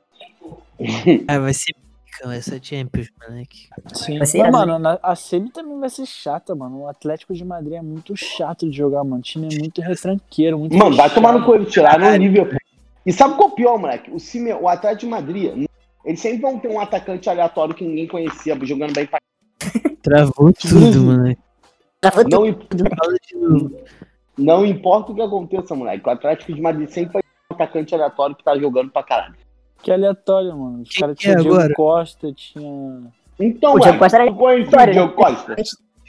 Ah, 1.28 1.38
vai 1.38 1.52
ser 1.52 1.74
pica 2.06 2.32
essa 2.34 2.58
Champions, 2.62 3.08
moleque. 3.28 3.68
Sim. 3.92 4.18
Vai 4.18 4.26
ser 4.26 4.38
Mas, 4.38 4.52
mano, 4.52 4.78
na- 4.78 4.98
a 5.02 5.14
semi 5.16 5.50
também 5.50 5.78
vai 5.80 5.90
ser 5.90 6.06
chata, 6.06 6.54
mano. 6.54 6.82
O 6.82 6.88
Atlético 6.88 7.34
de 7.34 7.44
Madrid 7.44 7.74
é 7.74 7.82
muito 7.82 8.16
chato 8.16 8.70
de 8.70 8.76
jogar, 8.76 9.02
mano. 9.04 9.16
O 9.18 9.22
time 9.22 9.52
é 9.52 9.58
muito 9.58 9.80
retranqueiro, 9.82 10.58
muito 10.58 10.76
Mano, 10.76 10.96
vai 10.96 11.12
tomar 11.12 11.32
no 11.32 11.44
cu, 11.44 11.56
eles 11.56 11.72
tiraram 11.72 12.06
o 12.14 12.16
nível. 12.16 12.48
E 13.04 13.12
sabe 13.12 13.34
qual 13.36 13.48
é 13.48 13.52
o 13.52 13.54
pior, 13.54 13.78
moleque? 13.78 14.10
O, 14.10 14.18
Sime, 14.18 14.52
o 14.52 14.68
Atlético 14.68 15.00
de 15.00 15.06
Madrid, 15.06 15.68
eles 16.04 16.20
sempre 16.20 16.40
vão 16.40 16.58
ter 16.58 16.68
um 16.68 16.80
atacante 16.80 17.28
aleatório 17.28 17.74
que 17.74 17.84
ninguém 17.84 18.06
conhecia, 18.06 18.58
jogando 18.62 18.94
bem 18.94 19.06
pra 19.06 19.18
Travou 20.02 20.52
tudo, 20.52 21.00
moleque. 21.00 21.40
Travou 22.00 22.24
tudo. 22.24 22.66
não, 22.74 23.48
novo. 23.48 23.76
não 24.36 24.66
importa 24.66 25.12
o 25.12 25.14
que 25.14 25.22
aconteça, 25.22 25.74
moleque. 25.74 26.06
O 26.06 26.10
Atlético 26.10 26.54
de 26.54 26.60
Madrid 26.60 26.88
sempre 26.88 27.14
vai 27.14 27.22
ter 27.22 27.28
um 27.50 27.54
atacante 27.54 27.94
aleatório 27.94 28.36
que 28.36 28.44
tá 28.44 28.58
jogando 28.58 28.90
pra 28.90 29.02
caralho. 29.02 29.36
Que 29.82 29.92
aleatório, 29.92 30.56
mano. 30.56 30.82
Os 30.82 30.90
caras 30.90 31.18
que 31.18 31.28
é 31.28 31.32
tinham 31.32 31.42
Diego 31.42 31.56
agora? 31.56 31.74
Costa, 31.74 32.32
tinha. 32.32 33.12
Então, 33.38 33.74
O 33.74 33.80
Diego 33.80 33.98
moleque, 33.98 33.98
Costa 33.98 34.16
era 34.16 34.32
conhece 34.32 34.76
o 34.76 34.92
Diego 34.92 35.12
Costa? 35.12 35.56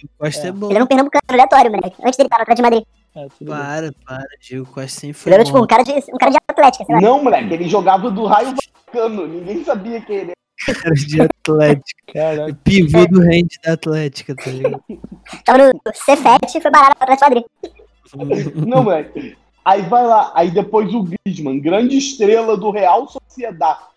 Diego 0.01 0.13
Costa 0.17 0.45
é, 0.45 0.49
É. 0.49 0.51
bom. 0.51 0.67
Ele 0.67 0.75
era 0.75 0.83
um 0.83 0.87
pernambucano 0.87 1.21
aleatório, 1.27 1.71
moleque. 1.71 1.95
Antes 2.03 2.17
dele 2.17 2.27
estar 2.27 2.37
no 2.37 2.41
Atlético 2.43 2.55
de 2.55 2.61
Madrid. 2.61 2.83
É, 3.13 3.27
tudo 3.37 3.51
bem. 3.51 3.59
Para, 3.59 3.91
para. 4.05 4.25
Diego 4.41 4.65
Costa 4.65 4.99
sempre 4.99 5.13
foi 5.13 5.29
Ele 5.29 5.35
era 5.35 5.43
tipo 5.45 5.59
um 5.59 5.67
cara 5.67 5.83
de, 5.83 5.91
um 5.91 6.17
cara 6.17 6.31
de 6.31 6.37
atlética, 6.49 6.85
sei 6.85 6.95
lá. 6.95 7.01
Não, 7.01 7.23
moleque, 7.23 7.53
ele 7.53 7.67
jogava 7.67 8.09
do 8.09 8.25
raio 8.25 8.49
Vaticano. 8.55 9.27
Ninguém 9.27 9.63
sabia 9.63 10.01
quem 10.01 10.15
ele 10.17 10.31
cara 10.81 10.95
de 10.95 11.21
Atlético. 11.21 12.13
Caralho. 12.13 12.55
Pivô 12.63 13.05
do 13.07 13.21
hand 13.21 13.47
da 13.63 13.73
Atlética, 13.73 14.35
tá 14.35 14.49
ligado? 14.51 14.83
Tava 15.45 15.57
no 15.57 15.79
C7 15.91 16.55
e 16.55 16.61
foi 16.61 16.71
barato 16.71 16.95
pro 16.97 17.13
Atlético 17.13 17.29
de 17.29 18.19
Madrid. 18.19 18.45
era. 18.55 18.65
Não, 18.65 18.83
moleque. 18.83 19.37
Aí 19.63 19.81
vai 19.83 20.05
lá. 20.05 20.31
Aí 20.35 20.49
depois 20.51 20.93
o 20.93 21.03
Griezmann, 21.03 21.59
grande 21.59 21.97
estrela 21.97 22.57
do 22.57 22.71
Real 22.71 23.07
Sociedade. 23.07 23.90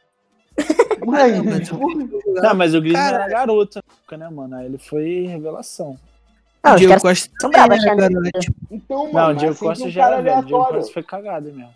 Não, 1.04 1.44
mas 1.44 1.68
tipo, 1.68 2.32
Não, 2.40 2.54
mas 2.54 2.74
o 2.74 2.80
Griezmann 2.80 3.10
Cara. 3.10 3.24
era 3.24 3.28
garoto, 3.28 3.78
na 3.78 3.94
época, 3.94 4.16
né, 4.16 4.28
mano? 4.30 4.56
Aí 4.56 4.66
ele 4.66 4.78
foi 4.78 5.26
revelação. 5.26 5.98
Não, 6.62 6.72
o 6.72 6.76
Diego 6.76 7.00
Costa 7.00 7.30
são 7.40 7.50
também 7.50 7.78
era 7.78 7.94
garoto. 7.94 8.30
então, 8.70 9.12
mano, 9.12 9.12
Não, 9.12 9.26
o 9.28 9.30
é 9.30 9.34
Diego 9.34 9.56
Costa 9.56 9.84
um 9.84 9.90
já 9.90 10.06
era 10.06 10.22
velho. 10.22 10.38
O 10.38 10.44
Diego. 10.44 10.64
Costa 10.64 10.92
foi 10.92 11.02
cagado 11.02 11.52
mesmo. 11.52 11.74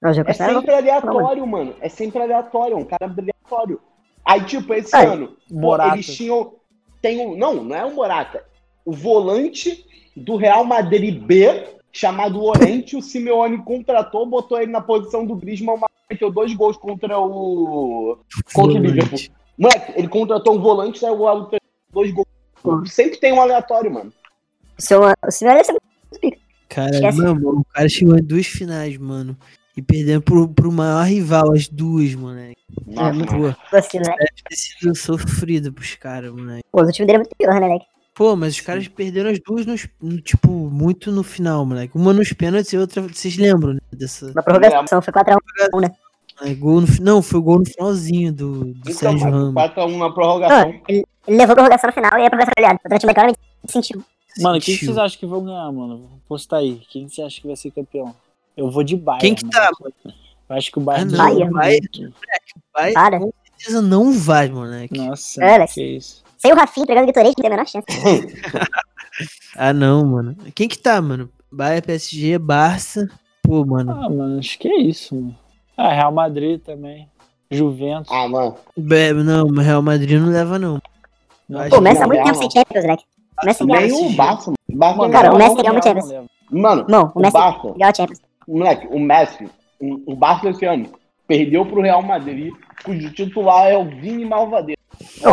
Não, 0.00 0.10
É 0.10 0.32
sempre 0.32 0.74
aleatório, 0.74 1.46
mano. 1.46 1.74
É 1.80 1.88
sempre 1.88 2.22
aleatório, 2.22 2.74
é 2.74 2.76
um 2.76 2.84
cara 2.84 3.12
aleatório. 3.12 3.80
Aí, 4.24 4.44
tipo, 4.44 4.72
esse 4.74 4.94
Ai, 4.94 5.06
ano, 5.06 5.28
pô, 5.48 5.54
Morata. 5.54 5.94
eles 5.96 6.06
tinham. 6.06 6.54
Tem 7.02 7.18
um, 7.18 7.36
não, 7.36 7.64
não 7.64 7.74
é 7.76 7.84
o 7.84 7.94
Morata. 7.94 8.44
O 8.84 8.92
volante 8.92 9.84
do 10.16 10.36
Real 10.36 10.64
Madrid 10.64 11.18
B, 11.20 11.66
chamado 11.92 12.38
Lorente, 12.38 12.96
o 12.96 13.02
Simeone 13.02 13.58
contratou, 13.58 14.24
botou 14.24 14.60
ele 14.60 14.70
na 14.70 14.80
posição 14.80 15.26
do 15.26 15.34
Griezmann, 15.34 15.78
mas 15.78 15.89
meteu 16.10 16.30
dois 16.30 16.52
gols 16.54 16.76
contra 16.76 17.18
o. 17.18 18.18
Contra 18.52 18.78
o. 18.78 18.82
Liverpool. 18.82 19.18
Moleque, 19.56 19.92
ele 19.96 20.08
contratou 20.08 20.56
um 20.56 20.60
volante, 20.60 20.98
saiu 20.98 21.14
o 21.14 21.22
outro 21.22 21.58
dois 21.92 22.12
gols. 22.12 22.92
Sempre 22.92 23.18
tem 23.18 23.32
um 23.32 23.40
aleatório, 23.40 23.90
mano. 23.90 24.12
O 24.78 24.82
seu, 24.82 25.00
o 25.02 25.10
deve 25.40 25.64
ser 25.64 25.76
Cara, 26.68 26.90
Esquece. 26.94 27.18
mano, 27.18 27.60
o 27.60 27.64
cara 27.64 27.88
chegou 27.88 28.16
em 28.16 28.22
duas 28.22 28.46
finais, 28.46 28.96
mano. 28.96 29.36
E 29.76 29.82
perdendo 29.82 30.22
pro, 30.22 30.48
pro 30.48 30.70
maior 30.70 31.04
rival, 31.04 31.52
as 31.52 31.68
duas, 31.68 32.14
moleque. 32.14 32.60
Nossa, 32.86 33.12
muito 33.12 33.34
mano. 33.34 33.56
Pô, 33.70 33.76
assim, 33.76 33.98
né? 33.98 34.04
deve 34.04 34.42
ter 34.48 34.56
sido 34.56 34.94
sofrido 34.94 35.72
pros 35.72 35.96
caras, 35.96 36.32
moleque. 36.32 36.64
Pô, 36.70 36.82
o 36.82 36.92
time 36.92 37.06
dele 37.06 37.16
é 37.16 37.18
muito 37.18 37.36
pior, 37.36 37.54
né, 37.54 37.60
moleque? 37.60 37.86
Pô, 38.20 38.36
mas 38.36 38.52
os 38.56 38.60
caras 38.60 38.86
perderam 38.86 39.30
as 39.30 39.38
duas, 39.40 39.64
nos, 39.64 39.88
no, 39.98 40.20
tipo, 40.20 40.50
muito 40.50 41.10
no 41.10 41.22
final, 41.22 41.64
moleque. 41.64 41.96
Uma 41.96 42.12
nos 42.12 42.30
pênaltis 42.34 42.70
e 42.70 42.76
outra, 42.76 43.00
vocês 43.00 43.34
lembram, 43.38 43.72
né? 43.72 43.80
Dessa. 43.90 44.30
Na 44.34 44.42
prorrogação, 44.42 45.00
foi 45.00 45.10
4x1. 45.10 45.80
né, 46.42 46.54
Gol 46.54 46.82
no, 46.82 46.86
não, 47.00 47.22
foi 47.22 47.40
gol 47.40 47.60
no 47.60 47.64
finalzinho 47.64 48.30
do, 48.30 48.64
do 48.74 48.80
Então, 48.80 48.92
Sérgio 48.92 49.20
mano, 49.30 49.54
Ramos. 49.54 49.72
4x1 49.74 49.96
na 49.98 50.10
prorrogação. 50.10 50.58
Não, 50.68 50.80
ele, 50.86 51.04
ele 51.26 51.36
levou 51.38 51.52
a 51.52 51.54
prorrogação 51.54 51.88
no 51.88 51.94
final 51.94 52.10
e 52.18 52.26
a 52.26 52.28
prorrogação 52.28 52.52
goleada. 52.58 52.78
O 52.84 52.86
Atlético 52.86 53.14
claramente 53.14 53.38
sentiu. 53.66 54.04
Mano, 54.38 54.60
quem 54.60 54.60
que 54.60 54.70
Sentiu. 54.72 54.86
vocês 54.88 54.98
acham 54.98 55.18
que 55.18 55.26
vão 55.26 55.42
ganhar, 55.42 55.72
mano? 55.72 55.98
Vou 56.00 56.20
postar 56.28 56.58
aí. 56.58 56.82
Quem 56.90 57.06
que 57.08 57.14
você 57.14 57.22
acha 57.22 57.40
que 57.40 57.46
vai 57.46 57.56
ser 57.56 57.70
campeão? 57.70 58.14
Eu 58.54 58.70
vou 58.70 58.84
de 58.84 58.96
Bayern. 58.96 59.20
Quem 59.22 59.34
que 59.34 59.44
mano. 59.44 59.54
tá, 59.54 60.12
Eu 60.50 60.56
acho 60.56 60.70
que 60.70 60.78
o 60.78 60.82
Bayern... 60.82 61.14
Ah, 61.14 61.16
não, 61.32 61.50
Bayern. 61.52 62.14
Para. 62.92 63.18
com 63.18 63.32
certeza 63.56 63.80
não 63.80 64.12
vai, 64.12 64.50
moleque. 64.50 64.94
Nossa, 64.94 65.42
É, 65.42 65.54
Alex. 65.54 65.72
que 65.72 65.82
isso. 65.96 66.29
Sem 66.40 66.52
o 66.52 66.56
Rafinha 66.56 66.86
pegando 66.86 67.04
o 67.04 67.06
Gatorade, 67.06 67.34
não 67.36 67.42
tem 67.42 67.46
a 67.46 67.50
menor 67.50 67.66
chance. 67.68 67.86
Ah, 69.56 69.72
não, 69.72 70.04
mano. 70.06 70.36
Quem 70.54 70.66
que 70.68 70.78
tá, 70.78 71.02
mano? 71.02 71.28
Bahia, 71.52 71.82
PSG, 71.82 72.38
Barça. 72.38 73.10
Pô, 73.42 73.64
mano. 73.66 73.90
Ah, 73.92 74.08
mano, 74.08 74.38
acho 74.38 74.58
que 74.58 74.68
é 74.68 74.78
isso, 74.80 75.14
mano. 75.14 75.36
Ah, 75.76 75.92
Real 75.92 76.12
Madrid 76.12 76.60
também. 76.62 77.08
Juventus. 77.50 78.10
Ah, 78.10 78.26
mano. 78.28 78.54
Be- 78.76 79.12
Não, 79.12 79.46
o 79.46 79.60
Real 79.60 79.82
Madrid 79.82 80.18
não 80.18 80.28
leva, 80.30 80.58
não. 80.58 80.80
Não, 81.48 81.60
Acho 81.60 81.70
Pô, 81.70 81.76
o 81.76 81.78
que 81.80 81.84
Messi 81.84 81.98
há 81.98 82.00
não, 82.00 82.08
muito 82.08 82.24
tempo 82.24 82.38
sem 82.38 82.50
Champions, 82.50 82.84
moleque. 82.84 83.04
O 83.42 83.46
Messi 83.46 83.66
ganhou. 83.66 83.82
Nem 84.00 84.12
o 84.12 84.16
Barça. 84.16 84.50
O 84.50 84.76
Barça 84.76 84.96
Mano, 84.96 85.12
Cara, 85.12 85.34
o 85.34 85.36
Messi 85.38 85.56
ganhou 85.56 85.72
uma 85.72 85.82
Champions. 85.82 86.28
Mano, 86.50 86.86
Não, 86.88 87.04
o 87.14 87.18
o 87.18 87.20
Messi 87.20 87.32
Barça, 87.32 87.58
ganhou 87.62 87.90
a 87.90 87.94
Champions. 87.94 88.20
moleque, 88.48 88.86
o 88.90 88.98
Messi, 89.00 89.50
o 89.80 90.12
o 90.12 90.16
Barça 90.16 90.48
esse 90.50 90.64
ano, 90.64 90.88
perdeu 91.26 91.66
pro 91.66 91.82
Real 91.82 92.00
Madrid, 92.02 92.54
cujo 92.84 93.12
titular 93.12 93.66
é 93.66 93.76
o 93.76 93.84
Vini 93.84 94.24
Malvadeiro. 94.24 94.79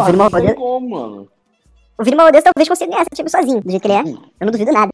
Vini 0.06 0.18
não 0.18 0.56
como, 0.56 0.90
mano. 0.90 1.28
O 2.00 2.04
Vini 2.04 2.16
Malvadez 2.16 2.44
talvez 2.44 2.68
consiga 2.70 2.92
ganhar 2.92 3.02
essa 3.02 3.10
Champions 3.16 3.32
sozinho, 3.32 3.62
do 3.62 3.70
jeito 3.72 3.82
que 3.82 3.88
ele 3.92 4.10
é. 4.10 4.14
Eu 4.40 4.46
não 4.46 4.52
duvido 4.52 4.72
nada. 4.72 4.94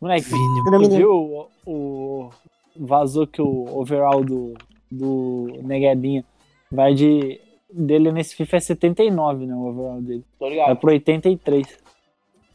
Moleque, 0.00 0.28
Vini. 0.28 0.62
Menino. 0.70 0.96
viu 0.96 1.12
o, 1.12 1.48
o- 1.66 2.30
Vazou 2.76 3.26
que 3.26 3.42
o 3.42 3.66
overall 3.78 4.24
do, 4.24 4.54
do 4.90 5.48
Neguebinha 5.62 6.24
vai 6.70 6.94
de. 6.94 7.40
Dele 7.72 8.10
nesse 8.10 8.34
FIFA 8.34 8.56
é 8.56 8.60
79, 8.60 9.46
né? 9.46 9.54
O 9.54 9.66
overall 9.66 10.00
dele. 10.02 10.24
Tô 10.38 10.46
Vai 10.46 10.50
ligado. 10.50 10.76
pro 10.78 10.90
83. 10.90 11.66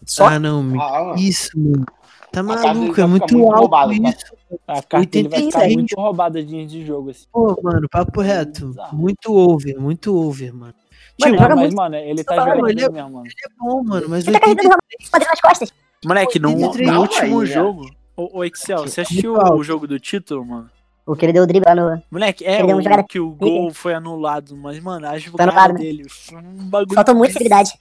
Só? 0.06 0.28
Ah, 0.28 0.40
não. 0.40 0.62
Ah. 0.82 1.16
Isso, 1.18 1.52
mano. 1.58 1.86
Tá 2.32 2.44
maluco, 2.44 2.66
é 2.92 2.96
vai 3.04 3.08
muito 3.08 3.34
muito 3.34 3.48
alto 3.48 3.60
roubada, 3.62 3.94
isso. 3.94 4.36
A 4.68 4.82
carta 4.82 5.06
dele 5.08 5.30
vai 5.30 5.40
ficar 5.42 5.60
87. 5.62 5.74
muito 5.74 5.96
roubada 5.96 6.44
de, 6.44 6.66
de 6.66 6.86
jogo, 6.86 7.12
assim. 7.12 7.26
Pô, 7.32 7.58
mano, 7.64 7.88
papo 7.90 8.20
reto. 8.20 8.76
Muito 8.92 9.34
over, 9.34 9.80
muito 9.80 10.14
over, 10.18 10.54
mano. 10.54 10.74
Mano, 11.22 11.38
Tipo, 11.38 11.56
mas, 11.56 11.74
mano, 11.74 11.96
ele 11.96 12.24
tá 12.24 12.36
jogando 12.36 12.70
ele 12.70 12.84
é- 12.84 12.90
mesmo, 12.90 13.10
mano. 13.10 13.26
é 13.28 13.50
bom, 13.58 13.84
mano, 13.84 14.10
mas 14.10 14.28
Ele 14.28 14.34
tá 14.34 14.40
carregando 14.42 14.70
o 14.70 14.72
80 14.74 14.78
Real 15.00 15.12
Madrid 15.14 15.30
nas 15.30 15.42
costas. 15.42 15.74
Moleque, 16.06 16.40
no, 16.40 16.50
83. 16.50 16.92
no 16.92 17.00
último 17.02 17.20
Calma 17.22 17.42
aí, 17.42 17.48
jogo. 17.48 17.90
Ô, 18.18 18.40
ô, 18.40 18.44
Excel, 18.44 18.80
você 18.80 19.02
assistiu 19.02 19.34
o 19.34 19.64
jogo 19.64 19.88
do 19.88 20.00
título, 20.00 20.46
mano? 20.46 20.70
O 21.06 21.16
que 21.16 21.26
ele 21.26 21.34
deu 21.34 21.44
o 21.44 21.48
drible 21.48 21.68
lá 21.68 21.76
no. 21.76 22.04
Moleque, 22.12 22.44
é 22.46 22.60
Ele 22.62 22.74
o 22.74 22.82
jogada 22.82 23.04
que 23.04 23.20
o 23.20 23.30
gol 23.32 23.74
foi 23.74 23.94
anulado, 23.94 24.56
mas, 24.58 24.80
mano, 24.80 25.06
a 25.08 25.12
Foi 25.12 25.20
anulado, 25.40 25.52
jogada 25.52 25.74
né? 25.74 25.80
dele 25.80 26.10
foi 26.10 26.38
um 26.40 26.70
bagulho. 26.70 26.96
Faltou 26.96 27.16
muita 27.16 27.34
seriedade. 27.34 27.72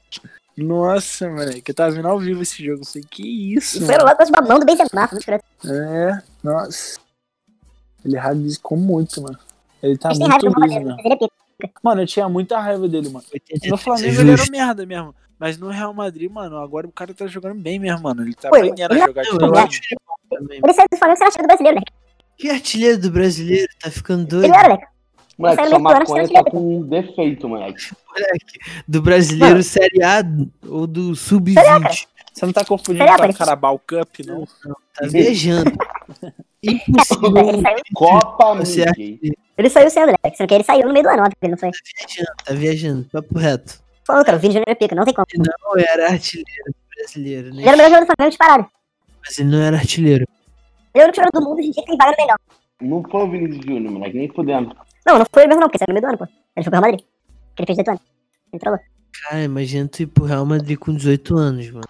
Nossa, 0.56 1.28
moleque, 1.28 1.70
eu 1.70 1.74
tava 1.74 1.90
vendo 1.90 2.06
ao 2.06 2.18
vivo 2.18 2.42
esse 2.42 2.64
jogo. 2.64 2.82
Eu 2.82 2.86
falei, 2.86 3.04
que 3.10 3.54
isso, 3.54 3.78
E 3.78 3.80
foi 3.80 3.94
mano? 3.94 4.04
lá 4.04 4.14
com 4.14 4.22
as 4.22 4.30
babão 4.30 4.58
do 4.60 4.66
Benzema. 4.66 4.88
Foi 5.08 5.18
muito. 5.18 5.44
É, 5.66 6.22
nossa. 6.42 6.98
Ele 8.04 8.16
rabiscou 8.16 8.76
muito, 8.78 9.20
mano. 9.22 9.38
Ele 9.82 9.96
tá 9.98 10.10
muito 10.10 10.28
liso, 10.60 10.80
mano. 10.80 10.96
Ele 11.04 11.14
é. 11.14 11.28
Mano, 11.82 12.02
eu 12.02 12.06
tinha 12.06 12.28
muita 12.28 12.58
raiva 12.60 12.88
dele, 12.88 13.08
mano. 13.08 13.24
83 13.32 13.70
No 13.70 13.76
Flamengo 13.76 14.18
é 14.18 14.20
ele 14.22 14.32
era 14.32 14.44
merda 14.50 14.86
mesmo. 14.86 15.14
Mas 15.38 15.58
no 15.58 15.68
Real 15.68 15.92
Madrid, 15.92 16.30
mano, 16.30 16.58
agora 16.58 16.86
o 16.86 16.92
cara 16.92 17.12
tá 17.12 17.26
jogando 17.26 17.60
bem 17.60 17.78
mesmo, 17.78 18.02
mano. 18.02 18.22
Ele 18.22 18.34
tá 18.34 18.48
Pô, 18.48 18.56
aprendendo 18.56 18.92
ele 18.94 19.02
a 19.02 19.06
não- 19.06 19.12
jogar 19.12 19.62
Não, 19.62 19.68
de 19.68 19.80
ele 20.30 20.72
saiu 20.72 20.86
do 20.90 20.96
Flamengo 20.96 21.18
sem 21.18 21.26
artilheiro 21.26 21.42
do 21.42 21.46
brasileiro, 21.46 21.76
né? 21.76 21.82
Que 22.36 22.50
artilheiro 22.50 22.98
do 23.00 23.10
brasileiro 23.10 23.68
tá 23.80 23.90
ficando 23.90 24.26
doido. 24.26 24.44
Ele 24.44 24.56
era, 24.56 24.68
né? 24.76 24.78
Moleque, 25.36 25.66
sua 25.68 25.78
maconha 25.80 26.28
tá 26.32 26.44
com 26.44 26.78
um 26.78 26.82
defeito, 26.86 27.48
moleque. 27.48 27.88
Do 28.86 29.02
brasileiro 29.02 29.62
Série 29.62 30.02
A 30.02 30.22
ou 30.68 30.86
do 30.86 31.14
Sub-20. 31.16 32.06
Você 32.32 32.46
não 32.46 32.52
tá 32.52 32.64
confundindo 32.64 33.04
com 33.04 33.12
a 33.22 33.32
Carabao 33.32 33.78
Cup, 33.78 34.20
não? 34.26 34.46
Tá 34.94 35.06
viajando. 35.08 35.72
Impossível 36.64 37.48
Ele 37.48 37.60
saiu, 37.60 37.78
Copa 37.94 38.54
Você 38.54 38.84
ele 39.56 39.70
saiu 39.70 39.90
sendo, 39.90 40.08
né? 40.08 40.32
Sendo 40.34 40.48
que 40.48 40.54
ele 40.54 40.64
saiu 40.64 40.86
no 40.86 40.92
meio 40.92 41.04
do 41.04 41.10
ano, 41.10 41.22
óbvio 41.22 41.50
não 41.50 41.56
foi. 41.56 41.70
viajando, 41.70 42.36
tá 42.44 42.54
viajando. 42.54 43.08
Papo 43.12 43.38
reto. 43.38 43.82
Falou, 44.04 44.24
cara, 44.24 44.36
o 44.36 44.40
Vini 44.40 44.54
Júnior 44.54 44.68
é 44.68 44.74
pica, 44.74 44.94
não 44.94 45.04
tem 45.04 45.14
como. 45.14 45.26
Não 45.36 45.80
era 45.80 46.10
artilheiro 46.10 46.74
brasileiro, 46.96 47.54
né? 47.54 47.62
Ele 47.62 47.68
era 47.68 47.74
o 47.74 47.76
melhor 47.76 47.88
jogador 47.88 48.04
do 48.04 48.14
Flamengo 48.14 48.30
disparado. 48.30 48.66
Mas 49.24 49.38
ele 49.38 49.48
não 49.50 49.62
era 49.62 49.76
artilheiro. 49.76 50.26
Ele 50.92 51.02
é 51.02 51.06
o 51.06 51.08
único 51.08 51.16
jogador 51.16 51.40
do 51.40 51.48
mundo 51.48 51.58
hoje 51.58 51.68
em 51.68 51.70
dia 51.70 51.82
que 51.82 51.88
tem 51.88 51.96
vaga 51.96 52.10
no 52.10 52.16
melhor. 52.16 52.38
Não 52.80 53.02
foi 53.10 53.22
o 53.22 53.30
Vinícius 53.30 53.64
Júnior, 53.64 53.92
moleque, 53.92 54.16
nem 54.18 54.28
fudendo. 54.28 54.76
Não, 55.06 55.18
não 55.18 55.26
foi 55.32 55.42
ele 55.42 55.48
mesmo 55.48 55.60
não, 55.60 55.68
porque 55.68 55.76
ele 55.76 55.84
saiu 55.86 55.94
no 55.94 56.00
meio 56.00 56.02
do 56.02 56.08
ano, 56.08 56.18
pô. 56.18 56.24
Ele 56.56 56.64
foi 56.64 56.70
pro 56.70 56.80
Real 56.80 56.82
Madrid. 56.82 57.00
Que 57.54 57.62
ele 57.62 57.66
fez 57.66 57.78
18 57.78 57.90
anos. 57.90 58.02
Ele 58.52 58.60
trollou. 58.60 58.80
Cara, 59.22 59.42
imagina 59.42 59.88
tu 59.88 60.02
ir 60.02 60.06
pro 60.06 60.24
Real 60.24 60.44
Madrid 60.44 60.78
com 60.78 60.92
18 60.92 61.36
anos, 61.36 61.70
mano. 61.70 61.88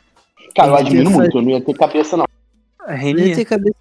Cara, 0.54 0.68
eu 0.68 0.76
admiro 0.76 1.10
muito, 1.10 1.38
eu 1.38 1.42
não 1.42 1.50
ia 1.50 1.60
ter 1.60 1.74
cabeça, 1.74 2.16
não. 2.16 2.26
Ele 2.86 3.28
ia 3.28 3.34
ter 3.34 3.44
cabeça 3.44 3.74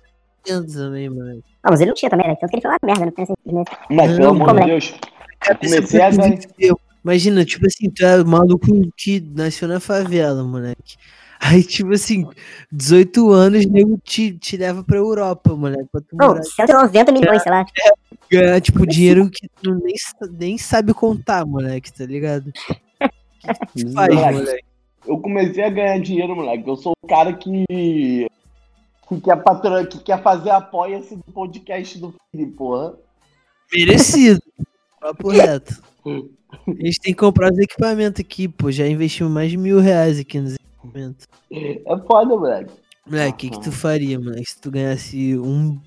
dentro 0.46 0.74
também, 0.74 1.10
mano. 1.10 1.44
Ah, 1.64 1.70
mas 1.72 1.82
ele 1.82 1.90
não 1.90 1.96
tinha 1.96 2.10
também, 2.10 2.28
né? 2.28 2.36
Que 2.36 2.46
ele 2.46 2.62
uma 2.66 2.78
merda 2.84 3.12
primeiro 3.12 3.36
mês. 3.46 3.68
Mas, 3.90 4.12
Não, 4.12 4.38
pelo 4.38 4.50
amor 4.50 4.56
de 4.56 4.62
é? 4.62 4.66
Deus, 4.66 4.94
eu 5.50 5.58
comecei 5.58 6.02
a 6.02 6.12
ganhar. 6.12 6.40
Imagina, 7.04 7.44
tipo 7.44 7.68
assim, 7.68 7.90
tu 7.90 8.06
é 8.06 8.24
maluco 8.24 8.68
que 8.96 9.20
nasceu 9.20 9.68
na 9.68 9.80
favela, 9.80 10.44
moleque. 10.44 10.96
Aí, 11.40 11.62
tipo 11.62 11.92
assim, 11.92 12.26
18 12.72 13.30
anos, 13.32 13.66
nego 13.66 14.00
te, 14.02 14.32
te 14.38 14.56
leva 14.56 14.82
pra 14.82 14.96
Europa, 14.96 15.54
moleque, 15.54 15.90
pra 15.92 16.00
tu 16.00 16.16
Não, 16.16 16.28
morar, 16.28 16.44
190 16.44 17.12
milhões, 17.12 17.44
sei 17.44 17.52
lá. 17.52 17.66
ganhar, 18.32 18.62
tipo, 18.62 18.88
dinheiro 18.88 19.30
que 19.30 19.50
tu 19.62 19.76
nem, 19.76 19.96
nem 20.40 20.58
sabe 20.58 20.94
contar, 20.94 21.46
moleque, 21.46 21.92
tá 21.92 22.06
ligado? 22.06 22.52
O 23.44 23.78
que 23.78 23.84
tu 23.84 23.92
faz, 23.92 24.16
moleque? 24.16 24.64
Eu 25.06 25.20
comecei 25.20 25.66
a 25.66 25.70
ganhar 25.70 26.00
dinheiro, 26.00 26.34
moleque. 26.34 26.66
Eu 26.66 26.78
sou 26.78 26.94
o 27.04 27.08
cara 27.08 27.34
que. 27.34 28.26
Que 29.08 29.22
quer, 29.22 29.42
patro... 29.44 29.88
que 29.88 30.00
quer 30.00 30.22
fazer 30.22 30.50
apoia-se 30.50 31.16
do 31.16 31.24
podcast 31.32 31.98
do 32.00 32.14
Felipe, 32.32 32.54
porra. 32.54 32.94
Merecido. 33.72 34.42
Papo 35.00 35.30
reto. 35.30 35.82
A 36.06 36.86
gente 36.86 37.02
tem 37.02 37.14
que 37.14 37.20
comprar 37.20 37.52
os 37.52 37.60
equipamentos 37.60 38.22
aqui, 38.22 38.48
pô. 38.48 38.72
Já 38.72 38.88
investimos 38.88 39.32
mais 39.32 39.52
de 39.52 39.58
mil 39.58 39.80
reais 39.80 40.20
aqui 40.20 40.40
nos 40.40 40.56
equipamentos. 40.56 41.28
É 41.52 41.98
foda, 42.08 42.26
moleque. 42.26 42.72
Moleque, 43.06 43.48
o 43.48 43.52
que, 43.52 43.58
que 43.58 43.64
tu 43.64 43.72
faria, 43.72 44.18
moleque, 44.18 44.50
se 44.50 44.62
tu 44.62 44.72
ganhasse 44.72 45.38
um 45.38 45.78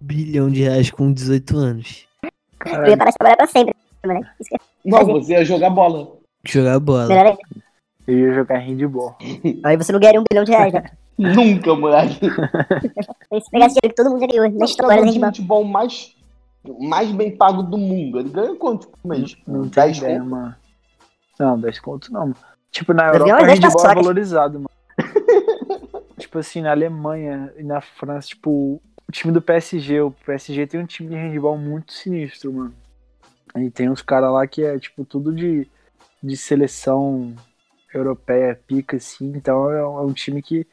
bilhão 0.00 0.50
de 0.50 0.62
reais 0.62 0.90
com 0.90 1.12
18 1.12 1.56
anos? 1.56 2.06
Eu 2.66 2.86
ia 2.86 2.96
parar 2.96 3.10
de 3.10 3.16
trabalhar 3.16 3.36
pra 3.36 3.46
sempre, 3.46 3.74
moleque. 4.04 4.26
Não, 4.84 5.04
você 5.06 5.32
ia 5.32 5.44
jogar 5.44 5.70
bola. 5.70 6.16
Jogar 6.44 6.80
bola. 6.80 7.38
Eu 8.06 8.18
ia 8.18 8.34
jogar 8.34 8.58
handball. 8.58 9.16
Aí 9.64 9.76
você 9.76 9.92
não 9.92 10.00
ganharia 10.00 10.20
um 10.20 10.24
bilhão 10.28 10.44
de 10.44 10.52
reais, 10.52 10.72
né? 10.72 10.84
Nunca, 11.16 11.74
moleque. 11.74 12.18
Você 13.30 13.50
pegasse 13.50 13.74
dinheiro 13.76 13.88
que 13.88 13.94
todo 13.94 14.10
mundo 14.10 14.20
já 14.20 14.26
ganhou 14.26 14.50
na 14.50 14.62
O 14.62 14.64
história 14.64 15.00
do 15.02 15.06
handball. 15.06 15.28
futebol 15.30 15.64
mais, 15.64 16.12
mais 16.80 17.12
bem 17.12 17.36
pago 17.36 17.62
do 17.62 17.78
mundo. 17.78 18.18
Ele 18.18 18.30
ganha 18.30 18.54
quanto 18.56 18.88
por 18.88 19.08
mês? 19.08 19.36
Não 19.46 19.62
tem 19.62 19.70
10 19.84 19.98
ideia, 19.98 20.18
conto? 20.18 20.30
mano. 20.30 20.56
Não, 21.38 21.58
10 21.60 21.78
conto 21.80 22.12
não. 22.12 22.20
mano. 22.22 22.36
Tipo, 22.72 22.92
na 22.92 23.06
Europa 23.06 23.24
o 23.24 23.28
umas 23.28 23.46
10 23.46 23.58
handball 23.60 23.70
é 23.70 23.74
paçocas. 23.74 23.94
valorizado, 23.94 24.54
mano. 24.58 24.70
tipo 26.18 26.38
assim, 26.38 26.60
na 26.62 26.72
Alemanha 26.72 27.52
e 27.56 27.62
na 27.62 27.80
França, 27.80 28.28
tipo, 28.28 28.82
o 29.08 29.12
time 29.12 29.32
do 29.32 29.40
PSG, 29.40 30.00
o 30.00 30.10
PSG 30.10 30.66
tem 30.66 30.80
um 30.80 30.86
time 30.86 31.08
de 31.10 31.14
handball 31.14 31.56
muito 31.56 31.92
sinistro, 31.92 32.52
mano. 32.52 32.74
E 33.56 33.70
tem 33.70 33.88
uns 33.88 34.02
caras 34.02 34.32
lá 34.32 34.44
que 34.48 34.64
é, 34.64 34.76
tipo, 34.80 35.04
tudo 35.04 35.32
de, 35.32 35.68
de 36.20 36.36
seleção 36.36 37.34
europeia, 37.98 38.60
pica, 38.66 38.96
assim. 38.96 39.32
Então 39.36 39.70
é 39.70 39.86
um, 39.86 39.98
é 39.98 40.02
um 40.02 40.12
time 40.12 40.42
que, 40.42 40.66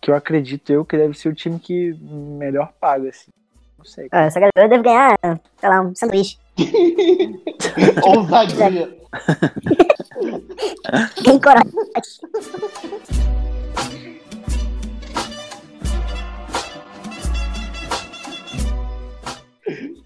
que 0.00 0.10
eu 0.10 0.14
acredito 0.14 0.70
eu 0.70 0.84
que 0.84 0.96
deve 0.96 1.14
ser 1.14 1.28
o 1.28 1.34
time 1.34 1.58
que 1.58 1.92
melhor 2.00 2.72
paga, 2.80 3.08
assim. 3.08 3.30
Não 3.78 3.84
sei. 3.84 4.08
Ah, 4.12 4.22
essa 4.22 4.38
galera 4.38 4.68
deve 4.68 4.82
ganhar, 4.82 5.18
sei 5.58 5.68
lá, 5.68 5.80
um 5.80 5.94
sanduíche. 5.94 6.38
Ousadia. 8.04 8.96
Tem 11.24 11.38
coragem. 11.38 11.72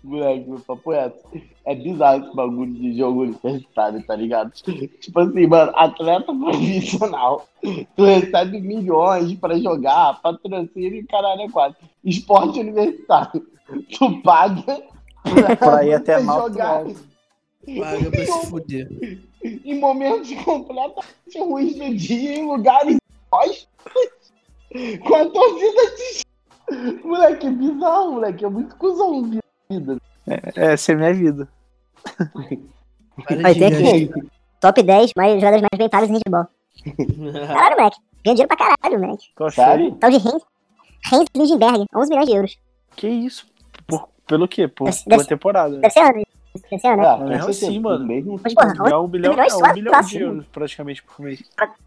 Moleque, 0.07 0.48
meu 0.48 0.61
papo 0.61 0.92
é. 0.92 1.12
É 1.64 1.74
bizarro 1.74 2.24
esse 2.24 2.36
bagulho 2.36 2.72
de 2.74 2.96
jogo 2.96 3.22
universitário, 3.22 4.00
tá 4.07 4.14
ligado? 4.14 4.52
Tipo 4.52 5.18
assim, 5.20 5.46
mano, 5.48 5.72
atleta 5.74 6.32
profissional, 6.32 7.48
tu 7.96 8.04
recebe 8.07 8.61
milhões 8.61 9.34
pra 9.34 9.59
jogar, 9.59 10.22
patrocínio 10.22 10.94
e 10.94 11.04
caralho 11.04 11.42
é 11.42 11.48
quatro. 11.50 11.84
Esporte 12.04 12.61
universitário, 12.61 13.44
tu 13.98 14.22
paga 14.22 14.80
Pra 15.59 15.84
ir 15.84 15.94
até 15.94 16.20
mal 16.20 16.42
jogar 16.42 16.84
Paga 16.84 18.11
pra 18.12 18.26
se 18.26 18.46
fuder. 18.46 18.88
em 19.42 19.80
momentos 19.80 20.32
completamente 20.44 21.36
ruins 21.36 21.74
do 21.74 21.96
dia, 21.96 22.38
em 22.38 22.46
lugares 22.46 22.96
hostis, 23.32 23.66
com 25.00 25.14
a 25.16 25.26
torcida 25.28 25.82
de... 25.96 26.26
Moleque, 27.04 27.46
é 27.46 27.50
bizarro, 27.50 28.12
moleque. 28.12 28.44
É 28.44 28.48
muito 28.48 28.76
cuzão 28.76 29.28
de 29.28 29.40
vida. 29.70 29.96
Essa 30.56 30.92
é 30.92 30.94
a 30.94 30.98
minha 30.98 31.14
vida. 31.14 31.48
De 33.28 33.54
tem 33.54 33.66
aqui. 33.66 34.10
Top 34.60 34.82
10 34.82 35.12
mais 35.16 35.34
jogadores 35.34 35.62
mais 35.62 35.78
bem 35.78 35.88
pagos 35.88 36.10
em 36.10 36.14
handball. 36.14 36.46
Caralho, 37.46 37.76
moleque. 37.76 37.96
Ganha 38.24 38.34
dinheiro 38.34 38.48
pra 38.48 38.56
caralho, 38.56 39.00
moleque. 39.00 39.26
Sério? 39.54 39.92
Tal 39.96 40.10
de 40.10 40.16
Heinz, 40.16 40.42
Heinz 41.12 41.26
Lindenberg, 41.34 41.84
11 41.94 42.10
milhões 42.10 42.26
de 42.28 42.34
euros. 42.34 42.58
Que 42.96 43.08
isso? 43.08 43.46
Por, 43.86 44.08
pelo 44.26 44.48
quê? 44.48 44.66
Por, 44.66 44.86
Deve- 44.86 45.02
deve- 45.06 45.24
temporada. 45.24 45.76
Deve 45.78 45.90
ser 45.92 46.00
ano 46.00 46.18
isso. 46.18 46.62
Deve 46.70 46.78
ser 46.80 46.88
ano, 46.88 47.02
né? 47.02 47.08
Ah, 47.08 47.16
mesmo 47.18 47.50
assim, 47.50 47.78
mano. 47.78 48.06
Mesmo 48.06 48.40
Mas, 48.42 48.54
porra, 48.54 48.90
É 48.90 48.96
um 48.96 49.06
bilhão, 49.06 49.30
milhões 49.32 49.52
é 49.52 49.56
um 49.56 49.58
só 49.58 49.72
bilhão 49.72 50.00
de 50.02 50.18
euros 50.18 50.46
praticamente 50.46 51.02
por 51.02 51.22
mês. 51.24 51.42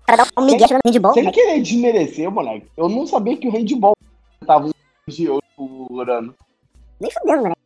Pra 0.05 0.15
dar 0.15 0.27
um 0.37 0.45
migué 0.45 0.59
jogando 0.67 0.81
handball, 0.85 1.13
Sem 1.13 1.23
moleque. 1.23 1.41
querer 1.43 1.61
desmerecer, 1.61 2.31
moleque. 2.31 2.67
Eu 2.77 2.87
não 2.87 3.05
sabia 3.07 3.35
que 3.35 3.47
o 3.47 3.51
handball 3.51 3.93
tava 4.45 4.67
um 4.67 4.71
de 5.07 5.25
euro 5.25 5.43
por 5.57 6.09
ano. 6.09 6.33
Nem 7.01 7.11
fudendo, 7.11 7.37
moleque. 7.41 7.58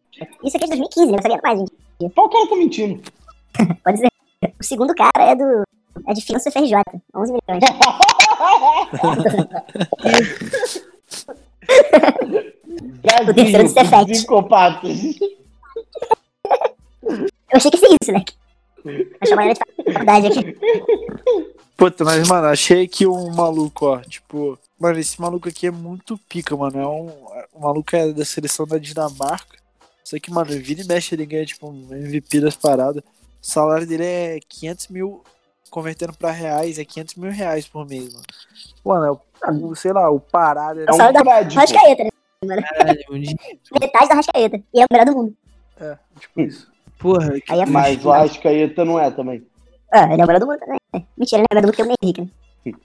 Isso 0.43 0.57
aqui 0.57 0.66
é 0.66 0.68
de 0.68 0.78
2015, 0.78 1.11
né? 1.11 1.18
Eu 1.18 1.22
sabia 1.22 1.39
mais, 1.43 1.59
gente. 1.59 1.72
Qual 2.14 2.30
cara 2.30 2.47
tá 2.47 2.55
mentindo? 2.55 3.01
Pode 3.84 3.99
ser. 3.99 4.07
O 4.59 4.64
segundo 4.64 4.95
cara 4.95 5.32
é 5.32 5.36
do. 5.36 5.64
É 6.07 6.14
de 6.14 6.22
Finanças 6.22 6.51
FRJ, 6.51 6.76
11 7.16 7.34
milhões. 7.34 7.64
O 13.28 13.34
terceiro 13.34 13.64
do 13.64 13.70
Cefet. 13.70 14.11
Psicopatas. 14.11 14.99
Eu 17.03 17.28
achei 17.53 17.72
que 17.72 17.78
ia 17.78 17.97
ser 18.01 18.01
isso. 18.01 18.11
Vou 18.84 19.28
chamar 19.28 19.45
ele 19.45 19.53
de 19.53 19.59
faculdade 19.93 20.28
aqui. 20.28 20.57
Puta, 21.78 22.03
mas, 22.03 22.28
mano, 22.28 22.47
achei 22.47 22.88
que 22.88 23.07
um 23.07 23.34
maluco, 23.34 23.88
ó, 23.88 23.99
tipo. 23.99 24.59
Mano, 24.80 24.99
esse 24.99 25.20
maluco 25.22 25.47
aqui 25.47 25.68
é 25.68 25.72
muito 25.72 26.18
pica, 26.30 26.57
mano. 26.57 26.80
É 26.80 26.88
um. 26.88 27.09
O 27.53 27.61
maluco 27.61 27.95
é 27.95 28.11
da 28.11 28.26
seleção 28.26 28.66
da 28.66 28.78
Dinamarca. 28.78 29.57
Só 30.04 30.18
que, 30.20 30.32
mano, 30.32 30.49
vira 30.51 30.82
e 30.82 30.86
mexe, 30.88 31.16
ele 31.16 31.26
ganha, 31.26 31.45
tipo, 31.45 31.70
um 31.70 31.93
MVP 31.93 32.39
das 32.41 32.56
paradas. 32.56 33.01
O 33.04 33.45
salário 33.45 33.88
dele 33.88 34.04
é 34.06 34.39
500 34.47 34.88
mil. 34.89 35.24
Convertendo 35.70 36.14
pra 36.14 36.30
reais, 36.30 36.78
é 36.78 36.86
500 36.86 37.16
mil 37.16 37.32
reais 37.32 37.68
por 37.68 37.88
mês, 37.88 38.14
mano. 38.14 38.26
Mano, 38.86 39.06
é 39.06 39.51
o, 39.51 39.68
o- 39.70 39.76
sei 39.76 39.91
lá, 39.91 40.10
o 40.12 40.20
parado 40.20 40.82
é. 40.82 40.86
É 40.88 40.91
um 40.91 40.93
Salário 40.97 41.14
da 41.16 41.24
prédio. 41.24 41.54
pô. 41.54 41.60
Rascaeta, 41.60 42.04
né? 42.04 42.62
Caralho, 42.62 42.99
um 43.10 43.20
dia- 43.20 43.36
Metade 43.82 44.10
da 44.10 44.16
Rascaeta. 44.16 44.62
E 44.74 44.82
é 44.82 44.84
o 44.84 44.88
melhor 44.91 45.06
do 45.08 45.14
mundo. 45.16 45.36
É, 45.80 45.97
tipo 46.20 46.41
isso. 46.41 46.72
Porra, 46.99 47.39
que 47.41 47.51
Aí 47.51 47.62
é 47.62 47.66
Mas 47.66 48.06
o 48.06 48.12
Arrascaeta 48.12 48.86
não 48.86 48.99
é 48.99 49.10
também. 49.10 49.43
Ah, 49.91 50.14
ele 50.14 50.22
é 50.22 50.26
o 50.26 50.28
melhor 50.28 50.39
do 50.39 50.45
mundo 50.47 50.60
também. 50.60 50.80
Mentira, 51.18 51.41
ele 51.41 51.47
é 51.49 51.54
o 51.54 51.56
melhor 51.56 51.62
do 51.62 51.66
mundo 51.68 51.76
que 51.76 51.82
é 51.82 51.86
o 51.86 51.95
Henrique, 52.04 52.22
né? 52.22 52.30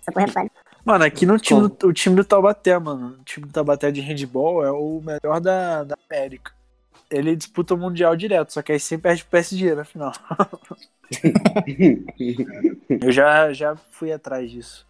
Essa 0.00 0.12
porra 0.12 0.24
é 0.24 0.28
falha. 0.28 0.50
Mano, 0.84 1.04
aqui 1.04 1.26
no 1.26 1.38
time 1.38 1.68
do, 1.68 1.86
o 1.88 1.92
time 1.92 2.16
do 2.16 2.24
Taubaté, 2.24 2.78
mano. 2.78 3.18
O 3.20 3.24
time 3.24 3.46
do 3.46 3.52
Taubaté 3.52 3.90
de 3.90 4.00
handball 4.00 4.64
é 4.64 4.72
o 4.72 5.02
melhor 5.04 5.40
da, 5.40 5.84
da 5.84 5.94
América. 6.10 6.52
Ele 7.11 7.34
disputa 7.36 7.74
o 7.74 7.78
Mundial 7.78 8.14
direto, 8.14 8.52
só 8.52 8.61
que 8.62 8.72
aí 8.72 8.78
sempre 8.80 9.04
perde 9.04 9.22
pro 9.24 9.30
PSG 9.30 9.74
na 9.74 9.84
final. 9.84 10.12
Eu 12.88 13.11
já, 13.12 13.52
já 13.52 13.76
fui 13.90 14.12
atrás 14.12 14.50
disso. 14.50 14.86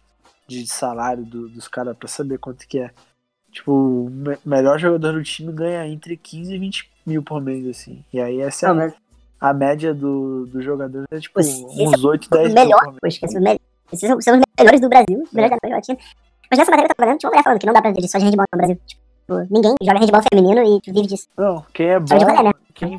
De 0.47 0.65
salário 0.67 1.23
do- 1.25 1.47
dos 1.49 1.67
caras 1.67 1.95
pra 1.97 2.07
saber 2.07 2.39
quanto 2.39 2.67
que 2.67 2.79
é. 2.79 2.91
Tipo, 3.51 3.71
o 3.71 4.09
me- 4.09 4.37
melhor 4.45 4.79
jogador 4.79 5.13
do 5.13 5.23
time 5.23 5.51
ganha 5.53 5.87
entre 5.87 6.17
15 6.17 6.53
e 6.53 6.59
20 6.59 6.91
mil 7.05 7.23
por 7.23 7.41
mês, 7.41 7.65
assim. 7.67 8.03
E 8.11 8.19
aí 8.19 8.41
essa 8.41 8.67
é 8.67 8.69
a, 8.69 8.73
mas 8.73 8.93
a 9.39 9.53
média 9.53 9.93
do, 9.93 10.45
do 10.47 10.61
jogador 10.61 11.05
é 11.11 11.19
tipo 11.19 11.39
esse 11.39 11.63
uns 11.63 12.03
8, 12.03 12.25
o 12.25 12.29
10 12.29 12.53
mil 12.53 12.63
melhor, 12.63 12.79
por 12.79 12.87
mês. 12.87 12.99
pô, 13.01 13.07
esqueci 13.07 13.37
o 13.37 13.41
melhor. 13.41 13.59
Esses 13.91 14.07
são, 14.09 14.21
são 14.21 14.35
os 14.37 14.43
melhores 14.59 14.81
do 14.81 14.89
Brasil, 14.89 15.23
os 15.23 15.31
melhores 15.31 15.51
da 15.51 15.67
América 15.67 15.75
Latina. 15.93 15.97
Mas 16.51 16.59
nessa 16.59 16.71
matéria 16.71 16.87
que 16.87 16.91
eu 16.91 16.95
tava 16.97 17.11
vendo, 17.11 17.19
tinha 17.19 17.29
uma 17.29 17.33
mulher 17.33 17.43
falando 17.43 17.59
que 17.59 17.65
não 17.65 17.73
dá 17.73 17.81
pra 17.81 17.91
viver 17.91 18.07
só 18.07 18.17
de 18.17 18.25
handball 18.25 18.45
no 18.53 18.57
Brasil. 18.57 18.79
Tipo, 18.85 19.01
ninguém 19.49 19.75
joga 19.81 19.99
handball 19.99 20.21
feminino 20.33 20.61
e 20.85 20.91
vive 20.91 21.07
disso. 21.07 21.27
Não, 21.37 21.65
quem 21.73 21.87
é 21.87 21.99
bom. 21.99 22.07
Só 22.07 22.17
de 22.17 22.25
valer, 22.25 22.43
né? 22.43 22.53
Quem, 22.73 22.97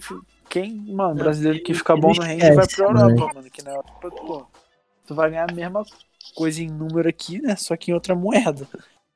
quem, 0.49 0.77
mano, 0.93 1.15
brasileiro 1.15 1.63
que 1.63 1.73
fica 1.75 1.97
bom 1.97 2.13
no 2.13 2.23
hand 2.23 2.37
esquece, 2.39 2.55
vai 2.57 2.67
pra. 2.67 2.85
Europa, 2.85 3.35
mano. 3.35 3.51
Que 3.51 3.63
na 3.63 3.71
Europa, 3.71 4.11
pô, 4.11 4.47
tu 5.07 5.15
vai 5.15 5.31
ganhar 5.31 5.51
a 5.51 5.55
mesma 5.55 5.83
coisa 6.35 6.63
em 6.63 6.69
número 6.69 7.09
aqui, 7.09 7.41
né? 7.41 7.57
Só 7.57 7.77
que 7.77 7.91
em 7.91 7.95
outra 7.95 8.15
moeda. 8.15 8.67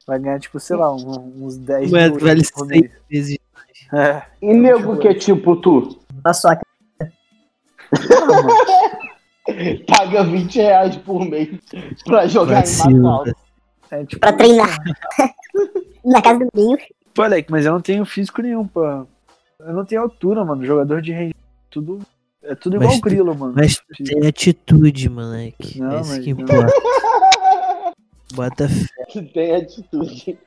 Vai 0.06 0.18
ganhar, 0.18 0.38
tipo, 0.38 0.60
sei 0.60 0.76
lá, 0.76 0.94
um- 0.94 1.44
uns 1.44 1.56
10 1.56 1.90
moeda 1.90 2.10
mil 2.16 2.20
vale 2.26 2.42
por 2.52 2.66
100 2.66 2.80
mês. 2.80 2.90
vezes. 3.10 3.38
É. 3.92 4.22
E 4.42 4.52
nego 4.54 4.96
que 4.98 5.08
é 5.08 5.14
tipo 5.14 5.56
tu, 5.56 5.98
Paçoca. 6.22 6.64
paga 9.86 10.24
20 10.24 10.56
reais 10.56 10.96
por 10.96 11.24
mês 11.24 11.50
pra 12.04 12.26
jogar 12.26 12.58
em 12.58 12.60
Vacilo, 12.60 13.02
Natal. 13.02 13.24
É 13.90 14.04
tipo. 14.04 14.20
Pra 14.20 14.32
treinar. 14.32 14.76
Na 16.04 16.20
casa 16.20 16.38
do 16.40 16.48
Binho. 16.54 16.76
Pô, 17.14 17.22
Alec, 17.22 17.50
mas 17.50 17.64
eu 17.64 17.72
não 17.72 17.80
tenho 17.80 18.04
físico 18.04 18.42
nenhum, 18.42 18.66
pô. 18.66 18.84
Eu 18.84 19.72
não 19.72 19.84
tenho 19.84 20.02
altura, 20.02 20.44
mano. 20.44 20.64
Jogador 20.64 21.00
de 21.00 21.12
hand. 21.12 21.32
Tudo. 21.70 22.00
É 22.42 22.54
tudo 22.54 22.76
igual 22.76 22.90
Mas 22.90 23.00
tu- 23.00 23.04
grilo, 23.04 23.34
mano. 23.34 23.54
Mas 23.56 23.76
tu 23.76 24.04
tem 24.04 24.26
atitude, 24.26 25.08
moleque. 25.08 25.80
Não, 25.80 25.92
é 25.96 26.00
isso 26.00 26.10
mas 26.10 26.24
que 26.24 26.30
importa. 26.30 26.72
Bota 28.34 28.68
fé. 28.68 28.86
Que 29.08 29.22
tem 29.22 29.54
atitude. 29.56 30.38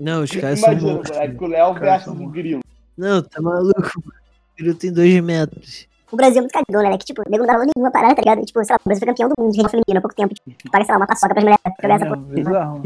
Não, 0.00 0.22
os 0.22 0.30
caras 0.30 0.58
são 0.60 0.72
Imagina, 0.72 0.92
moleque, 0.94 1.44
o 1.44 1.46
Léo 1.46 1.74
versus 1.74 2.18
o. 2.20 2.26
Grilo. 2.28 2.60
Não, 2.96 3.22
tá 3.22 3.40
maluco. 3.40 3.80
mano. 4.04 4.20
O 4.52 4.56
Grilo 4.56 4.74
tem 4.74 4.92
dois 4.92 5.20
metros. 5.22 5.86
O 6.10 6.16
Brasil 6.16 6.38
é 6.38 6.40
muito 6.40 6.52
cagão, 6.52 6.82
né? 6.82 6.96
Que, 6.98 7.04
tipo, 7.04 7.22
nego 7.28 7.38
não 7.44 7.46
dá 7.46 7.52
valor 7.58 7.66
nenhuma 7.74 7.90
parada, 7.90 8.14
tá 8.14 8.22
ligado? 8.22 8.44
Tipo, 8.46 8.64
sei 8.64 8.74
lá, 8.74 8.78
o 8.82 8.88
Brasil 8.88 9.00
foi 9.04 9.14
campeão 9.14 9.28
do 9.28 9.34
mundo 9.38 9.52
de 9.52 9.58
handball 9.58 9.70
feminino 9.70 9.98
há 9.98 10.00
pouco 10.00 10.14
tempo. 10.16 10.34
Tipo, 10.34 10.70
paga, 10.70 10.84
sei 10.84 10.92
lá, 10.94 11.00
uma 11.00 11.06
paçoca 11.06 11.34
pras 11.34 11.44
mulheres 11.44 11.62
jogar 11.82 11.94
É 11.94 11.96
essa 11.96 12.06
porra. 12.06 12.16
mesmo, 12.20 12.34
bizarro. 12.34 12.82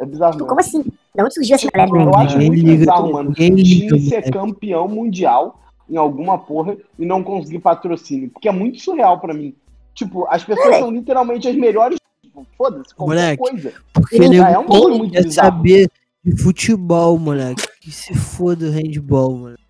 É 0.00 0.06
bizarro, 0.06 0.32
Tipo, 0.32 0.46
como 0.46 0.60
assim? 0.60 0.84
Da 1.14 1.24
onde 1.24 1.34
surgiu 1.34 1.54
essa 1.56 1.68
mulher, 1.74 1.88
Eu 1.88 1.94
moleque? 2.10 2.26
acho 2.26 2.36
muito 2.38 2.64
bizarro, 2.64 3.12
mano. 3.12 3.30
O 3.30 3.34
time 3.34 4.00
ser 4.00 4.30
campeão 4.30 4.88
mundial 4.88 5.60
em 5.88 5.96
alguma 5.96 6.38
porra 6.38 6.76
e 6.98 7.04
não 7.04 7.22
conseguir 7.22 7.58
patrocínio. 7.58 8.30
Porque 8.30 8.48
é 8.48 8.52
muito 8.52 8.80
surreal 8.80 9.20
pra 9.20 9.34
mim. 9.34 9.54
Tipo, 9.94 10.26
as 10.30 10.42
pessoas 10.44 10.76
são 10.76 10.90
literalmente 10.90 11.46
as 11.48 11.54
melhores. 11.54 11.98
Tipo, 12.22 12.46
Foda-se, 12.56 12.94
qualquer 12.94 13.14
Moleque, 13.14 13.42
coisa. 13.42 13.72
Porque 13.92 14.16
Já 14.22 14.28
nego 14.28 14.44
é 14.44 14.58
um 14.58 14.66
bagulho 14.66 14.98
muito 14.98 15.12
quer 15.12 15.24
bizarro. 15.24 15.48
saber 15.56 15.90
de 16.24 16.42
futebol, 16.42 17.18
moleque. 17.18 17.62
Que 17.82 17.90
se 17.90 18.14
foda 18.14 18.66
o 18.66 18.70
handball, 18.70 19.36
moleque. 19.36 19.62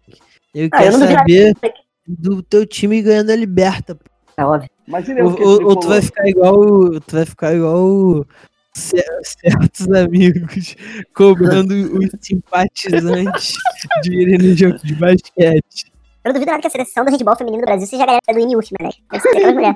Eu 0.55 0.69
Ah, 0.73 0.79
quero 0.79 0.97
eu 0.97 1.09
saber 1.09 1.55
do 2.07 2.43
teu 2.43 2.67
time 2.67 3.01
ganhando 3.03 3.31
a 3.31 3.37
liberta. 3.37 3.95
pô. 3.95 4.05
É 4.37 4.45
óbvio. 4.45 4.69
Imagina 4.87 5.23
Ou, 5.25 5.31
eu 5.31 5.37
que 5.37 5.43
ou- 5.43 5.65
ou 5.69 5.77
tu 5.77 5.89
vai 5.89 6.03
ficar 6.03 6.29
igual. 6.29 6.55
o- 6.59 7.01
Tu 7.01 7.17
vai 7.17 7.25
ficar 7.25 7.55
igual 7.55 8.27
certos 8.75 9.91
amigos 9.93 10.77
cobrando 11.15 11.73
os 11.99 12.09
simpatizantes 12.21 13.55
de 14.03 14.15
irem 14.15 14.39
no 14.39 14.57
jogo 14.57 14.79
de 14.79 14.95
basquete. 14.95 15.91
Eu 16.25 16.29
não 16.29 16.33
duvido 16.35 16.51
nada 16.51 16.61
que 16.61 16.67
a 16.67 16.71
seleção 16.71 17.05
do 17.05 17.11
handball 17.11 17.37
feminino 17.37 17.63
do 17.63 17.67
Brasil 17.67 17.87
seja 17.87 18.03
a 18.03 18.07
galera 18.07 18.21
do 18.31 18.39
INUF, 18.39 18.71
moleque. 18.79 19.03
Deve 19.11 19.23
ser 19.23 19.29
aquela 19.31 19.53
mulher. 19.55 19.75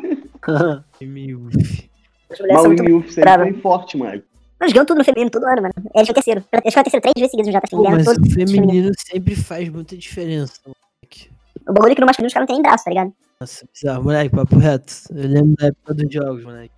Uf. 1.35 1.91
As 2.31 2.41
mulheres 2.41 2.55
Mas 2.55 2.63
são 2.63 2.65
o 2.65 2.67
muito 2.69 2.83
Nilf 2.83 3.11
sempre 3.11 3.53
foi 3.53 3.53
forte, 3.61 3.97
moleque. 3.97 4.25
Nós 4.61 4.73
ganhamos 4.73 4.89
tudo 4.89 4.99
no 4.99 5.05
feminino, 5.05 5.31
todo 5.31 5.47
ano, 5.47 5.63
mano. 5.63 5.75
Eles 5.95 6.07
foi 6.07 6.15
terceiro. 6.15 6.45
Eles 6.53 6.75
foram 6.75 6.85
terceiro 6.85 7.03
três 7.03 7.15
vezes 7.17 7.31
seguidos 7.31 7.53
no 7.53 7.61
JP. 7.61 7.71
Pô, 7.71 7.83
mas 7.83 8.07
o 8.07 8.31
feminino 8.31 8.93
sempre 8.99 9.37
faz 9.37 9.69
muita 9.69 9.97
diferença. 9.97 10.61
moleque. 10.65 11.31
O 11.69 11.73
bagulho 11.73 11.93
é 11.93 11.95
que 11.95 12.01
no 12.01 12.07
masculino 12.07 12.29
os 12.29 12.35
caras 12.35 12.49
não 12.49 12.55
tem 12.55 12.57
nem 12.57 12.63
braço, 12.63 12.85
tá 12.85 12.91
ligado? 12.91 13.13
Nossa, 13.41 13.67
bizarro. 13.73 14.05
Moleque, 14.05 14.35
papo 14.35 14.57
reto. 14.57 14.93
Eu 15.11 15.29
lembro 15.29 15.57
da 15.57 15.67
época 15.67 15.95
dos 15.95 16.13
jogos, 16.13 16.45
moleque. 16.45 16.75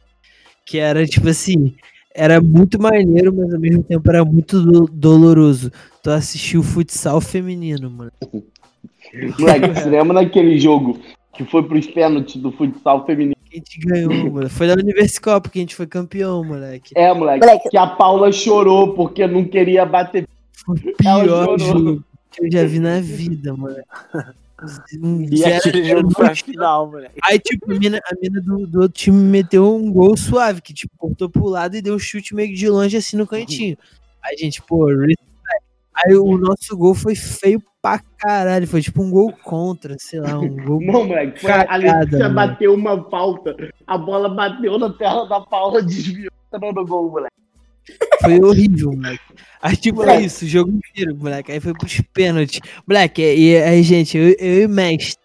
Que 0.65 0.79
era 0.79 1.07
tipo 1.07 1.29
assim. 1.29 1.77
Era 2.19 2.41
muito 2.41 2.81
maneiro, 2.81 3.31
mas 3.37 3.53
ao 3.53 3.61
mesmo 3.61 3.83
tempo 3.83 4.09
era 4.11 4.25
muito 4.25 4.61
do- 4.63 4.87
doloroso. 4.91 5.71
Tu 6.03 6.11
assistiu 6.11 6.63
futsal 6.63 7.21
feminino, 7.21 7.91
mano. 7.91 8.11
Moleque, 9.39 9.69
você 9.69 9.89
lembra 9.91 10.15
daquele 10.23 10.59
jogo 10.59 10.99
que 11.35 11.45
foi 11.45 11.63
pros 11.63 11.87
pênaltis 11.87 12.37
do 12.41 12.51
futsal 12.53 13.05
feminino? 13.05 13.37
Que 13.45 13.57
a 13.57 13.59
gente 13.59 13.79
ganhou, 13.81 14.33
mano. 14.33 14.49
Foi 14.49 14.67
da 14.67 14.75
Universicop 14.75 15.51
que 15.51 15.59
a 15.59 15.63
gente 15.63 15.75
foi 15.77 15.87
campeão, 15.87 16.43
moleque. 16.43 16.93
É, 16.97 17.13
moleque, 17.13 17.45
Moleque. 17.47 17.69
que 17.69 17.77
a 17.77 17.87
Paula 17.87 18.33
chorou 18.33 18.95
porque 18.95 19.27
não 19.27 19.45
queria 19.45 19.85
bater. 19.85 20.27
Foi 20.65 20.75
o 20.77 20.97
pior 20.97 21.59
jogo 21.59 22.03
que 22.33 22.47
eu 22.47 22.51
já 22.51 22.65
vi 22.65 22.79
na 22.81 22.99
vida, 23.01 23.55
mano. 23.55 23.77
E 25.31 25.45
aquele 25.45 25.83
a 25.83 25.97
jogo 25.97 26.11
foi 26.13 26.27
a 26.27 26.35
final, 26.35 26.91
moleque. 26.91 27.19
Aí, 27.23 27.39
tipo, 27.39 27.71
a 27.71 27.79
mina, 27.79 27.99
a 27.99 28.15
mina 28.21 28.41
do, 28.41 28.67
do 28.67 28.81
outro 28.83 28.99
time 28.99 29.19
meteu 29.19 29.75
um 29.75 29.93
gol 29.93 30.17
suave, 30.17 30.63
que, 30.63 30.73
tipo, 30.73 30.95
cortou 30.97 31.29
pro 31.29 31.47
lado 31.47 31.77
e 31.77 31.83
deu 31.83 31.95
um 31.95 31.99
chute 31.99 32.35
meio 32.35 32.49
que 32.49 32.55
de 32.55 32.69
longe, 32.69 32.97
assim, 32.97 33.17
no 33.17 33.27
cantinho. 33.27 33.77
Aí, 34.23 34.37
gente, 34.37 34.63
pô. 34.63 34.87
Aí 34.89 36.15
o 36.15 36.37
nosso 36.37 36.77
gol 36.77 36.95
foi 36.95 37.15
feio 37.15 37.63
pra 37.81 38.01
caralho. 38.19 38.67
Foi 38.67 38.83
tipo 38.83 39.03
um 39.03 39.11
gol 39.11 39.33
contra, 39.33 39.97
sei 39.99 40.21
lá, 40.21 40.39
um 40.39 40.57
gol. 40.65 40.81
Não, 40.85 41.07
moleque, 41.07 41.41
foi 41.41 41.53
a 41.53 41.65
Cagada, 41.67 41.99
Letícia 42.01 42.29
mano. 42.29 42.35
bateu 42.35 42.75
uma 42.75 43.11
falta, 43.11 43.57
a 43.87 43.97
bola 43.97 44.29
bateu 44.29 44.79
na 44.79 44.93
terra 44.93 45.25
da 45.25 45.41
Paula, 45.41 45.83
desviou, 45.83 46.31
entrou 46.53 46.73
no 46.73 46.87
gol, 46.87 47.11
moleque. 47.11 47.46
Foi 48.21 48.41
horrível, 48.41 48.93
moleque. 48.93 49.25
Aí, 49.61 49.77
tipo, 49.77 50.03
é 50.05 50.21
isso, 50.21 50.45
o 50.45 50.49
jogo 50.49 50.71
inteiro, 50.71 51.17
moleque. 51.17 51.53
Aí 51.53 51.61
foi 51.61 51.73
pros 51.73 52.01
pênaltis. 52.13 52.61
Moleque, 52.87 53.23
e 53.23 53.57
aí, 53.57 53.83
gente, 53.83 54.17
eu, 54.17 54.37
eu 54.39 54.63
e 54.63 54.67
o 54.67 54.69
mestre, 54.69 55.23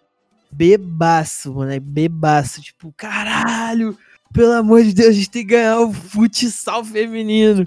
bebaço, 0.50 1.52
moleque, 1.52 1.80
bebaço. 1.80 2.60
Tipo, 2.60 2.92
caralho, 2.96 3.96
pelo 4.32 4.52
amor 4.52 4.82
de 4.82 4.92
Deus, 4.92 5.10
a 5.10 5.12
gente 5.12 5.30
tem 5.30 5.42
que 5.42 5.52
ganhar 5.54 5.80
o 5.80 5.92
futsal 5.92 6.84
feminino. 6.84 7.64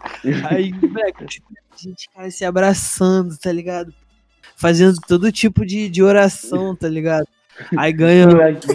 Aí, 0.50 0.72
moleque, 0.82 1.26
tipo, 1.26 1.48
a 1.72 1.78
gente, 1.78 2.10
cara, 2.14 2.32
se 2.32 2.44
abraçando, 2.44 3.38
tá 3.38 3.52
ligado? 3.52 3.94
Fazendo 4.58 4.98
todo 5.08 5.32
tipo 5.32 5.66
de, 5.66 5.90
de 5.90 6.02
oração, 6.02 6.76
tá 6.76 6.88
ligado? 6.88 7.28
Aí 7.78 7.94
moleque, 7.94 8.68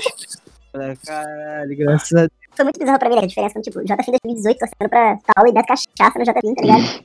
caralho, 1.05 1.77
graças 1.77 2.13
a 2.13 2.21
Deus. 2.21 2.40
Foi 2.55 2.65
muito 2.65 2.79
bizarro 2.79 2.99
pra 2.99 3.09
mim, 3.09 3.17
né? 3.17 3.23
A 3.23 3.27
diferença, 3.27 3.61
tipo, 3.61 3.81
JF 3.81 4.11
2018 4.25 4.59
torcendo 4.59 4.89
pra 4.89 5.19
Paula 5.35 5.49
e 5.49 5.53
Beto 5.53 5.69
Cachaça 5.69 6.19
no 6.19 6.25
JF, 6.25 6.55
tá 6.55 6.63
ligado? 6.63 7.05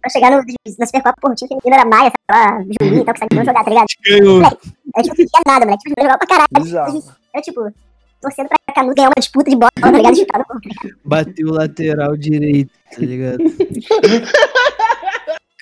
pra 0.00 0.10
chegar 0.10 0.30
no, 0.30 0.38
na 0.78 0.86
Supercopa, 0.86 1.14
porra, 1.20 1.34
time 1.34 1.48
feminino 1.48 1.74
era 1.74 1.84
Maia, 1.88 2.10
sei 2.10 2.24
lá, 2.30 2.62
Julinho 2.80 3.02
e 3.02 3.04
tal, 3.04 3.14
que 3.14 3.20
sabe 3.20 3.36
não 3.36 3.44
jogar, 3.44 3.64
tá 3.64 3.70
ligado? 3.70 3.86
Ganhou. 4.04 4.42
A 4.44 5.02
gente 5.02 5.08
não 5.08 5.16
sentia 5.16 5.40
nada, 5.46 5.64
moleque. 5.64 5.82
Tipo, 5.84 6.00
jogava 6.00 6.18
pra 6.18 6.26
caralho. 6.26 6.48
Bizarro. 6.62 7.04
Era 7.34 7.42
tipo, 7.42 7.72
torcendo 8.20 8.48
pra 8.48 8.74
Canu 8.74 8.94
ganhar 8.94 9.08
uma 9.08 9.14
disputa 9.18 9.50
de 9.50 9.56
bola, 9.56 9.70
tá 9.80 9.90
ligado? 9.90 10.14
Disputado, 10.14 10.44
porra. 10.46 10.60
Bateu 11.04 11.48
o 11.48 11.52
lateral 11.52 12.16
direito, 12.16 12.72
tá 12.92 13.00
ligado? 13.00 13.38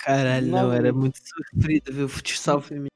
Caralho, 0.05 0.47
não, 0.49 0.73
era 0.73 0.93
mano. 0.93 1.01
muito 1.01 1.19
sofrido 1.19 1.93
ver 1.93 2.03
o 2.03 2.09
futsal 2.09 2.61
feminino. 2.61 2.89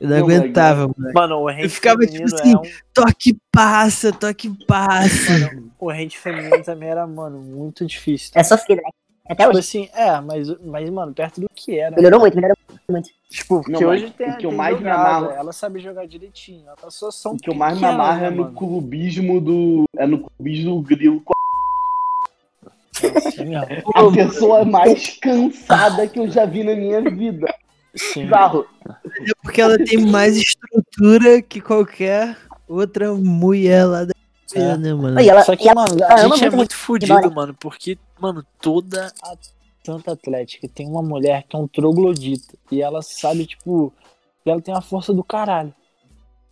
Eu 0.00 0.08
não, 0.08 0.16
Não, 0.16 0.22
moleque, 0.24 0.42
aguentava, 0.42 0.88
moleque. 0.88 1.14
Mano, 1.14 1.36
o 1.36 1.46
rente 1.46 1.68
ficava, 1.68 2.06
tipo 2.06 2.24
assim, 2.24 2.52
é 2.54 2.58
um... 2.58 2.62
Toque 2.92 3.38
passa, 3.50 4.12
toque 4.12 4.52
passa. 4.66 5.32
Mano, 5.32 5.65
o 5.78 5.90
rente 5.90 6.18
feminino 6.18 6.62
também 6.64 6.88
era, 6.88 7.06
mano, 7.06 7.38
muito 7.38 7.84
difícil. 7.86 8.30
É 8.34 8.42
sofrido, 8.42 8.82
né? 8.82 8.90
Até 9.28 9.42
Tipo 9.44 9.50
hoje. 9.50 9.58
assim, 9.58 9.88
é, 9.92 10.20
mas, 10.20 10.48
mas, 10.60 10.88
mano, 10.88 11.12
perto 11.12 11.40
do 11.40 11.48
que 11.54 11.78
era. 11.78 11.96
Melhorou 11.96 12.20
muito, 12.20 12.36
melhorou 12.36 12.56
muito. 12.88 13.10
Tipo, 13.28 13.60
porque 13.62 13.72
Não, 13.84 13.90
hoje 13.90 14.10
tem, 14.16 14.30
o 14.30 14.36
que 14.38 14.46
eu 14.46 14.52
mais 14.52 14.76
me 14.76 14.84
jogada, 14.84 15.00
amarro- 15.00 15.30
Ela 15.32 15.52
sabe 15.52 15.80
jogar 15.80 16.06
direitinho. 16.06 16.64
Ela 16.80 16.90
só 16.90 17.10
são 17.10 17.32
o 17.32 17.36
que 17.36 17.50
eu 17.50 17.54
mais 17.54 17.76
me 17.78 17.84
amarro 17.86 18.20
né, 18.20 18.26
é 18.28 18.30
no 18.30 18.44
mano? 18.44 18.54
clubismo 18.54 19.40
do. 19.40 19.84
É 19.96 20.06
no 20.06 20.20
clubismo 20.20 20.76
do 20.76 20.82
grilo 20.82 21.20
com 21.22 21.32
Sim, 23.20 23.54
a 23.56 23.66
pessoa 24.14 24.64
mais 24.64 25.18
cansada 25.18 26.06
que 26.08 26.18
eu 26.18 26.30
já 26.30 26.46
vi 26.46 26.62
na 26.64 26.74
minha 26.74 27.00
vida. 27.02 27.52
Sim. 27.94 28.28
É 28.28 29.32
porque 29.42 29.60
ela 29.60 29.76
tem 29.76 29.98
mais 30.06 30.36
estrutura 30.36 31.42
que 31.42 31.60
qualquer 31.60 32.36
outra 32.68 33.12
mulher 33.14 33.84
lá 33.84 34.04
da 34.04 34.14
É. 34.54 34.76
né, 34.76 34.94
mano? 34.94 35.20
E 35.20 35.28
ela, 35.28 35.42
Só 35.42 35.52
e 35.54 35.56
que, 35.56 35.68
ela 35.68 35.74
mano, 35.82 35.96
ela 36.02 36.14
a 36.14 36.18
gente 36.28 36.44
é 36.44 36.50
muito 36.50 36.56
muito 36.56 36.74
fudido, 36.74 37.30
mano, 37.32 37.54
porque, 37.58 37.98
mano, 38.20 38.44
toda 38.60 39.12
a 39.22 39.34
Santa 39.84 40.12
Atlética 40.12 40.68
tem 40.68 40.86
uma 40.88 41.02
mulher 41.02 41.44
que 41.48 41.56
é 41.56 41.58
um 41.58 41.66
troglodita. 41.68 42.54
E 42.70 42.82
ela 42.82 43.02
sabe, 43.02 43.46
tipo, 43.46 43.92
e 44.44 44.50
ela 44.50 44.60
tem 44.60 44.74
a 44.74 44.80
força 44.80 45.12
do 45.12 45.24
caralho. 45.24 45.72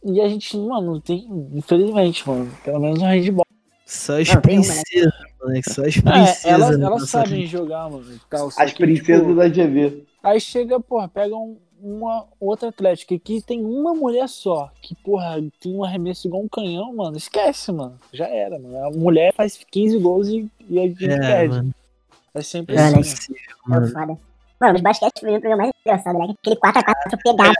E 0.04 0.20
a 0.20 0.28
gente, 0.28 0.56
mano, 0.58 0.92
não 0.94 1.00
tem, 1.00 1.26
infelizmente, 1.52 2.28
mano, 2.28 2.50
pelo 2.64 2.80
menos 2.80 2.98
no 3.00 3.06
handball. 3.06 3.44
Só 3.86 4.20
as 4.20 4.34
princesas, 4.36 5.12
moleque. 5.40 5.70
Só 5.70 5.82
as 5.82 5.96
É, 5.96 6.00
princesas. 6.02 6.44
elas, 6.44 6.78
né, 6.78 6.86
elas 6.86 7.00
nossa 7.00 7.06
sabem 7.06 7.46
jogar, 7.46 7.90
mano, 7.90 8.04
e 8.12 8.20
tal. 8.30 8.48
As 8.56 8.72
que, 8.72 8.78
princesas 8.82 9.22
tipo, 9.26 9.34
da 9.36 9.48
GV. 9.48 10.04
Aí 10.22 10.40
chega, 10.40 10.80
porra, 10.80 11.06
pega 11.08 11.34
um- 11.36 11.58
uma 11.84 12.24
outra 12.40 12.70
Atlética 12.70 13.18
que 13.18 13.42
tem 13.42 13.62
uma 13.64 13.92
mulher 13.94 14.28
só, 14.28 14.70
que, 14.80 14.94
porra, 14.94 15.36
tem 15.60 15.74
um 15.74 15.84
arremesso 15.84 16.26
igual 16.26 16.42
um 16.42 16.48
canhão, 16.48 16.94
mano. 16.94 17.16
Esquece, 17.16 17.70
mano. 17.72 17.98
Já 18.12 18.26
era, 18.26 18.58
mano. 18.58 18.86
A 18.86 18.90
mulher 18.90 19.34
faz 19.34 19.58
15 19.70 19.98
gols 19.98 20.28
e, 20.28 20.48
e 20.68 20.78
a 20.78 20.82
gente 20.82 21.04
É, 21.04 21.18
perde. 21.18 21.54
mano. 21.56 21.74
É 22.34 22.40
sempre 22.42 22.74
É, 22.76 22.90
né? 22.90 22.98
assim. 23.00 23.34
é 23.34 23.68
mano. 23.68 23.86
foda. 23.88 24.18
Mano, 24.60 24.72
mas 24.74 24.80
basquete 24.82 25.20
foi 25.20 25.36
o 25.36 25.40
programa 25.40 25.62
mais 25.64 25.72
engraçado, 25.84 26.18
né? 26.18 26.34
Aquele 26.40 26.56
4x4 26.56 27.18
pegado. 27.22 27.54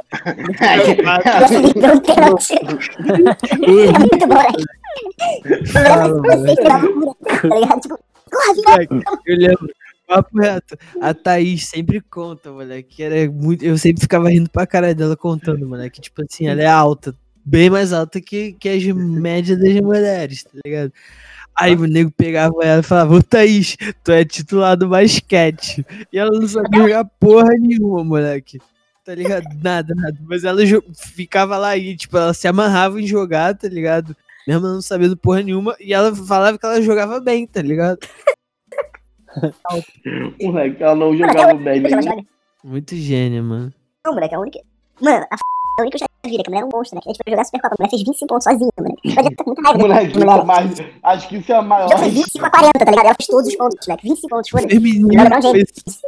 Um. 3.68 3.84
É 3.84 3.98
muito 3.98 4.26
bom, 4.26 4.34
né? 4.34 5.66
Fala, 5.72 6.08
Eu 6.08 6.16
moleque. 6.22 6.46
sempre 6.48 6.64
dava 6.64 6.86
loucura, 6.86 7.40
tá 7.48 7.56
ligado? 7.56 7.80
Tipo, 7.80 7.98
corre, 8.30 8.88
Eu 9.26 9.36
lembro, 9.36 9.68
papo 10.14 10.38
reto. 10.38 10.76
A 11.00 11.12
Thaís 11.12 11.66
sempre 11.66 12.00
conta, 12.00 12.50
moleque. 12.50 12.96
que 12.96 13.02
Era 13.02 13.30
muito, 13.30 13.64
eu 13.64 13.76
sempre 13.78 14.02
ficava 14.02 14.28
rindo 14.28 14.50
pra 14.50 14.66
caralho 14.66 14.94
dela 14.94 15.16
contando, 15.16 15.66
moleque. 15.66 16.00
Tipo 16.00 16.22
assim, 16.22 16.46
ela 16.46 16.62
é 16.62 16.66
alta. 16.66 17.14
Bem 17.44 17.68
mais 17.68 17.92
alta 17.92 18.20
que, 18.20 18.52
que 18.54 18.68
as 18.68 18.82
médias 18.84 19.58
das 19.58 19.80
mulheres, 19.80 20.44
tá 20.44 20.50
ligado? 20.64 20.92
Aí 21.56 21.76
o 21.76 21.86
nego 21.86 22.10
pegava 22.10 22.54
ela 22.62 22.80
e 22.80 22.84
falava, 22.84 23.14
ô 23.14 23.22
Thaís, 23.22 23.76
tu 24.02 24.10
é 24.10 24.24
titular 24.24 24.76
do 24.76 24.88
basquete. 24.88 25.84
E 26.12 26.18
ela 26.18 26.30
não 26.30 26.48
sabia 26.48 26.82
jogar 26.82 27.04
porra 27.04 27.50
nenhuma, 27.58 28.02
moleque. 28.02 28.58
Tá 29.04 29.14
ligado? 29.14 29.44
Nada, 29.62 29.94
nada. 29.94 30.18
Mas 30.22 30.44
ela 30.44 30.60
ficava 31.14 31.56
lá 31.58 31.76
e, 31.76 31.96
tipo, 31.96 32.16
ela 32.16 32.34
se 32.34 32.48
amarrava 32.48 33.00
em 33.00 33.06
jogar, 33.06 33.54
tá 33.54 33.68
ligado? 33.68 34.16
Mesmo 34.48 34.66
não 34.66 34.82
sabendo 34.82 35.16
porra 35.16 35.42
nenhuma. 35.42 35.76
E 35.78 35.92
ela 35.92 36.14
falava 36.14 36.58
que 36.58 36.66
ela 36.66 36.82
jogava 36.82 37.20
bem, 37.20 37.46
tá 37.46 37.62
ligado? 37.62 37.98
Moleque, 40.42 40.82
ela 40.82 40.94
não 40.94 41.12
Mano, 41.12 41.18
jogava 41.18 41.54
bem. 41.54 41.82
ela. 41.86 42.22
Muito 42.62 42.94
gênia, 42.96 43.42
mano. 43.42 43.72
Não, 44.06 44.14
moleque, 44.14 44.34
a 44.34 44.40
única. 44.40 44.60
Mano, 45.00 45.26
a 45.30 45.34
f... 45.34 45.40
a 45.78 45.82
única 45.82 45.98
que 45.98 46.04
eu 46.04 46.06
já 46.06 46.30
vi, 46.30 46.36
né, 46.38 46.42
que 46.42 46.48
a 46.48 46.50
mulher 46.50 46.62
é 46.62 46.64
um 46.64 46.70
monstro, 46.72 46.96
né? 46.96 47.00
Que 47.02 47.08
a 47.08 47.12
gente 47.12 47.22
foi 47.24 47.30
jogar 47.32 47.44
Supercopa, 47.44 47.74
a 47.74 47.76
mulher 47.80 47.90
fez 47.90 48.02
25 48.02 48.26
pontos 48.28 48.44
sozinha, 48.44 48.70
moleque. 48.78 49.00
Mas 49.04 49.14
já 49.14 49.22
tá 49.30 49.44
com 49.44 49.50
muita 49.50 49.62
raiva 49.62 49.78
Moleque, 49.78 50.18
mulher. 50.18 50.38
é 50.38 50.44
mais, 50.44 50.70
acho 51.02 51.28
que 51.28 51.36
isso 51.36 51.52
é 51.52 51.56
a 51.56 51.62
maior. 51.62 51.88
Já 51.88 51.98
foi 51.98 52.10
25 52.10 52.46
a 52.46 52.50
40, 52.50 52.72
tá 52.78 52.90
ligado? 52.90 53.06
Ela 53.06 53.14
fez 53.14 53.26
todos 53.26 53.48
os 53.48 53.56
pontos, 53.56 53.86
moleque. 53.86 54.08
25 54.08 54.28
pontos, 54.28 54.50
foda 54.50 54.68
Feminino 54.68 55.08
LeBron 55.08 55.42
James. 55.42 55.70
fez 55.70 56.00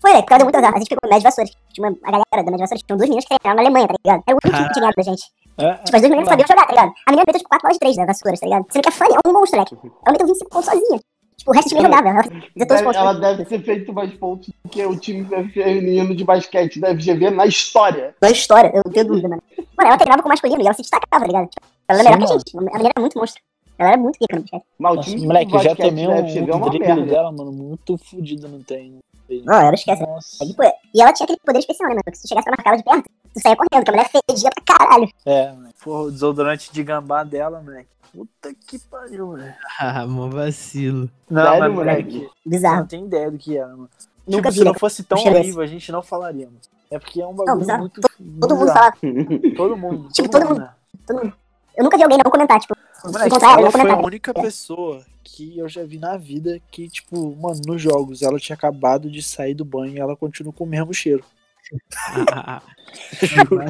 Foi, 0.00 0.12
né? 0.12 0.18
Porque 0.20 0.32
ela 0.32 0.38
deu 0.38 0.46
muito 0.46 0.56
azar. 0.56 0.74
A 0.74 0.78
gente 0.78 0.88
pegou 0.88 1.00
o 1.04 1.08
Médio 1.08 1.22
Vassouras. 1.24 1.50
Tinha 1.72 1.88
uma, 1.88 1.96
a 2.02 2.10
galera 2.10 2.24
da 2.36 2.42
Médio 2.42 2.58
Vassouras, 2.58 2.82
tinham 2.82 2.96
duas 2.98 3.08
meninas 3.08 3.24
que 3.24 3.38
treinaram 3.38 3.56
na 3.56 3.62
Alemanha, 3.68 3.88
tá 3.88 3.94
ligado? 4.04 4.22
Era 4.26 4.36
o 4.36 4.38
único 4.44 4.56
time 4.56 4.68
que 4.68 4.74
tinha 4.74 4.82
ganhado 4.82 4.96
da 4.96 5.02
gente. 5.02 5.24
É, 5.58 5.74
Tipo, 5.82 5.96
as 5.96 6.02
duas 6.02 6.10
meninas 6.10 6.28
sabiam 6.28 6.46
jogar, 6.46 6.66
tá 6.66 6.72
ligado? 6.72 6.92
A 7.06 7.10
menina 7.10 7.24
meteu, 7.26 7.40
tipo, 7.40 7.48
4 7.48 7.62
bolas 7.64 7.74
de 7.76 7.80
3 7.80 7.96
da 7.96 8.04
Vassouras, 8.06 8.40
tá 8.40 8.46
ligado? 8.46 8.64
Sendo 8.70 8.82
que 8.82 8.88
a 8.88 8.92
Fanny 8.92 9.14
é 9.16 9.28
um 9.28 9.32
monstro, 9.32 9.56
moleque. 9.58 9.76
Ela 10.04 10.12
meteu 10.12 10.26
25 10.26 10.50
pontos 10.50 10.68
sozinha. 10.70 11.00
O 11.46 11.52
resto 11.52 11.68
do 11.68 11.76
time 11.76 11.82
jogava. 11.82 12.08
Ela 12.08 12.22
todos 12.22 12.40
os 12.42 12.66
Deve- 12.66 12.96
ela 12.96 13.12
deve 13.14 13.44
ter 13.44 13.62
feito 13.62 13.92
mais 13.92 14.12
pontos 14.14 14.48
do 14.64 14.70
que 14.70 14.84
o 14.84 14.96
time 14.96 15.24
feminino 15.52 16.14
de 16.14 16.24
basquete 16.24 16.80
da 16.80 16.88
FGV 16.88 17.30
na 17.30 17.46
história. 17.46 18.14
Na 18.20 18.30
história, 18.30 18.68
eu 18.74 18.82
não 18.84 18.92
tenho 18.92 19.06
dúvida, 19.06 19.28
mano. 19.28 19.42
Mano, 19.56 19.88
ela 19.88 19.96
treinava 19.96 20.22
com 20.22 20.28
o 20.28 20.32
masculino 20.32 20.60
e 20.60 20.64
ela 20.66 20.74
se 20.74 20.82
destacava, 20.82 21.20
tá 21.20 21.26
ligado? 21.26 21.48
Tipo, 21.48 21.66
ela 21.88 22.00
era 22.00 22.08
Sim, 22.08 22.14
melhor 22.14 22.18
que 22.18 22.24
a 22.24 22.28
mano. 22.28 22.40
gente. 22.40 22.56
A 22.56 22.60
menina 22.78 22.90
era 22.94 23.00
muito 23.00 23.18
monstro. 23.18 23.42
Ela 23.78 23.88
era 23.90 23.98
muito 23.98 24.16
rica 24.20 24.36
no 24.36 24.40
basquete. 24.42 24.62
Mas 24.78 24.92
o 24.92 24.96
Nossa, 24.96 25.10
time 25.10 25.26
moleque, 25.26 25.50
já 25.52 25.74
da 25.74 25.86
um, 25.86 26.26
FGV 26.26 26.50
é 26.50 26.54
um 26.54 26.56
uma 26.58 26.70
drible 26.70 26.86
dela, 27.06 27.32
mano, 27.32 27.52
muito 27.52 27.98
fudido, 27.98 28.48
não 28.48 28.62
tem. 28.62 28.98
Não, 29.44 29.54
ela 29.54 29.74
esquece. 29.74 30.02
né? 30.02 30.06
Nossa. 30.08 30.44
Aí, 30.44 30.54
pô, 30.54 30.62
e 30.94 31.00
ela 31.02 31.12
tinha 31.12 31.24
aquele 31.24 31.40
poder 31.44 31.58
especial, 31.58 31.88
né, 31.88 31.94
mano? 31.96 32.04
Que 32.10 32.16
se 32.16 32.22
tu 32.22 32.28
chegasse 32.28 32.44
pra 32.44 32.54
marcar 32.56 32.70
ela 32.70 32.76
de 32.78 32.84
perto, 32.84 33.10
tu 33.34 33.40
saia 33.40 33.56
correndo, 33.56 33.84
que 33.84 33.90
a 33.90 33.92
mulher 33.94 34.10
fedia 34.10 34.50
pra 34.50 34.76
caralho. 34.78 35.08
É, 35.24 35.52
moleque. 35.52 35.74
Porra, 35.82 36.00
o 36.02 36.10
desodorante 36.10 36.72
de 36.72 36.82
gambá 36.82 37.24
dela, 37.24 37.60
moleque. 37.60 37.88
Puta 38.12 38.54
que 38.66 38.78
pariu, 38.78 39.26
moleque. 39.26 39.58
Ah, 39.78 40.06
mó 40.06 40.28
vacilo. 40.28 41.10
Não, 41.28 41.42
Sério, 41.42 41.60
mas, 41.60 41.74
moleque? 41.74 42.28
Bizarro. 42.46 42.76
não 42.80 42.86
tem 42.86 43.04
ideia 43.04 43.30
do 43.30 43.36
que 43.38 43.56
era, 43.58 43.68
mano. 43.68 43.90
Nunca 44.26 44.48
tipo, 44.48 44.50
vi, 44.50 44.58
se 44.58 44.64
né? 44.64 44.70
não 44.70 44.74
fosse 44.78 45.04
tão 45.04 45.18
horrível, 45.18 45.62
a 45.62 45.66
gente 45.66 45.92
não 45.92 46.02
falaria, 46.02 46.46
mano. 46.46 46.58
É 46.90 46.98
porque 46.98 47.20
é 47.20 47.26
um 47.26 47.34
bagulho 47.34 47.58
bizarro. 47.58 47.80
muito. 47.80 48.00
Todo 48.00 48.16
mundo 48.20 48.56
bizarro. 48.56 48.96
falava. 48.96 49.56
Todo 49.56 49.76
mundo. 49.76 50.08
Tipo, 50.12 50.28
todo 50.30 50.48
mundo. 50.48 50.60
né? 50.60 50.70
Todo 51.06 51.16
mundo. 51.24 51.32
Eu 51.76 51.84
nunca 51.84 51.96
vi 51.96 52.02
alguém 52.04 52.18
não 52.24 52.30
comentar, 52.30 52.58
tipo, 52.60 52.74
ela, 53.04 53.60
eu 53.62 53.70
foi 53.70 53.90
a 53.90 53.98
única 53.98 54.34
pessoa 54.34 55.04
que 55.22 55.58
eu 55.58 55.68
já 55.68 55.84
vi 55.84 55.98
na 55.98 56.16
vida 56.16 56.60
que, 56.70 56.88
tipo, 56.88 57.36
mano, 57.36 57.60
nos 57.66 57.80
jogos 57.82 58.22
ela 58.22 58.38
tinha 58.38 58.54
acabado 58.54 59.10
de 59.10 59.22
sair 59.22 59.54
do 59.54 59.64
banho 59.64 59.94
e 59.94 60.00
ela 60.00 60.16
continua 60.16 60.52
com 60.52 60.64
o 60.64 60.68
mesmo 60.68 60.94
cheiro. 60.94 61.24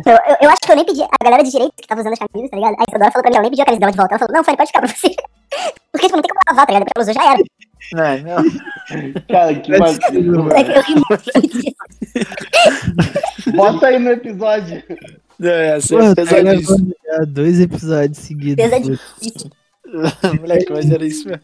Eu, 0.06 0.12
eu, 0.12 0.36
eu 0.42 0.50
acho 0.50 0.60
que 0.60 0.70
eu 0.70 0.76
nem 0.76 0.84
pedi. 0.84 1.02
A 1.02 1.24
galera 1.24 1.42
de 1.42 1.50
direito 1.50 1.72
que 1.76 1.88
tava 1.88 2.00
usando 2.00 2.12
as 2.12 2.18
camisas, 2.18 2.50
tá 2.50 2.56
ligado? 2.56 2.74
Aí 2.74 2.78
a 2.78 2.84
Isadora 2.88 3.10
falou 3.10 3.22
pra 3.22 3.30
mim, 3.30 3.36
ela 3.36 3.42
nem 3.42 3.50
pediu 3.50 3.62
a 3.62 3.66
camisa 3.66 3.80
dela 3.80 3.90
de 3.90 3.96
volta. 3.96 4.14
Ela 4.14 4.18
falou, 4.18 4.34
não, 4.36 4.44
Fanny, 4.44 4.56
pode 4.56 4.68
ficar 4.68 4.80
pra 4.80 4.88
você. 4.88 5.08
Porque, 5.90 6.06
tipo, 6.06 6.16
não 6.16 6.22
tem 6.22 6.28
como 6.28 6.40
lavar, 6.48 6.66
tá 6.66 6.72
ligado? 6.72 6.84
Porque 6.84 6.92
ela 6.96 7.02
usou, 7.02 7.14
já 7.14 7.32
era. 7.32 7.42
Não, 7.92 8.18
não. 8.22 8.44
Cara, 9.28 9.54
que 9.54 9.74
É 9.74 9.78
vacilo, 9.78 10.48
eu. 10.50 10.50
Bota 13.54 13.86
aí 13.86 13.98
no 13.98 14.10
episódio. 14.10 14.82
É, 15.40 15.78
Pô, 15.80 15.98
é 15.98 16.14
tá 16.14 16.14
pesadíssimo. 16.14 16.76
gravando 16.78 16.96
já 17.04 17.24
dois 17.24 17.60
episódios 17.60 18.18
seguidos. 18.18 18.64
Pesadíssimo. 18.64 19.50
Moleque, 20.40 20.72
mas 20.72 20.90
era 20.90 21.04
isso 21.04 21.28
mesmo. 21.28 21.42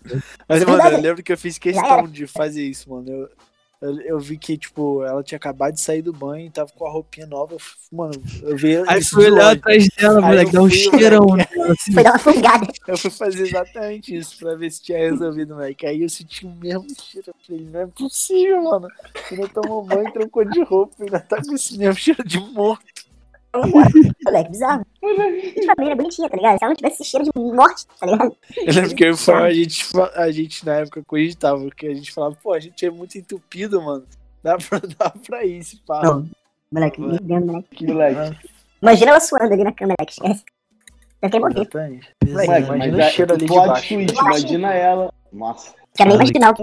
Mas, 0.49 0.65
mano, 0.65 0.83
eu 0.83 1.01
lembro 1.01 1.23
que 1.23 1.33
eu 1.33 1.39
fiz 1.39 1.59
questão 1.59 2.09
de 2.09 2.27
fazer 2.27 2.65
isso, 2.65 2.91
mano. 2.91 3.09
Eu, 3.09 3.29
eu, 3.83 4.01
eu 4.03 4.21
vi 4.21 4.39
que, 4.39 4.57
tipo, 4.57 5.05
ela 5.05 5.25
tinha 5.25 5.37
acabado 5.37 5.75
de 5.75 5.81
sair 5.81 6.03
do 6.03 6.13
banho 6.13 6.47
e 6.47 6.51
tava 6.51 6.71
com 6.71 6.87
a 6.87 6.91
roupinha 6.91 7.27
nova. 7.27 7.55
Eu 7.55 7.59
Mano, 7.91 8.15
eu 8.43 8.57
vi 8.57 8.77
Aí 8.87 9.01
isso 9.01 9.17
fui 9.17 9.31
olhar 9.31 9.53
atrás 9.53 9.89
dela, 9.99 10.19
Aí 10.21 10.25
moleque, 10.25 10.53
dá 10.53 10.63
um 10.63 10.71
cheirão 10.71 11.27
nela, 11.27 11.73
assim. 11.73 11.93
Foi 11.93 12.03
dar 12.05 12.13
uma 12.13 12.19
fungada. 12.19 12.67
Eu 12.87 12.97
fui 12.97 13.11
fazer 13.11 13.43
exatamente 13.43 14.17
isso 14.17 14.39
pra 14.39 14.55
ver 14.55 14.71
se 14.71 14.83
tinha 14.83 14.99
resolvido, 14.99 15.55
moleque. 15.55 15.85
Aí 15.85 16.03
eu 16.03 16.09
senti 16.09 16.47
o 16.47 16.51
mesmo 16.51 16.87
cheiro. 16.99 17.27
Eu 17.29 17.35
falei, 17.45 17.69
não 17.71 17.81
é 17.81 17.87
possível, 17.87 18.63
mano. 18.63 18.89
Ainda 19.31 19.49
tomou 19.49 19.85
banho, 19.85 20.13
trocou 20.13 20.45
de 20.45 20.63
roupa, 20.63 20.95
ainda 21.01 21.19
tá 21.19 21.43
com 21.43 21.53
esse 21.53 21.77
mesmo 21.77 21.97
cheiro 21.97 22.23
de 22.25 22.39
morto. 22.39 22.85
Moleque, 23.55 24.51
bizarro. 24.51 24.87
De 25.01 25.67
família 25.67 25.97
bonitinha, 25.97 26.29
tá 26.29 26.37
ligado? 26.37 26.59
Se 26.59 26.65
ela 26.65 26.71
não 26.71 26.77
tivesse 26.77 27.03
esse 27.03 27.11
cheiro 27.11 27.27
de 27.27 27.33
morte, 27.35 27.87
tá 28.01 28.07
ligado? 28.07 28.37
Eu 28.57 28.75
lembro 28.75 28.95
que 28.95 29.05
eu 29.05 29.17
falava, 29.17 29.47
a 29.47 29.53
gente, 29.53 29.85
a 30.15 30.31
gente 30.31 30.67
na 30.67 30.75
época 30.77 31.03
cogitava, 31.07 31.61
porque 31.61 31.87
a 31.87 31.95
gente 31.95 32.13
falava, 32.13 32.37
pô, 32.43 32.53
a 32.53 32.61
gente 32.61 32.85
é 32.85 32.91
muito 32.91 33.19
entupido, 33.19 33.81
mano. 33.83 34.07
Dá 34.43 34.57
pra, 34.57 34.81
dá 34.99 35.11
pra 35.11 35.45
ir, 35.45 35.63
se 35.63 35.77
pá. 35.87 36.03
Não. 36.03 36.29
Moleque, 36.73 37.01
dentro, 37.01 37.47
moleque. 37.47 37.69
Que 37.77 37.87
moleque. 37.87 38.39
Imagina 38.81 39.11
ela 39.11 39.21
suando 39.21 39.53
ali 39.53 39.65
na 39.65 39.73
câmera, 39.73 40.05
que 40.07 40.13
esquece. 40.13 40.45
Deve 41.21 41.39
querer 41.39 41.41
morrer. 41.41 42.01
Imagina 42.27 43.03
é, 43.03 43.09
o 43.09 43.11
cheiro 43.13 43.35
ali 43.35 43.47
de 43.47 43.55
baixo. 43.55 43.95
imagina 43.95 44.75
ela. 44.75 45.15
Nossa. 45.33 45.75
Quero 45.95 46.09
nem 46.09 46.17
imaginar 46.17 46.51
o 46.51 46.55
que. 46.55 46.63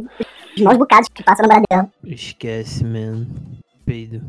Os 0.57 0.61
maus 0.63 0.77
bocados 0.77 1.07
que 1.09 1.23
passa 1.23 1.43
no 1.43 1.47
braço 1.47 1.63
dela. 1.69 1.89
Esquece, 2.03 2.83
mano. 2.83 3.27
Peido. 3.85 4.21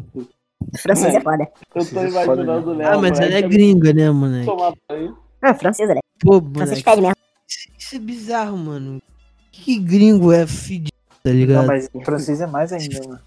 Francesa 0.78 1.18
é 1.18 1.20
foda. 1.20 1.48
Eu 1.74 1.86
tô 1.86 2.04
imaginando 2.04 2.70
o 2.70 2.74
Léo. 2.74 2.88
Ah, 2.88 2.98
mas 2.98 3.18
ela 3.18 3.26
é 3.26 3.42
moleque, 3.42 3.48
gringa, 3.48 3.92
né, 3.92 4.10
moleque? 4.10 4.46
tomar 4.46 4.74
banho. 4.88 5.18
Ah, 5.42 5.54
francesa, 5.54 5.94
né? 5.94 6.00
Pô, 6.20 6.40
moleque, 6.40 6.82
fede 6.82 7.00
mesmo. 7.00 7.16
isso, 7.78 7.96
é 7.96 7.98
bizarro, 7.98 8.56
mano. 8.56 9.02
Que 9.50 9.78
gringo 9.78 10.32
é 10.32 10.46
fedido, 10.46 10.92
tá 11.22 11.30
ligado? 11.30 11.62
Não, 11.62 11.66
mas 11.66 11.90
o 11.92 12.00
francês 12.02 12.40
é 12.40 12.46
mais 12.46 12.72
ainda, 12.72 13.00
mano. 13.06 13.20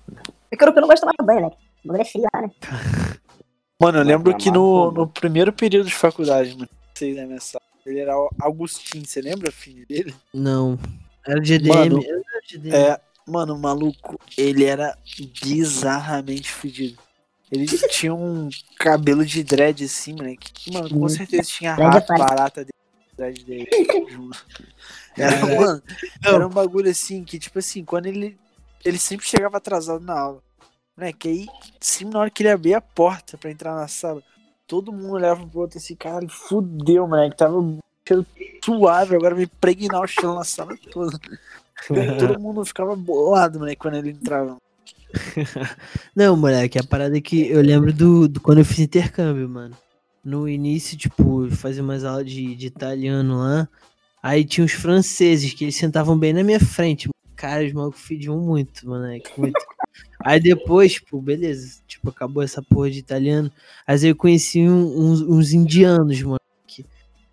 É 0.51 0.55
que 0.55 0.63
eu 0.63 0.73
não 0.73 0.87
gosto 0.87 1.05
de 1.05 1.13
tomar 1.13 1.33
banho, 1.33 1.41
né? 1.41 1.51
O 1.83 1.87
bagulho 1.87 2.01
é 2.01 2.05
frio 2.05 2.23
lá, 2.33 2.41
né? 2.41 2.49
Mano, 3.81 3.97
eu 3.97 4.03
lembro 4.03 4.37
que 4.37 4.49
no, 4.49 4.91
no 4.91 5.07
primeiro 5.07 5.51
período 5.51 5.87
de 5.87 5.95
faculdade, 5.95 6.55
mano, 6.55 6.69
vocês 6.93 7.17
na 7.17 7.25
minha 7.25 7.41
sala, 7.41 7.65
ele 7.85 7.99
era 7.99 8.17
o 8.17 8.29
Agostinho, 8.41 9.05
você 9.05 9.19
lembra, 9.19 9.51
filho 9.51 9.85
dele? 9.85 10.15
Não. 10.33 10.79
Era 11.27 11.41
de 11.41 11.55
EDM. 11.55 11.67
Mano, 11.67 12.01
era 12.01 12.41
de 12.47 12.55
EDM. 12.55 12.73
É, 12.73 13.01
mano, 13.27 13.55
o 13.55 13.59
maluco, 13.59 14.17
ele 14.37 14.63
era 14.63 14.97
bizarramente 15.43 16.49
fedido. 16.49 16.97
Ele 17.53 17.67
tinha 17.87 18.11
um 18.11 18.49
cabelo 18.79 19.23
de 19.23 19.43
dread 19.43 19.83
assim, 19.83 20.13
moleque. 20.13 20.51
que, 20.51 20.73
Mano, 20.73 20.89
com 20.89 21.07
certeza 21.07 21.43
tinha 21.43 21.71
é 21.71 21.83
rato, 21.83 22.07
barata 22.07 22.65
dentro 22.65 23.45
dele. 23.45 23.69
Era, 25.15 25.45
mano, 25.45 25.83
era 26.25 26.47
um 26.47 26.49
bagulho 26.49 26.89
assim 26.89 27.23
que, 27.23 27.37
tipo 27.37 27.59
assim, 27.59 27.85
quando 27.85 28.07
ele. 28.07 28.35
Ele 28.83 28.97
sempre 28.97 29.27
chegava 29.27 29.57
atrasado 29.57 30.03
na 30.03 30.19
aula. 30.19 30.43
Moleque, 30.97 31.29
aí, 31.29 31.47
sim, 31.79 32.05
na 32.05 32.19
hora 32.19 32.29
que 32.31 32.41
ele 32.41 32.49
abria 32.49 32.79
a 32.79 32.81
porta 32.81 33.37
pra 33.37 33.51
entrar 33.51 33.75
na 33.75 33.87
sala, 33.87 34.21
todo 34.67 34.91
mundo 34.91 35.13
olhava 35.13 35.47
pro 35.47 35.61
outro 35.61 35.77
assim, 35.77 35.95
cara, 35.95 36.27
fudeu, 36.27 37.07
moleque. 37.07 37.37
Tava 37.37 37.59
um 37.59 37.77
cheiro 38.05 38.25
suave, 38.65 39.15
agora 39.15 39.35
vai 39.35 39.43
impregnar 39.43 40.01
o 40.01 40.07
chão 40.07 40.33
na 40.33 40.43
sala 40.43 40.75
toda. 40.91 41.19
Todo 42.17 42.39
mundo 42.39 42.63
ficava 42.63 42.95
bolado, 42.95 43.59
moleque, 43.59 43.81
quando 43.81 43.95
ele 43.95 44.11
entrava. 44.11 44.57
Não, 46.15 46.35
moleque, 46.35 46.79
a 46.79 46.83
parada 46.83 47.17
é 47.17 47.21
que 47.21 47.47
eu 47.47 47.61
lembro 47.61 47.93
do, 47.93 48.27
do 48.27 48.41
quando 48.41 48.59
eu 48.59 48.65
fiz 48.65 48.79
intercâmbio, 48.79 49.47
mano. 49.47 49.75
No 50.23 50.47
início, 50.47 50.97
tipo, 50.97 51.49
fazia 51.51 51.83
umas 51.83 52.03
aulas 52.03 52.29
de, 52.29 52.55
de 52.55 52.67
italiano 52.67 53.37
lá. 53.39 53.67
Aí 54.21 54.45
tinha 54.45 54.63
os 54.65 54.71
franceses 54.71 55.53
que 55.53 55.65
eles 55.65 55.75
sentavam 55.75 56.17
bem 56.17 56.31
na 56.33 56.43
minha 56.43 56.59
frente. 56.59 57.09
Cara, 57.35 57.65
os 57.65 57.73
malucos 57.73 58.01
fediam 58.01 58.37
muito, 58.39 58.87
moleque. 58.87 59.29
Muito. 59.37 59.59
Aí 60.23 60.39
depois, 60.39 60.93
tipo, 60.93 61.21
beleza. 61.21 61.79
Tipo, 61.85 62.09
acabou 62.09 62.41
essa 62.41 62.61
porra 62.61 62.89
de 62.89 62.99
italiano. 62.99 63.51
Aí 63.85 64.07
eu 64.07 64.15
conheci 64.15 64.61
um- 64.61 64.97
uns, 65.11 65.21
uns 65.21 65.51
indianos, 65.51 66.21
moleque. 66.21 66.85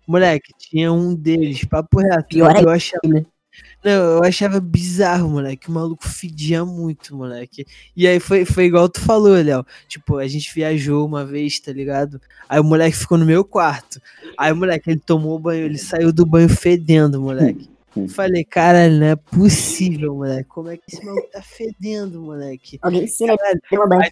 Moleque, 0.05 0.51
tinha 0.57 0.91
um 0.91 1.15
deles, 1.15 1.63
papo 1.63 1.99
reto. 2.01 2.27
Pior 2.27 2.61
eu 2.61 2.69
achava. 2.69 3.25
Não, 3.83 3.91
eu 3.91 4.23
achava 4.23 4.59
bizarro, 4.59 5.27
moleque. 5.27 5.69
O 5.69 5.71
maluco 5.71 6.07
fedia 6.07 6.63
muito, 6.63 7.15
moleque. 7.15 7.65
E 7.95 8.07
aí 8.07 8.19
foi, 8.19 8.45
foi 8.45 8.65
igual 8.65 8.87
tu 8.87 9.01
falou, 9.01 9.33
Léo. 9.33 9.65
Tipo, 9.87 10.17
a 10.17 10.27
gente 10.27 10.53
viajou 10.53 11.05
uma 11.05 11.25
vez, 11.25 11.59
tá 11.59 11.71
ligado? 11.71 12.21
Aí 12.47 12.59
o 12.59 12.63
moleque 12.63 12.97
ficou 12.97 13.17
no 13.17 13.25
meu 13.25 13.43
quarto. 13.43 13.99
Aí 14.37 14.51
o 14.51 14.55
moleque, 14.55 14.91
ele 14.91 14.99
tomou 14.99 15.39
banho, 15.39 15.65
ele 15.65 15.79
saiu 15.79 16.13
do 16.13 16.25
banho 16.25 16.47
fedendo, 16.47 17.19
moleque. 17.19 17.69
Falei, 18.09 18.45
caralho, 18.45 18.99
não 18.99 19.07
é 19.07 19.15
possível, 19.15 20.15
moleque. 20.15 20.47
Como 20.47 20.69
é 20.69 20.77
que 20.77 20.83
esse 20.87 21.03
maluco 21.03 21.29
tá 21.31 21.41
fedendo, 21.41 22.21
moleque? 22.21 22.79
Alguém 22.81 23.03
ensina. 23.03 23.33
Aí, 23.33 24.11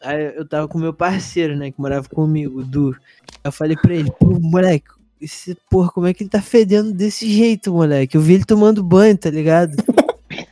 aí 0.00 0.36
eu 0.36 0.46
tava 0.46 0.68
com 0.68 0.78
meu 0.78 0.94
parceiro, 0.94 1.56
né, 1.56 1.70
que 1.70 1.80
morava 1.80 2.08
comigo, 2.08 2.62
Du. 2.62 2.96
Eu 3.42 3.52
falei 3.52 3.76
pra 3.76 3.94
ele, 3.94 4.10
pô, 4.18 4.38
moleque, 4.40 4.86
esse 5.20 5.56
porra, 5.70 5.90
como 5.90 6.06
é 6.06 6.14
que 6.14 6.22
ele 6.22 6.30
tá 6.30 6.42
fedendo 6.42 6.92
desse 6.92 7.30
jeito, 7.30 7.72
moleque? 7.72 8.16
Eu 8.16 8.20
vi 8.20 8.34
ele 8.34 8.44
tomando 8.44 8.82
banho, 8.82 9.16
tá 9.16 9.30
ligado? 9.30 9.74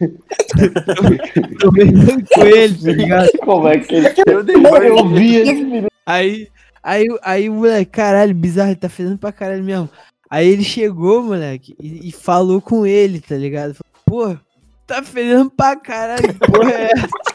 Eu 0.00 1.58
Tomei 1.58 1.90
banho 1.90 2.24
com 2.32 2.42
ele, 2.42 2.74
tá 2.74 2.92
ligado? 2.92 3.30
Como 3.44 3.68
é 3.68 3.78
que 3.78 3.94
ele. 3.94 4.08
Eu 4.26 4.42
dei 4.42 4.56
Eu 4.56 5.08
vi 5.08 5.44
menino. 5.44 5.88
Aí, 6.06 6.48
aí, 6.82 7.06
aí, 7.22 7.48
moleque, 7.48 7.90
caralho, 7.90 8.34
bizarro, 8.34 8.70
ele 8.70 8.76
tá 8.76 8.88
fedendo 8.88 9.18
pra 9.18 9.32
caralho 9.32 9.62
mesmo. 9.62 9.88
Aí 10.30 10.48
ele 10.48 10.64
chegou, 10.64 11.22
moleque, 11.22 11.76
e, 11.78 12.08
e 12.08 12.12
falou 12.12 12.60
com 12.60 12.86
ele, 12.86 13.20
tá 13.20 13.36
ligado? 13.36 13.74
Falou, 13.74 14.34
Pô, 14.34 14.38
tá 14.86 15.02
fedendo 15.02 15.50
pra 15.50 15.76
caralho, 15.76 16.22
que 16.22 16.50
porra 16.50 16.72
é 16.72 16.90
essa? 16.92 17.31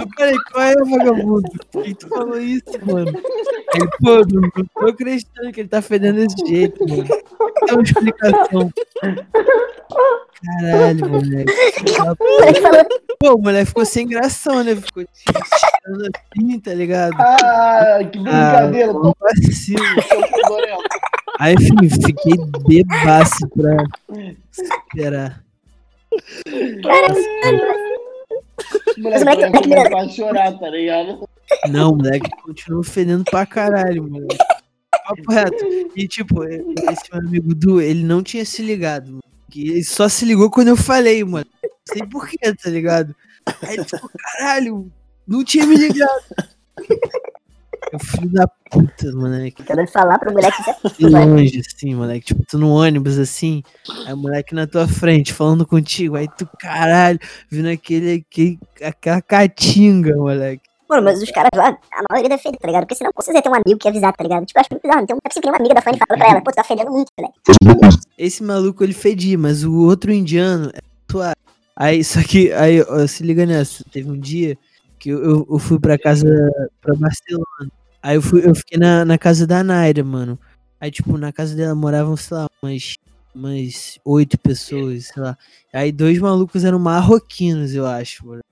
Eu 0.00 0.08
falei, 0.16 0.36
qual 0.52 0.64
é, 0.64 0.74
vagabundo? 0.74 1.50
Por 1.72 1.82
que 1.82 1.94
tu 1.94 2.08
falou 2.08 2.38
isso, 2.38 2.64
mano? 2.84 3.08
Ele, 3.74 3.88
pô, 4.00 4.16
não, 4.32 4.50
tô 4.50 4.86
acreditando 4.86 5.52
que 5.52 5.60
ele 5.60 5.68
tá 5.68 5.82
fedendo 5.82 6.16
desse 6.16 6.46
jeito, 6.46 6.88
mano. 6.88 7.04
Tem 7.04 7.74
uma 7.74 7.82
explicação. 7.82 8.72
Caralho, 10.60 11.08
moleque. 11.08 11.52
O 13.10 13.18
Pô, 13.18 13.34
o 13.34 13.42
moleque 13.42 13.66
ficou 13.66 13.84
sem 13.84 14.06
gração, 14.06 14.62
né? 14.62 14.76
Ficou 14.76 15.04
tirando 15.04 16.08
assim, 16.14 16.60
tá 16.60 16.72
ligado? 16.72 17.14
Ah, 17.18 17.98
que 18.10 18.18
brincadeira. 18.18 18.92
Ah, 18.92 19.12
vacilo. 19.20 19.84
Aí, 21.40 21.54
enfim, 21.54 21.88
fiquei 21.88 22.36
bebaço 22.68 23.48
pra 23.48 23.84
esperar. 24.52 25.42
Moleque, 28.98 29.24
moleque- 29.24 29.62
começar 29.68 29.98
a 30.00 30.08
chorar, 30.08 30.58
tá 30.58 30.68
ligado? 30.70 31.28
Não, 31.70 31.92
o 31.92 31.96
moleque 31.96 32.30
continuou 32.42 32.82
fedendo 32.82 33.24
pra 33.24 33.46
caralho, 33.46 34.08
moleque. 34.08 34.36
Papo 34.90 35.32
reto. 35.32 35.64
E, 35.96 36.06
tipo, 36.06 36.44
esse 36.44 36.64
meu 37.12 37.20
amigo 37.20 37.54
Du, 37.54 37.80
ele 37.80 38.02
não 38.04 38.22
tinha 38.22 38.44
se 38.44 38.62
ligado, 38.62 39.06
mano. 39.08 39.22
Que 39.50 39.70
Ele 39.70 39.84
só 39.84 40.08
se 40.08 40.24
ligou 40.26 40.50
quando 40.50 40.68
eu 40.68 40.76
falei, 40.76 41.24
mano. 41.24 41.46
Não 41.62 41.70
sei 41.96 42.06
porquê, 42.06 42.54
tá 42.54 42.68
ligado? 42.68 43.14
Aí 43.62 43.74
ele 43.76 43.84
ficou, 43.84 44.10
caralho, 44.14 44.92
não 45.26 45.42
tinha 45.42 45.66
me 45.66 45.74
ligado. 45.76 46.22
Eu 47.92 47.98
filho 47.98 48.32
da 48.32 48.46
puta, 48.70 49.12
moleque. 49.12 49.62
quero 49.62 49.86
falar 49.86 50.18
pro 50.18 50.32
moleque 50.32 50.60
isso 50.60 50.70
é 50.70 50.90
de 50.98 51.08
longe, 51.08 51.60
assim, 51.60 51.94
moleque. 51.94 52.26
Tipo, 52.26 52.44
tu 52.48 52.58
no 52.58 52.70
ônibus, 52.70 53.18
assim, 53.18 53.62
aí 54.06 54.12
o 54.12 54.16
moleque 54.16 54.54
na 54.54 54.66
tua 54.66 54.86
frente, 54.86 55.32
falando 55.32 55.66
contigo, 55.66 56.16
aí 56.16 56.28
tu, 56.36 56.48
caralho, 56.58 57.18
vindo 57.50 57.68
aquele, 57.68 58.24
aquele 58.28 58.58
aquela 58.82 59.22
catinga, 59.22 60.14
moleque. 60.16 60.62
Mano, 60.88 61.02
mas 61.02 61.22
os 61.22 61.30
caras 61.30 61.50
lá, 61.54 61.76
a 61.92 62.02
maioria 62.10 62.30
deve 62.30 62.42
feder, 62.42 62.58
tá 62.58 62.66
ligado? 62.66 62.82
Porque 62.82 62.94
senão, 62.94 63.12
com 63.14 63.22
certeza 63.22 63.42
tem 63.42 63.52
um 63.52 63.54
amigo 63.54 63.78
que 63.78 63.86
ia 63.86 63.90
avisar, 63.90 64.12
tá 64.14 64.22
ligado? 64.22 64.46
Tipo, 64.46 64.58
eu 64.58 64.60
acho 64.60 64.70
muito 64.72 64.82
bizarro. 64.82 65.02
Então, 65.02 65.18
é 65.22 65.28
possível 65.28 65.42
que 65.42 65.48
nenhuma 65.48 65.58
amiga 65.58 65.74
da 65.74 65.82
Fanny 65.82 65.98
fala 65.98 66.18
pra 66.18 66.30
ela, 66.30 66.40
pô, 66.40 66.50
tu 66.50 66.54
tá 66.54 66.64
fedendo 66.64 66.90
muito, 66.90 67.10
moleque. 67.18 67.38
Esse 68.16 68.42
maluco, 68.42 68.82
ele 68.82 68.94
fedia, 68.94 69.36
mas 69.36 69.64
o 69.64 69.84
outro 69.84 70.10
indiano 70.10 70.70
é 70.74 70.78
suave. 71.10 71.36
Aí, 71.76 72.02
só 72.02 72.22
que, 72.22 72.50
aí, 72.52 72.80
ó, 72.80 73.06
se 73.06 73.22
liga 73.22 73.44
nessa, 73.44 73.84
teve 73.92 74.10
um 74.10 74.18
dia 74.18 74.56
que 74.98 75.10
eu, 75.10 75.46
eu, 75.48 75.58
fui 75.58 75.78
pra 75.78 75.98
casa, 75.98 76.26
pra 76.80 76.94
Barcelona. 76.94 77.70
Aí 78.02 78.16
eu, 78.16 78.22
fui, 78.22 78.46
eu 78.46 78.54
fiquei 78.54 78.78
na, 78.78 79.04
na 79.04 79.18
casa 79.18 79.46
da 79.46 79.62
Naira, 79.62 80.04
mano. 80.04 80.38
Aí, 80.80 80.90
tipo, 80.90 81.16
na 81.18 81.32
casa 81.32 81.56
dela 81.56 81.74
moravam, 81.74 82.16
sei 82.16 82.36
lá, 82.36 82.46
umas, 82.62 82.96
umas 83.34 83.98
oito 84.04 84.38
pessoas, 84.38 85.06
sei 85.06 85.22
lá. 85.22 85.36
Aí 85.72 85.90
dois 85.92 86.18
malucos 86.18 86.64
eram 86.64 86.78
marroquinos, 86.78 87.74
eu 87.74 87.86
acho, 87.86 88.26
mano. 88.26 88.42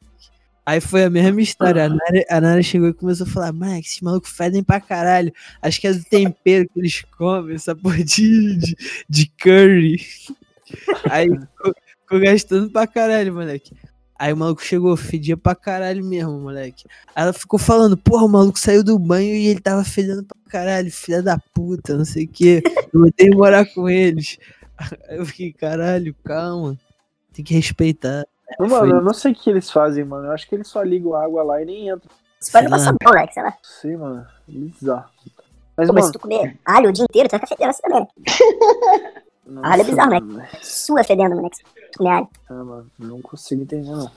Aí 0.67 0.81
foi 0.81 1.05
a 1.05 1.11
mesma 1.11 1.41
história. 1.41 1.85
A 1.85 1.89
Nara, 1.89 2.25
a 2.29 2.41
Nara 2.41 2.63
chegou 2.63 2.89
e 2.89 2.95
começou 2.95 3.25
a 3.25 3.31
falar, 3.31 3.53
mano, 3.53 3.79
esses 3.79 4.01
malucos 4.01 4.31
fedem 4.31 4.65
pra 4.65 4.81
caralho. 4.81 5.33
Acho 5.63 5.81
que 5.81 5.87
é 5.87 5.93
do 5.93 6.03
tempero 6.05 6.69
que 6.69 6.81
eles 6.81 7.03
comem, 7.17 7.55
essa 7.55 7.75
porra 7.77 8.03
de, 8.03 8.57
de, 8.57 8.77
de 9.09 9.27
curry. 9.41 10.05
Aí 11.09 11.29
ficou, 11.29 11.75
ficou 12.03 12.21
gastando 12.21 12.69
pra 12.71 12.85
caralho, 12.85 13.33
moleque. 13.33 13.77
Aí 14.19 14.33
o 14.33 14.37
maluco 14.37 14.63
chegou, 14.63 14.97
fedia 14.97 15.37
pra 15.37 15.55
caralho 15.55 16.05
mesmo, 16.05 16.39
moleque. 16.41 16.85
Aí 17.15 17.23
ela 17.25 17.33
ficou 17.33 17.59
falando, 17.59 17.97
porra, 17.97 18.25
o 18.25 18.29
maluco 18.29 18.59
saiu 18.59 18.83
do 18.83 18.99
banho 18.99 19.35
e 19.35 19.47
ele 19.49 19.61
tava 19.61 19.85
fedendo 19.85 20.25
pra 20.25 20.37
caralho, 20.49 20.91
filha 20.91 21.23
da 21.23 21.39
puta, 21.53 21.97
não 21.97 22.05
sei 22.05 22.25
o 22.25 22.29
que. 22.29 22.63
Eu 22.93 23.03
odeio 23.03 23.37
morar 23.37 23.67
com 23.67 23.89
eles. 23.89 24.39
Aí 25.09 25.19
eu 25.19 25.27
fiquei, 25.27 25.53
caralho, 25.53 26.15
calma. 26.25 26.79
Tem 27.33 27.45
que 27.45 27.53
respeitar. 27.55 28.25
Mano, 28.59 28.71
Foi- 28.77 28.91
eu 28.91 29.03
não 29.03 29.13
sei 29.13 29.33
o 29.33 29.35
que 29.35 29.51
eles 29.51 29.71
fazem, 29.71 30.05
mano. 30.05 30.29
Eu 30.29 30.33
acho 30.33 30.49
que 30.49 30.55
eles 30.55 30.69
só 30.69 30.83
ligam 30.83 31.15
a 31.15 31.25
água 31.25 31.43
lá 31.43 31.61
e 31.61 31.67
nem 31.67 31.89
entram. 31.89 32.11
Isso 32.41 32.53
pode 32.53 32.71
passar 32.71 32.93
bom, 32.93 32.99
moleque, 33.05 33.35
sei 33.35 33.43
lá. 33.43 33.51
Não 33.51 33.57
sei, 33.63 33.97
mano. 33.97 34.27
Bizarro. 34.49 35.11
Mas, 35.77 35.89
Pô, 35.89 35.93
mas 35.93 36.03
mano. 36.05 36.07
se 36.07 36.13
tu 36.13 36.19
comer 36.21 36.59
alho 36.65 36.89
o 36.89 36.93
dia 36.93 37.05
inteiro, 37.05 37.29
tu 37.29 37.33
vai 37.33 37.41
ficar 37.41 37.49
fedendo 37.55 37.71
assim 37.71 37.83
também. 37.83 38.09
nossa, 39.47 39.69
alho 39.69 39.83
é 39.83 39.85
bizarro, 39.85 40.21
né? 40.33 40.49
Sua 40.61 41.05
fedendo, 41.05 41.37
moleque. 41.37 41.63
Ah, 42.49 42.65
mano, 42.65 42.91
não 42.99 43.23
consigo 43.23 43.63
entender, 43.63 43.91
não. 43.91 44.11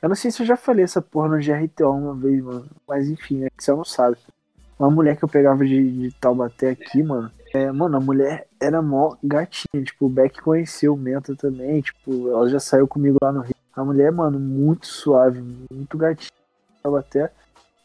Eu 0.00 0.08
não 0.08 0.16
sei 0.16 0.30
se 0.30 0.40
eu 0.42 0.46
já 0.46 0.56
falei 0.56 0.84
essa 0.84 1.02
porra 1.02 1.28
no 1.28 1.38
GRTO 1.38 1.90
uma 1.90 2.14
vez, 2.14 2.42
mano. 2.42 2.66
Mas 2.86 3.08
enfim, 3.08 3.44
é 3.44 3.50
que 3.50 3.62
você 3.62 3.72
não 3.72 3.84
sabe. 3.84 4.16
Uma 4.78 4.90
mulher 4.90 5.16
que 5.16 5.24
eu 5.24 5.28
pegava 5.28 5.64
de, 5.64 5.90
de 5.90 6.12
Taubaté 6.20 6.70
aqui, 6.70 7.02
mano. 7.02 7.30
É, 7.52 7.72
mano, 7.72 7.96
a 7.96 8.00
mulher 8.00 8.46
era 8.60 8.80
mó 8.80 9.16
gatinha. 9.24 9.82
Tipo, 9.82 10.06
o 10.06 10.08
Beck 10.08 10.40
conheceu 10.40 10.94
o 10.94 10.96
Menta 10.96 11.34
também. 11.34 11.80
Tipo, 11.80 12.30
ela 12.30 12.48
já 12.48 12.60
saiu 12.60 12.86
comigo 12.86 13.16
lá 13.22 13.32
no 13.32 13.40
Rio. 13.40 13.54
A 13.74 13.84
mulher, 13.84 14.12
mano, 14.12 14.38
muito 14.38 14.86
suave, 14.86 15.42
muito 15.70 15.98
gatinha. 15.98 16.30
Taubaté. 16.82 17.32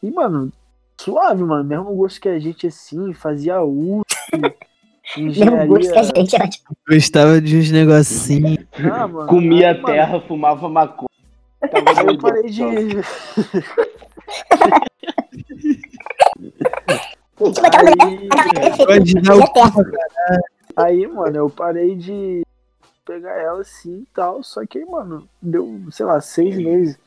E, 0.02 0.10
mano, 0.10 0.52
suave, 1.00 1.42
mano. 1.42 1.64
Mesmo 1.64 1.94
gosto 1.96 2.20
que 2.20 2.28
a 2.28 2.38
gente 2.38 2.66
assim, 2.66 3.12
fazia 3.14 3.62
uso. 3.62 4.04
Mesmo 5.16 5.66
gosto 5.66 6.16
gente, 6.16 6.36
é 6.36 6.42
ótimo. 6.42 6.76
Gostava 6.88 7.40
de 7.40 7.58
uns 7.58 7.70
negocinhos. 7.70 8.64
Ah, 8.92 9.06
mano, 9.06 9.26
Comia 9.28 9.74
mano, 9.74 9.84
terra, 9.86 10.20
fumava 10.20 10.68
maconha. 10.68 11.08
Aí 11.62 12.06
eu 12.06 12.18
parei 12.18 12.50
de. 12.50 12.62
Tipo 17.36 17.52
Aí-. 20.76 21.02
Aí, 21.02 21.06
mano, 21.06 21.36
eu 21.36 21.50
parei 21.50 21.94
de 21.94 22.42
pegar 23.04 23.36
ela 23.38 23.60
assim 23.60 24.00
e 24.00 24.06
tal. 24.14 24.42
Só 24.42 24.64
que, 24.66 24.78
aí, 24.78 24.84
mano, 24.84 25.28
deu, 25.40 25.80
sei 25.90 26.06
lá, 26.06 26.20
seis 26.20 26.56
meses. 26.56 26.98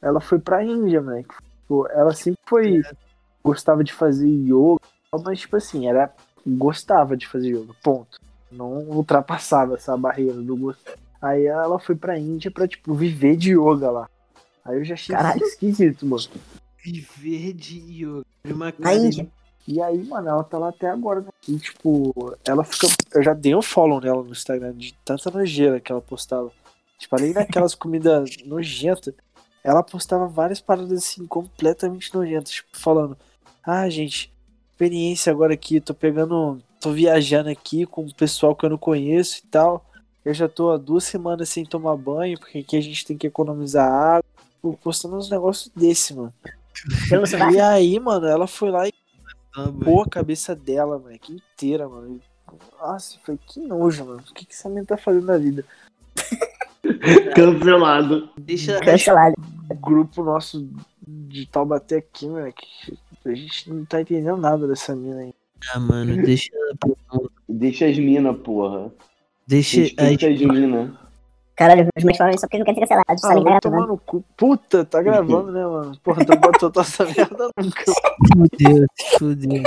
Ela 0.00 0.20
foi 0.20 0.38
pra 0.38 0.64
Índia, 0.64 1.00
moleque. 1.00 1.34
Tipo, 1.62 1.86
ela 1.90 2.14
sempre 2.14 2.40
foi. 2.46 2.82
Gostava 3.44 3.82
de 3.82 3.92
fazer 3.92 4.28
yoga, 4.28 4.80
mas, 5.24 5.40
tipo 5.40 5.56
assim, 5.56 5.88
era. 5.88 6.12
Gostava 6.46 7.16
de 7.16 7.26
fazer 7.26 7.50
yoga, 7.50 7.74
ponto. 7.82 8.20
Não 8.50 8.80
ultrapassava 8.88 9.74
essa 9.74 9.96
barreira 9.96 10.34
do 10.34 10.56
gosto. 10.56 10.82
Aí 11.20 11.46
ela 11.46 11.78
foi 11.78 11.94
pra 11.94 12.18
Índia 12.18 12.50
pra, 12.50 12.66
tipo, 12.66 12.94
viver 12.94 13.36
de 13.36 13.52
yoga 13.52 13.90
lá. 13.90 14.08
Aí 14.64 14.76
eu 14.76 14.84
já 14.84 14.94
achei 14.94 15.14
Caralho. 15.14 15.42
esquisito, 15.42 16.04
mano. 16.04 16.24
Viver 16.84 17.52
de 17.52 17.78
yoga. 17.78 18.24
Uma 18.44 18.74
Na 18.78 18.94
Índia. 18.94 19.28
E 19.66 19.80
aí, 19.80 20.02
mano, 20.04 20.28
ela 20.28 20.42
tá 20.42 20.58
lá 20.58 20.70
até 20.70 20.90
agora, 20.90 21.20
né? 21.20 21.28
E, 21.48 21.56
tipo, 21.56 22.36
ela 22.44 22.64
fica. 22.64 22.88
Eu 23.14 23.22
já 23.22 23.32
dei 23.32 23.54
um 23.54 23.62
follow 23.62 24.00
nela 24.00 24.22
no 24.22 24.32
Instagram 24.32 24.74
de 24.74 24.92
tanta 25.04 25.30
nojeira 25.30 25.78
que 25.80 25.92
ela 25.92 26.00
postava. 26.00 26.50
Tipo, 26.98 27.16
além 27.16 27.32
daquelas 27.32 27.74
comidas 27.74 28.30
nojentas, 28.44 29.14
ela 29.62 29.82
postava 29.82 30.26
várias 30.26 30.60
paradas 30.60 30.98
assim, 30.98 31.24
completamente 31.26 32.12
nojentas. 32.12 32.50
Tipo, 32.50 32.76
falando: 32.76 33.16
Ah, 33.62 33.88
gente, 33.88 34.32
experiência 34.72 35.30
agora 35.30 35.54
aqui, 35.54 35.80
tô 35.80 35.94
pegando. 35.94 36.60
tô 36.80 36.92
viajando 36.92 37.50
aqui 37.50 37.86
com 37.86 38.04
o 38.04 38.14
pessoal 38.14 38.56
que 38.56 38.64
eu 38.64 38.70
não 38.70 38.78
conheço 38.78 39.40
e 39.44 39.46
tal. 39.48 39.84
Eu 40.24 40.32
já 40.32 40.48
tô 40.48 40.70
há 40.70 40.76
duas 40.76 41.04
semanas 41.04 41.48
sem 41.48 41.64
tomar 41.64 41.96
banho, 41.96 42.38
porque 42.38 42.58
aqui 42.58 42.76
a 42.76 42.80
gente 42.80 43.04
tem 43.04 43.16
que 43.16 43.26
economizar 43.26 43.90
água. 43.90 44.24
Tipo, 44.54 44.78
postando 44.82 45.16
uns 45.16 45.28
negócios 45.28 45.70
desse, 45.74 46.14
mano. 46.14 46.32
Sovaco. 47.26 47.52
E 47.52 47.60
aí, 47.60 47.98
mano, 47.98 48.26
ela 48.26 48.46
foi 48.46 48.70
lá 48.70 48.86
e 48.88 48.92
bom. 49.56 49.84
pô 49.84 50.02
a 50.02 50.08
cabeça 50.08 50.54
dela, 50.54 50.98
moleque, 50.98 51.34
inteira, 51.34 51.88
mano. 51.88 52.20
Nossa, 52.80 53.18
foi 53.24 53.36
que 53.36 53.60
nojo, 53.60 54.04
mano. 54.04 54.22
O 54.30 54.34
que, 54.34 54.46
que 54.46 54.52
essa 54.52 54.68
menina 54.68 54.86
tá 54.86 54.96
fazendo 54.96 55.26
na 55.26 55.38
vida? 55.38 55.64
Cancelado. 57.34 58.30
Deixa, 58.38 58.78
Cancelado. 58.80 59.34
O 59.68 59.74
grupo 59.74 60.22
nosso 60.22 60.68
de 61.06 61.46
Taubaté 61.46 61.96
aqui, 61.96 62.28
moleque. 62.28 62.66
A 63.24 63.34
gente 63.34 63.70
não 63.70 63.84
tá 63.84 64.00
entendendo 64.00 64.36
nada 64.36 64.66
dessa 64.66 64.94
mina 64.94 65.20
aí. 65.20 65.34
Ah, 65.72 65.78
mano, 65.78 66.20
deixa. 66.22 66.50
Deixa 67.48 67.86
as 67.86 67.98
minas, 67.98 68.36
porra. 68.38 68.92
Deixa. 69.46 69.80
Respeita 69.80 70.28
as 70.28 70.40
minas. 70.40 70.90
Caralho, 71.54 71.88
os 71.96 72.04
meus 72.04 72.16
falam 72.16 72.30
isso 72.30 72.40
só 72.40 72.46
porque 72.46 72.58
não 72.58 72.64
quer 72.64 72.74
ser 72.74 72.80
cancelado. 72.80 73.04
Ah, 73.24 73.40
vai 73.42 73.54
tá 73.54 73.60
tomar 73.60 73.86
no 73.86 73.98
cu. 73.98 74.24
Puta, 74.36 74.84
tá 74.84 75.02
gravando, 75.02 75.52
né, 75.52 75.64
mano? 75.64 75.96
Porra, 76.02 76.24
tu 76.24 76.36
botou 76.36 76.70
tua 76.70 76.82
essa 76.82 77.04
merda 77.04 77.50
nunca. 77.58 77.84
Fudeu, 78.32 78.86
fudeu. 79.18 79.62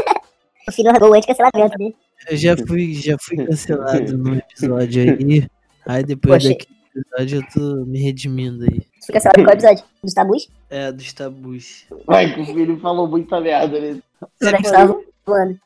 O 0.67 0.71
filho 0.71 0.89
largou 0.89 1.11
o 1.11 1.13
anti-cancelamento 1.13 1.77
dele. 1.77 1.95
Eu 2.29 2.37
já 2.37 2.57
fui, 2.57 2.93
já 2.95 3.15
fui 3.19 3.37
cancelado 3.45 4.17
no 4.17 4.35
episódio 4.35 5.03
aí. 5.03 5.47
Aí 5.85 6.03
depois 6.03 6.43
Poxa. 6.43 6.49
daquele 6.49 6.74
episódio 6.99 7.39
eu 7.39 7.47
tô 7.53 7.85
me 7.85 7.99
redimindo 7.99 8.63
aí. 8.63 8.81
Você 8.99 9.07
foi 9.07 9.13
cancelado 9.13 9.43
qual 9.43 9.53
episódio? 9.53 9.83
Dos 10.03 10.13
tabus? 10.13 10.49
É, 10.69 10.91
dos 10.91 11.13
tabus. 11.13 11.85
Vai 12.05 12.33
que 12.33 12.41
o 12.41 12.45
filho 12.45 12.79
falou 12.79 13.07
muita 13.07 13.39
merda, 13.41 13.79
né? 13.79 14.01
Será 14.41 14.57
que 14.57 14.63
você 14.63 14.73
tava 14.73 15.01
voando? 15.25 15.59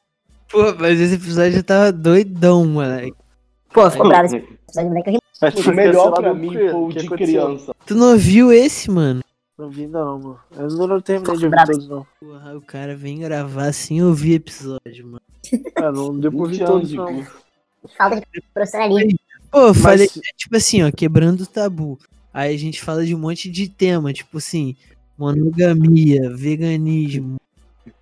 Pô, 0.52 0.74
mas 0.80 1.00
esse 1.00 1.16
episódio 1.16 1.60
eu 1.60 1.64
tava 1.64 1.92
doidão, 1.92 2.66
moleque. 2.66 3.16
Pô, 3.72 3.90
ficou 3.90 4.08
bravo 4.08 4.26
esse 4.26 4.38
episódio, 4.38 4.90
moleque. 4.90 5.10
Eu 5.10 5.14
ri 5.14 5.20
Mas 5.42 5.54
tu 5.54 5.60
O 5.60 5.64
foi 5.64 5.76
melhor 5.76 6.12
pra 6.14 6.34
mim 6.34 6.54
foi 6.54 6.74
o 6.74 6.88
que 6.90 7.00
de 7.00 7.10
criança. 7.10 7.76
Tu 7.86 7.96
não 7.96 8.18
viu 8.18 8.52
esse, 8.52 8.90
mano? 8.90 9.22
Não 9.58 9.70
vi 9.70 9.88
não, 9.88 10.18
mano. 10.18 10.40
Eu 10.56 10.68
não, 10.70 10.88
não 10.88 11.02
terminei 11.02 11.38
de 11.38 11.46
ouvir 11.46 11.66
todos, 11.66 11.88
não. 11.88 12.08
Porra, 12.20 12.58
o 12.58 12.62
cara 12.62 12.96
vem 12.96 13.20
gravar 13.20 13.74
sem 13.74 14.02
ouvir 14.02 14.36
episódio, 14.36 15.06
mano. 15.06 15.22
Ah, 15.76 15.92
não 15.92 16.18
deu 16.18 16.32
pra 16.32 16.40
ouvir 16.40 16.60
20 16.60 16.66
todos, 16.66 16.94
não. 16.94 17.28
Falta 17.98 18.22
de 18.22 18.42
profissionalismo. 18.54 19.19
Pô, 19.52 19.60
eu 19.68 19.74
falei, 19.74 20.08
Mas- 20.16 20.24
tipo 20.38 20.56
assim, 20.56 20.84
ó, 20.84 20.92
quebrando 20.92 21.42
o 21.42 21.48
tabu. 21.48 21.98
Aí 22.34 22.54
a 22.54 22.58
gente 22.58 22.82
fala 22.82 23.06
de 23.06 23.16
um 23.16 23.20
monte 23.20 23.50
de 23.50 23.68
tema, 23.68 24.14
tipo 24.14 24.38
assim, 24.38 24.76
monogamia, 25.18 26.30
veganismo, 26.36 27.38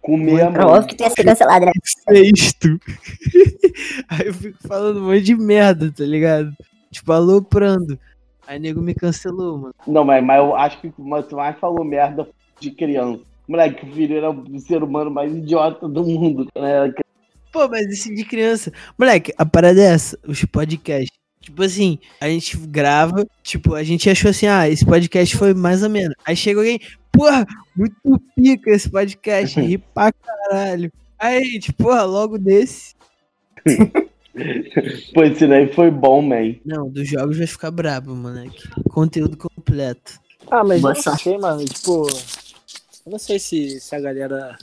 Comer 0.01 0.41
a 0.41 0.45
É 0.45 0.65
óbvio 0.65 0.87
que 0.87 0.95
tu 0.95 1.03
ia 1.03 1.09
ser 1.09 1.23
cancelado, 1.23 1.65
né? 1.65 1.71
sexto. 1.83 2.79
Aí 4.07 4.27
eu 4.27 4.33
fico 4.33 4.57
falando 4.67 5.01
um 5.01 5.07
monte 5.07 5.21
de 5.21 5.35
merda, 5.35 5.91
tá 5.91 6.03
ligado? 6.05 6.53
Tipo, 6.91 7.11
aloprando. 7.11 7.99
Aí 8.45 8.57
nego 8.59 8.81
me 8.81 8.93
cancelou, 8.93 9.57
mano. 9.57 9.75
Não, 9.85 10.05
mas, 10.05 10.23
mas 10.23 10.37
eu 10.37 10.55
acho 10.55 10.79
que 10.79 10.87
o 10.87 10.91
que 10.93 11.01
mais 11.01 11.59
falou 11.59 11.83
merda 11.83 12.27
de 12.59 12.71
criança. 12.71 13.21
Moleque, 13.47 13.85
o 13.85 13.93
filho 13.93 14.17
era 14.17 14.31
o 14.31 14.59
ser 14.59 14.81
humano 14.83 15.11
mais 15.11 15.33
idiota 15.35 15.87
do 15.87 16.05
mundo. 16.05 16.47
Né? 16.55 16.93
Pô, 17.51 17.67
mas 17.67 17.87
esse 17.87 18.13
de 18.13 18.23
criança. 18.23 18.71
Moleque, 18.97 19.33
a 19.37 19.45
parada 19.45 19.81
é 19.81 19.85
essa, 19.93 20.17
os 20.25 20.43
podcasts. 20.45 21.16
Tipo 21.47 21.63
assim, 21.63 21.97
a 22.19 22.27
gente 22.27 22.57
grava, 22.57 23.25
tipo, 23.41 23.73
a 23.73 23.81
gente 23.81 24.09
achou 24.09 24.31
assim, 24.31 24.47
ah, 24.47 24.67
esse 24.67 24.85
podcast 24.85 25.33
foi 25.37 25.53
mais 25.53 25.81
ou 25.81 25.89
menos. 25.89 26.13
Aí 26.25 26.35
chega 26.35 26.59
alguém, 26.59 26.77
porra, 27.09 27.47
muito 27.73 28.21
pica 28.35 28.69
esse 28.69 28.89
podcast, 28.89 29.57
ri 29.57 29.77
pra 29.77 30.11
caralho. 30.11 30.91
Aí, 31.17 31.37
a 31.37 31.43
gente, 31.45 31.71
porra, 31.71 32.03
logo 32.03 32.37
desse. 32.37 32.95
Pô, 35.15 35.23
esse 35.23 35.47
daí 35.47 35.71
foi 35.73 35.89
bom, 35.89 36.21
man. 36.21 36.53
Não, 36.65 36.89
dos 36.89 37.07
jogos 37.07 37.37
vai 37.37 37.47
ficar 37.47 37.71
brabo, 37.71 38.13
moleque. 38.13 38.67
Conteúdo 38.89 39.37
completo. 39.37 40.19
Ah, 40.51 40.65
mas 40.65 40.81
Boa 40.81 40.91
eu 40.91 40.95
não 40.95 41.01
sorte. 41.01 41.23
sei, 41.23 41.37
mano. 41.37 41.63
Tipo, 41.63 42.07
eu 43.05 43.11
não 43.13 43.17
sei 43.19 43.39
se, 43.39 43.79
se 43.79 43.95
a 43.95 44.01
galera 44.01 44.57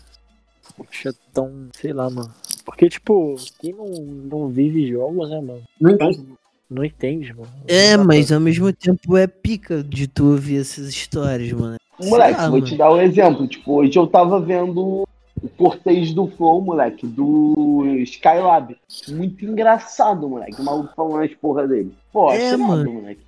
acha 0.86 1.14
tão, 1.32 1.70
sei 1.80 1.94
lá, 1.94 2.10
mano. 2.10 2.32
Porque, 2.66 2.90
tipo, 2.90 3.36
quem 3.58 3.72
não, 3.72 3.88
não 3.88 4.48
vive 4.48 4.86
jogos, 4.86 5.30
né, 5.30 5.40
mano? 5.40 5.62
Não 5.80 5.90
entende. 5.92 6.26
Não 6.70 6.84
entende, 6.84 7.32
mano. 7.34 7.48
É, 7.68 7.96
mas 7.96 8.32
ao 8.32 8.40
mesmo 8.40 8.72
tempo 8.72 9.16
é 9.16 9.26
pica 9.26 9.82
de 9.82 10.06
tu 10.08 10.30
ouvir 10.32 10.60
essas 10.60 10.88
histórias, 10.88 11.52
mano. 11.52 11.76
Moleque, 12.02 12.38
lá, 12.40 12.48
vou 12.48 12.58
mano. 12.58 12.64
te 12.64 12.76
dar 12.76 12.92
um 12.92 13.00
exemplo. 13.00 13.46
Tipo, 13.46 13.74
hoje 13.74 13.96
eu 13.98 14.06
tava 14.06 14.40
vendo 14.40 15.04
o 15.42 15.48
portês 15.56 16.12
do 16.12 16.26
Flow, 16.26 16.60
moleque, 16.60 17.06
do 17.06 17.84
Skylab. 18.04 18.76
Muito 19.10 19.44
engraçado, 19.44 20.28
moleque. 20.28 20.60
O 20.60 20.64
maluco 20.64 20.92
falando 20.96 21.22
as 21.22 21.34
porra 21.34 21.68
dele. 21.68 21.94
Pô, 22.12 22.32
É, 22.32 22.56
mano. 22.56 22.78
nada, 22.84 22.90
moleque. 22.90 23.20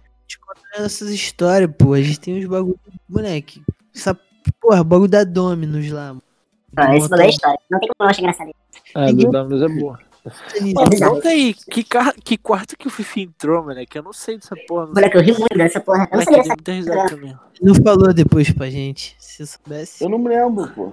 essas 0.75 1.11
histórias, 1.11 1.71
pô. 1.79 1.93
A 1.93 2.01
gente 2.03 2.19
tem 2.19 2.39
uns 2.39 2.47
bagulho, 2.47 2.79
moleque. 3.09 3.63
Essa, 3.95 4.19
porra, 4.61 4.83
bagulho 4.83 5.11
da 5.11 5.23
Dominus 5.25 5.91
lá. 5.91 6.09
mano. 6.09 6.23
Ah, 6.77 6.97
esse 6.97 7.09
bagulho 7.09 7.27
é 7.27 7.31
história. 7.31 7.59
Não 7.71 7.79
tem 7.79 7.89
como 7.89 7.97
não 8.01 8.09
achar 8.09 8.21
engraçado. 8.23 8.51
Ah, 8.95 9.13
do 9.13 9.31
Dominus 9.31 9.63
é 9.63 9.69
boa. 9.81 9.99
Mano, 10.75 10.91
bizarro. 10.91 11.15
conta 11.15 11.29
aí, 11.29 11.55
que, 11.55 11.85
car... 11.85 12.15
que 12.23 12.37
quarto 12.37 12.77
que 12.77 12.87
o 12.87 12.91
Fifi 12.91 13.23
entrou, 13.23 13.63
moleque? 13.63 13.99
Eu 13.99 14.03
não 14.03 14.13
sei 14.13 14.37
dessa 14.37 14.57
porra. 14.67 14.87
Sei. 14.87 14.95
Moleque, 14.95 15.17
eu 15.17 15.23
ri 15.23 15.33
muito 15.33 15.57
dessa 15.57 15.81
porra. 15.81 16.09
Eu 16.11 16.19
não 16.19 16.25
eu 16.25 16.43
dessa. 16.63 17.15
Ele 17.15 17.37
não 17.63 17.75
falou 17.75 18.13
depois 18.13 18.51
pra 18.51 18.69
gente. 18.69 19.17
Se 19.19 19.43
eu 19.43 19.47
soubesse. 19.47 20.03
Eu 20.03 20.11
não 20.11 20.19
me 20.19 20.29
lembro, 20.29 20.69
pô. 20.73 20.93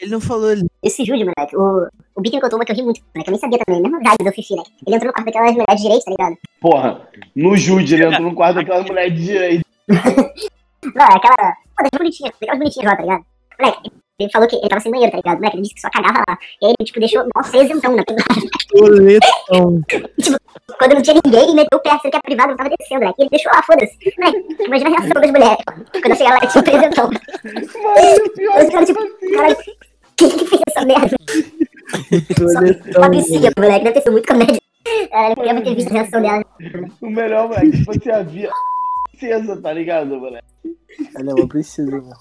Ele 0.00 0.12
não 0.12 0.20
falou. 0.20 0.50
Ele... 0.50 0.66
Esse 0.82 1.04
Júlio, 1.04 1.26
moleque, 1.26 1.56
o, 1.56 1.88
o 2.14 2.20
me 2.20 2.30
contou 2.40 2.58
uma 2.58 2.64
que 2.64 2.72
eu 2.72 2.76
ri 2.76 2.82
muito, 2.82 3.00
moleque. 3.14 3.28
Eu 3.28 3.32
nem 3.32 3.40
sabia 3.40 3.58
também, 3.58 3.82
mesmo 3.82 3.98
vibe 3.98 4.24
do 4.24 4.32
Fifi, 4.32 4.54
né? 4.54 4.62
Ele 4.86 4.96
entrou 4.96 5.08
no 5.08 5.12
quarto 5.12 5.26
daquelas 5.26 5.52
mulheres 5.52 5.76
de 5.76 5.82
direito, 5.82 6.04
tá 6.04 6.10
ligado? 6.10 6.36
Porra, 6.60 7.08
no 7.34 7.56
Jude, 7.56 7.94
ele 7.94 8.04
entrou 8.04 8.22
no 8.22 8.34
quarto 8.34 8.54
daquela 8.56 8.82
mulher 8.84 9.10
de 9.10 9.22
direito. 9.24 9.64
Não, 9.88 11.04
é 11.04 11.16
aquela. 11.16 11.56
Pô, 11.76 11.82
das 11.82 11.98
bonitinhas, 11.98 12.32
daquelas 12.40 12.58
bonitinhas 12.58 12.90
lá, 12.90 12.96
tá 12.96 13.02
ligado? 13.02 13.24
Moleque, 13.58 13.92
ele 14.18 14.30
falou 14.32 14.48
que 14.48 14.56
ele 14.56 14.68
tava 14.68 14.80
sem 14.80 14.90
banheiro, 14.90 15.12
tá 15.12 15.18
ligado? 15.18 15.36
Moleque, 15.36 15.56
ele 15.56 15.62
disse 15.62 15.74
que 15.76 15.80
só 15.80 15.90
cagava 15.90 16.24
lá. 16.26 16.38
E 16.60 16.66
aí 16.66 16.74
ele, 16.78 16.86
tipo, 16.86 16.98
deixou 16.98 17.24
mó 17.24 17.42
presentão 17.48 17.94
na 17.94 18.02
Boletão. 18.72 19.80
Quando 20.78 20.94
não 20.94 21.02
tinha 21.02 21.20
ninguém, 21.24 21.44
ele 21.44 21.54
meteu 21.54 21.78
o 21.78 21.80
pé, 21.80 21.90
sendo 21.90 22.10
que 22.10 22.16
a 22.16 22.20
privada 22.20 22.48
não 22.48 22.56
tava 22.56 22.70
descendo, 22.76 23.00
moleque. 23.00 23.20
E 23.20 23.22
ele 23.22 23.30
deixou 23.30 23.52
lá, 23.52 23.62
foda-se. 23.62 23.96
Moleque, 24.18 24.64
imagina 24.64 24.90
a 24.90 24.92
reação 24.98 25.20
das 25.20 25.30
mulheres. 25.30 25.64
Quando 25.92 26.10
eu 26.10 26.16
chegar 26.16 26.30
lá, 26.30 26.40
tinha 26.40 26.58
um 26.58 26.66
é 26.66 28.64
que, 28.64 28.72
caras, 28.72 28.88
tipo 28.88 28.98
tipo, 28.98 29.00
assim, 29.00 29.32
caralho, 29.34 29.56
quem 30.16 30.30
que 30.30 30.44
fez 30.46 30.62
essa 30.68 30.84
merda? 30.84 31.16
Boletão. 32.38 33.00
Patricinha, 33.00 33.52
moleque, 33.56 33.84
deve 33.84 33.94
ter 33.94 34.00
sido 34.00 34.12
muito 34.12 34.26
comédia. 34.26 34.60
Eu 34.84 35.36
queria 35.36 35.62
ter 35.62 35.74
visto 35.76 35.90
a 35.90 35.92
reação 35.92 36.20
dela. 36.20 36.44
o 37.00 37.08
melhor, 37.08 37.48
moleque, 37.48 37.70
tipo 37.70 37.90
assim, 37.92 38.10
havia 38.10 38.50
princesa, 39.16 39.62
tá 39.62 39.72
ligado, 39.72 40.18
moleque? 40.18 40.44
Ela 41.14 41.30
é 41.30 41.34
uma 41.34 41.48
princesa, 41.48 41.90
mano. 41.90 42.16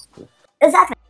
Exato. 0.62 1.07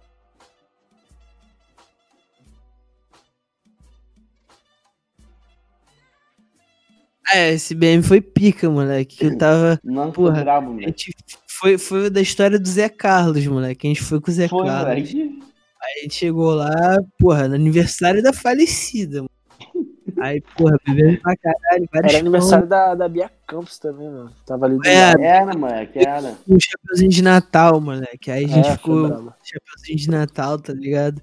É, 7.34 7.52
esse 7.54 7.76
BM 7.76 8.02
foi 8.02 8.22
pica, 8.22 8.70
moleque. 8.70 9.18
que 9.18 9.26
Eu 9.26 9.38
tava. 9.38 9.80
Não, 9.84 10.12
Porra, 10.12 10.42
brabo, 10.44 10.68
A 10.68 10.72
moleque. 10.72 10.88
gente 11.08 11.16
foi, 11.48 11.78
foi 11.78 12.10
da 12.10 12.22
história 12.22 12.58
do 12.60 12.68
Zé 12.68 12.88
Carlos, 12.90 13.46
moleque. 13.48 13.86
A 13.88 13.90
gente 13.90 14.02
foi 14.04 14.22
com 14.22 14.32
o 14.32 14.34
Zé 14.34 14.48
Foi, 14.48 14.66
Carlos. 14.66 14.88
moleque. 15.14 15.40
Aí 15.84 16.00
a 16.00 16.04
gente 16.04 16.16
chegou 16.16 16.54
lá, 16.56 16.72
porra, 17.20 17.48
no 17.48 17.56
aniversário 17.56 18.22
da 18.24 18.34
falecida, 18.34 19.18
mano. 19.20 19.30
Aí, 20.20 20.42
porra, 20.58 20.76
bebendo 20.86 21.22
pra 21.22 21.36
caralho, 21.38 21.88
Era 21.94 22.18
aniversário 22.18 22.66
da, 22.68 22.96
da 22.96 23.08
Bia 23.08 23.30
Campos 23.46 23.78
também, 23.78 24.10
mano. 24.10 24.32
Tava 24.46 24.66
ali 24.66 24.78
do 24.78 24.88
É, 24.88 25.02
lado. 25.10 25.22
Era, 25.22 25.56
moleque, 25.56 26.00
era. 26.00 26.36
um 26.48 26.58
chapeuzinho 26.60 27.10
de 27.12 27.22
Natal, 27.22 27.80
moleque. 27.80 28.32
Aí 28.32 28.46
a 28.46 28.48
gente 28.48 28.68
É, 28.68 28.72
ficou 28.72 29.08
chapeuzinho 29.44 29.98
de 29.98 30.10
Natal, 30.10 30.58
tá 30.60 30.74
ligado? 30.74 31.22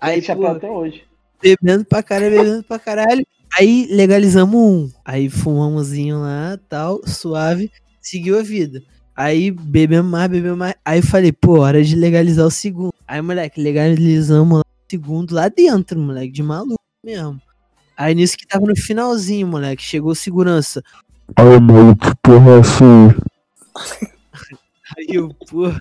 Aí 0.00 0.14
Aí, 0.16 0.22
chapéu 0.22 0.46
até 0.46 0.70
hoje. 0.70 1.02
bebendo 1.42 1.84
pra 1.84 2.00
caralho, 2.02 2.30
bebendo 2.36 2.62
pra 2.62 2.78
caralho. 2.78 3.26
Aí 3.56 3.86
legalizamos 3.90 4.54
um. 4.54 4.90
Aí 5.04 5.28
fumamosinho 5.28 6.20
lá, 6.20 6.58
tal, 6.68 7.00
suave, 7.06 7.70
seguiu 8.00 8.38
a 8.38 8.42
vida. 8.42 8.82
Aí 9.16 9.50
bebemos 9.50 10.10
mais, 10.10 10.30
bebemos 10.30 10.58
mais. 10.58 10.74
Aí 10.84 11.02
falei, 11.02 11.32
pô, 11.32 11.60
hora 11.60 11.82
de 11.82 11.96
legalizar 11.96 12.46
o 12.46 12.50
segundo. 12.50 12.94
Aí, 13.06 13.20
moleque, 13.20 13.60
legalizamos 13.60 14.58
lá 14.58 14.62
o 14.62 14.90
segundo 14.90 15.34
lá 15.34 15.48
dentro, 15.48 15.98
moleque, 15.98 16.32
de 16.32 16.42
maluco 16.42 16.78
mesmo. 17.04 17.40
Aí 17.96 18.14
nisso 18.14 18.36
que 18.36 18.46
tava 18.46 18.64
no 18.66 18.76
finalzinho, 18.76 19.46
moleque, 19.46 19.82
chegou 19.82 20.14
segurança. 20.14 20.84
Aí, 21.34 21.60
maluco, 21.60 22.16
porra, 22.22 22.50
é 22.52 22.60
assim. 22.60 23.08
Aí 24.96 25.06
eu, 25.10 25.34
pô, 25.50 25.72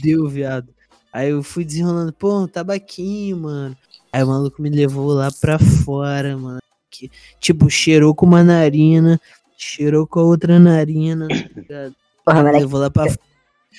deu, 0.00 0.28
viado. 0.28 0.68
Aí 1.12 1.30
eu 1.30 1.42
fui 1.42 1.64
desenrolando, 1.64 2.12
pô, 2.12 2.42
um 2.42 2.46
tabaquinho, 2.46 3.38
mano. 3.38 3.76
Aí 4.12 4.22
o 4.22 4.28
maluco 4.28 4.62
me 4.62 4.70
levou 4.70 5.12
lá 5.12 5.28
pra 5.40 5.58
fora, 5.58 6.36
mano. 6.36 6.60
Que, 6.98 7.10
tipo, 7.40 7.68
cheirou 7.68 8.14
com 8.14 8.26
uma 8.26 8.42
narina, 8.42 9.20
cheirou 9.56 10.06
com 10.06 10.20
a 10.20 10.24
outra 10.24 10.58
narina, 10.58 11.28
tá 11.28 11.34
ligado? 11.54 11.94
Porra, 12.24 12.38
moleque. 12.38 12.58
levou 12.60 12.80
lá 12.80 12.90
pra. 12.90 13.04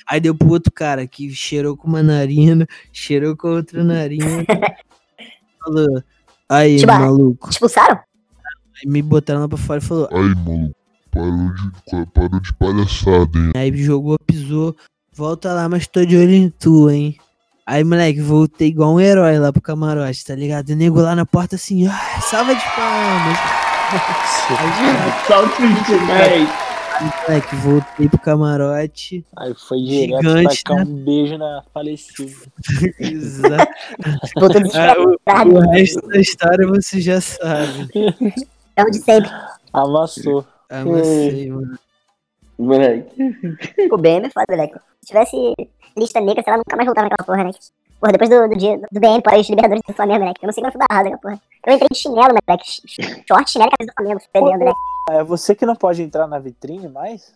Aí 0.07 0.20
deu 0.20 0.36
pro 0.36 0.49
outro 0.49 0.72
cara 0.72 1.07
que 1.07 1.30
cheirou 1.34 1.76
com 1.76 1.88
uma 1.88 2.03
narina, 2.03 2.68
cheirou 2.93 3.36
com 3.36 3.47
a 3.47 3.51
outra 3.51 3.84
narina. 3.84 4.45
falou, 5.63 6.03
aí, 6.47 6.78
Tipo, 6.78 6.93
maluco. 6.93 7.49
Expulsaram? 7.49 7.99
Aí 8.76 8.89
me 8.89 9.01
botaram 9.01 9.41
lá 9.41 9.47
pra 9.47 9.57
fora 9.57 9.80
e 9.80 9.84
falou, 9.84 10.07
Aí, 10.11 10.36
maluco, 10.36 10.76
parou 11.11 11.53
de, 11.53 12.11
parou 12.13 12.39
de 12.39 12.53
palhaçada, 12.53 13.39
hein? 13.39 13.51
Aí 13.55 13.76
jogou, 13.84 14.18
pisou, 14.20 14.76
volta 15.13 15.53
lá, 15.53 15.68
mas 15.68 15.88
tô 15.88 16.05
de 16.05 16.15
olho 16.15 16.34
em 16.34 16.49
tu, 16.49 16.89
hein? 16.89 17.18
Aí, 17.70 17.84
moleque, 17.84 18.22
voltei 18.22 18.70
igual 18.70 18.93
um 18.93 18.99
herói 18.99 19.38
lá 19.38 19.51
pro 19.51 19.61
camarote, 19.61 20.24
tá 20.24 20.34
ligado? 20.34 20.70
O 20.70 20.76
nego 20.76 21.01
lá 21.01 21.13
na 21.13 21.26
porta 21.26 21.57
assim, 21.57 21.86
ah, 21.86 22.22
salva 22.22 22.55
de 22.55 22.63
palmas. 22.63 23.38
Salve, 25.28 25.51
velho. 26.07 26.47
moleque, 27.28 27.55
voltei 27.57 28.07
pro 28.07 28.20
camarote. 28.20 29.26
Aí 29.36 29.53
foi 29.53 29.80
direto 29.80 30.22
Gigante, 30.22 30.63
tacar 30.63 30.86
né? 30.86 30.91
um 30.93 31.03
beijo 31.03 31.38
na 31.38 31.61
falecida. 31.74 32.32
Exato. 33.01 33.74
Ah, 35.26 35.43
o, 35.45 35.57
o 35.57 35.70
resto 35.72 36.07
da 36.07 36.20
história 36.22 36.65
você 36.65 37.01
já 37.01 37.20
sabe. 37.20 37.89
É 38.78 38.84
o 38.84 38.89
de 38.89 38.99
sempre. 38.99 39.30
Amassou. 39.74 40.45
Ah, 40.70 40.86
mas 40.86 41.05
sei, 41.05 41.51
mano. 41.51 41.78
Moleque. 42.57 43.22
O 43.91 43.97
BM 43.97 44.26
é 44.26 44.30
foda, 44.30 44.45
moleque. 44.49 44.80
Se 45.01 45.07
tivesse 45.07 45.53
lista 45.97 46.19
negra, 46.21 46.43
sei 46.43 46.51
lá, 46.53 46.57
nunca 46.57 46.75
mais 46.75 46.85
voltava 46.85 47.09
naquela 47.09 47.25
porra, 47.25 47.43
né? 47.43 47.51
Porra, 47.99 48.11
depois 48.11 48.29
do, 48.29 48.47
do 48.47 48.55
dia 48.57 48.77
do 48.91 48.99
BM, 48.99 49.21
pós 49.21 49.49
Libertadores 49.49 49.81
do 49.87 49.93
Flamengo, 49.93 50.19
moleque. 50.19 50.39
Eu 50.43 50.47
não 50.47 50.53
sei 50.53 50.63
quando 50.63 50.73
foi 50.73 50.79
da 50.87 50.93
errada, 50.93 51.17
porra. 51.17 51.39
Eu 51.65 51.73
entrei 51.73 51.87
de 51.91 51.97
chinelo, 51.97 52.35
moleque. 52.47 53.23
Short, 53.27 53.49
chinelo 53.51 53.71
e 53.73 53.85
camisa 53.85 53.91
do 53.91 53.93
Flamengo, 53.95 54.21
perdendo, 54.31 54.65
né? 54.65 54.71
É 55.09 55.23
você 55.23 55.55
que 55.55 55.65
não 55.65 55.75
pode 55.75 56.01
entrar 56.03 56.27
na 56.27 56.37
vitrine 56.37 56.87
mais? 56.87 57.33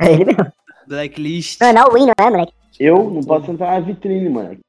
É 0.00 0.12
ele 0.12 0.24
mesmo. 0.24 0.46
Blacklist. 0.86 1.60
Não, 1.60 1.72
não, 1.72 1.88
o 1.88 1.92
win, 1.92 2.06
não 2.06 2.14
é, 2.26 2.30
moleque? 2.30 2.52
Eu 2.80 3.10
não 3.10 3.22
posso 3.22 3.50
entrar 3.50 3.72
na 3.72 3.80
vitrine, 3.80 4.28
moleque. 4.28 4.60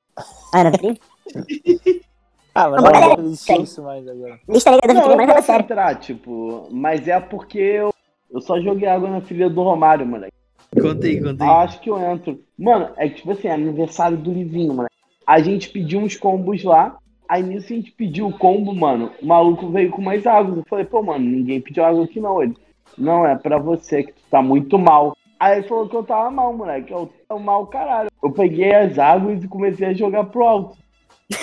Ah, 0.54 0.64
na 0.64 0.70
vitrine? 0.72 1.00
Ah, 2.56 2.68
mas 2.68 2.82
Vamos, 2.82 2.92
não 2.92 3.00
galera. 3.00 3.22
existe 3.22 3.62
isso 3.62 3.84
mais 3.84 4.06
agora. 4.08 4.40
Lista 4.50 4.72
negra 4.72 4.88
da 4.88 4.94
Não, 4.96 5.02
vitrine, 5.02 5.22
eu 5.24 5.28
mas 5.28 5.36
posso 5.36 5.46
sério. 5.48 5.64
entrar, 5.64 5.96
tipo, 5.96 6.68
mas 6.72 7.08
é 7.08 7.20
porque 7.20 7.60
eu, 7.60 7.94
eu 8.30 8.42
só 8.42 8.60
joguei 8.60 8.90
água 8.90 9.10
na 9.10 9.22
filha 9.22 9.50
do 9.50 9.62
Romário, 9.62 10.06
moleque. 10.06 10.34
Conta 10.82 11.06
aí, 11.06 11.22
conta 11.22 11.44
aí. 11.44 11.50
Ah, 11.50 11.60
acho 11.62 11.80
que 11.80 11.90
eu 11.90 11.98
entro. 12.00 12.44
Mano, 12.60 12.90
é 12.98 13.08
que 13.08 13.16
tipo 13.16 13.32
assim, 13.32 13.48
é 13.48 13.54
aniversário 13.54 14.18
do 14.18 14.34
Livinho, 14.34 14.74
mano. 14.74 14.90
A 15.26 15.40
gente 15.40 15.70
pediu 15.70 16.02
uns 16.02 16.18
combos 16.18 16.62
lá. 16.64 16.98
Aí 17.28 17.42
nisso 17.42 17.72
a 17.72 17.76
gente 17.76 17.92
pediu 17.92 18.28
o 18.28 18.38
combo, 18.38 18.76
mano. 18.76 19.12
O 19.22 19.26
maluco 19.26 19.70
veio 19.70 19.92
com 19.92 20.02
mais 20.02 20.28
água. 20.28 20.58
Eu 20.58 20.66
falei, 20.68 20.84
pô, 20.84 21.02
mano, 21.02 21.24
ninguém 21.24 21.62
pediu 21.62 21.86
água 21.86 22.04
aqui 22.04 22.20
não. 22.20 22.42
Ele, 22.44 22.58
não, 22.98 23.26
é 23.26 23.36
pra 23.36 23.58
você 23.58 24.04
que 24.04 24.12
tu 24.12 24.22
tá 24.30 24.42
muito 24.42 24.78
mal. 24.78 25.16
Aí 25.40 25.60
ele 25.60 25.68
falou 25.68 25.88
que 25.88 25.96
eu 25.96 26.04
tava 26.04 26.30
mal, 26.30 26.52
moleque. 26.52 26.92
Eu 26.92 27.10
tava 27.28 27.40
mal, 27.40 27.66
caralho. 27.68 28.10
Eu 28.22 28.32
peguei 28.32 28.74
as 28.74 29.00
águas 29.00 29.42
e 29.42 29.48
comecei 29.48 29.88
a 29.88 29.94
jogar 29.94 30.26
pro 30.26 30.44
alto. 30.44 30.78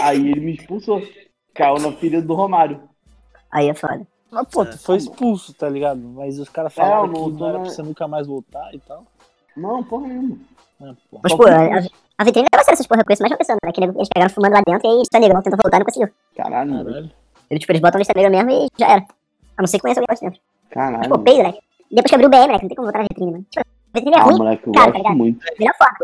Aí 0.01 0.29
ele 0.29 0.41
me 0.41 0.53
expulsou. 0.55 1.01
Caiu 1.55 1.79
na 1.79 1.93
filha 1.93 2.21
do 2.21 2.35
Romário. 2.35 2.81
Aí 3.51 3.69
é 3.69 3.75
foda. 3.75 4.07
Mas, 4.31 4.49
pô, 4.49 4.67
tu 4.67 4.79
foi 4.79 4.97
expulso, 4.97 5.55
tá 5.55 5.69
ligado? 5.69 6.01
Mas 6.01 6.39
os 6.39 6.49
caras 6.49 6.75
falaram 6.75 7.05
É, 7.05 7.15
que 7.15 7.31
não 7.31 7.49
era 7.49 7.61
pra 7.61 7.71
você 7.71 7.83
nunca 7.83 8.07
mais 8.07 8.27
voltar 8.27 8.75
e 8.75 8.81
tal. 8.81 9.07
Não, 9.57 9.83
porra 9.83 10.09
nenhuma. 10.09 10.37
É, 10.81 10.93
pô. 11.11 11.21
Mas, 11.23 11.35
pô, 11.35 11.47
a, 11.47 11.79
a- 11.79 11.89
a 12.19 12.25
vitrine 12.25 12.47
a 12.53 12.59
sério 12.59 12.73
essas 12.75 12.87
porra. 12.87 13.01
Eu 13.01 13.05
conheço 13.05 13.23
mais 13.23 13.33
uma 13.33 13.39
pessoa, 13.39 13.59
moleque. 13.63 13.83
Eles 13.85 14.09
pegaram 14.09 14.33
fumando 14.35 14.53
lá 14.53 14.63
dentro 14.67 14.89
e 14.89 14.91
aí 14.93 14.99
lista 14.99 15.19
negra. 15.19 15.43
Tentou 15.43 15.59
voltar 15.63 15.77
e 15.77 15.81
não 15.81 15.87
conseguiu. 15.87 16.09
Caralho. 16.37 16.85
Caralho. 16.85 17.11
Eles, 17.51 17.61
tipo, 17.61 17.73
eles 17.73 17.83
botam 17.83 17.99
lista 17.99 18.13
negra 18.17 18.31
mesmo 18.31 18.51
e 18.51 18.69
já 18.79 18.87
era. 18.93 19.07
A 19.57 19.63
não 19.63 19.67
ser 19.67 19.79
que 19.79 19.83
conheça 19.83 20.01
alguém 20.01 20.07
lá 20.11 20.15
de 20.15 20.21
dentro. 20.21 20.41
Caralho. 20.71 21.09
Pô, 21.09 21.19
peido, 21.19 21.39
moleque. 21.39 21.59
Depois 21.91 22.11
que 22.11 22.15
abriu 22.15 22.29
o 22.29 22.31
BM, 22.31 22.47
moleque, 22.47 22.63
não 22.65 22.69
tem 22.69 22.77
como 22.77 22.87
voltar 22.87 22.99
na 22.99 23.05
vitrine, 23.11 23.31
mano. 23.33 23.47
Tipo, 23.51 23.61
a 23.67 23.99
vitrine 23.99 24.17
é 24.17 24.21
Ah, 24.21 24.23
ruim, 24.25 24.39
moleque, 24.39 24.67
eu 24.67 24.73
cara, 24.73 24.93
tá 24.93 24.99
ligado? 24.99 25.17
muito. 25.17 25.45
melhor 25.59 25.75
forma. 25.79 25.97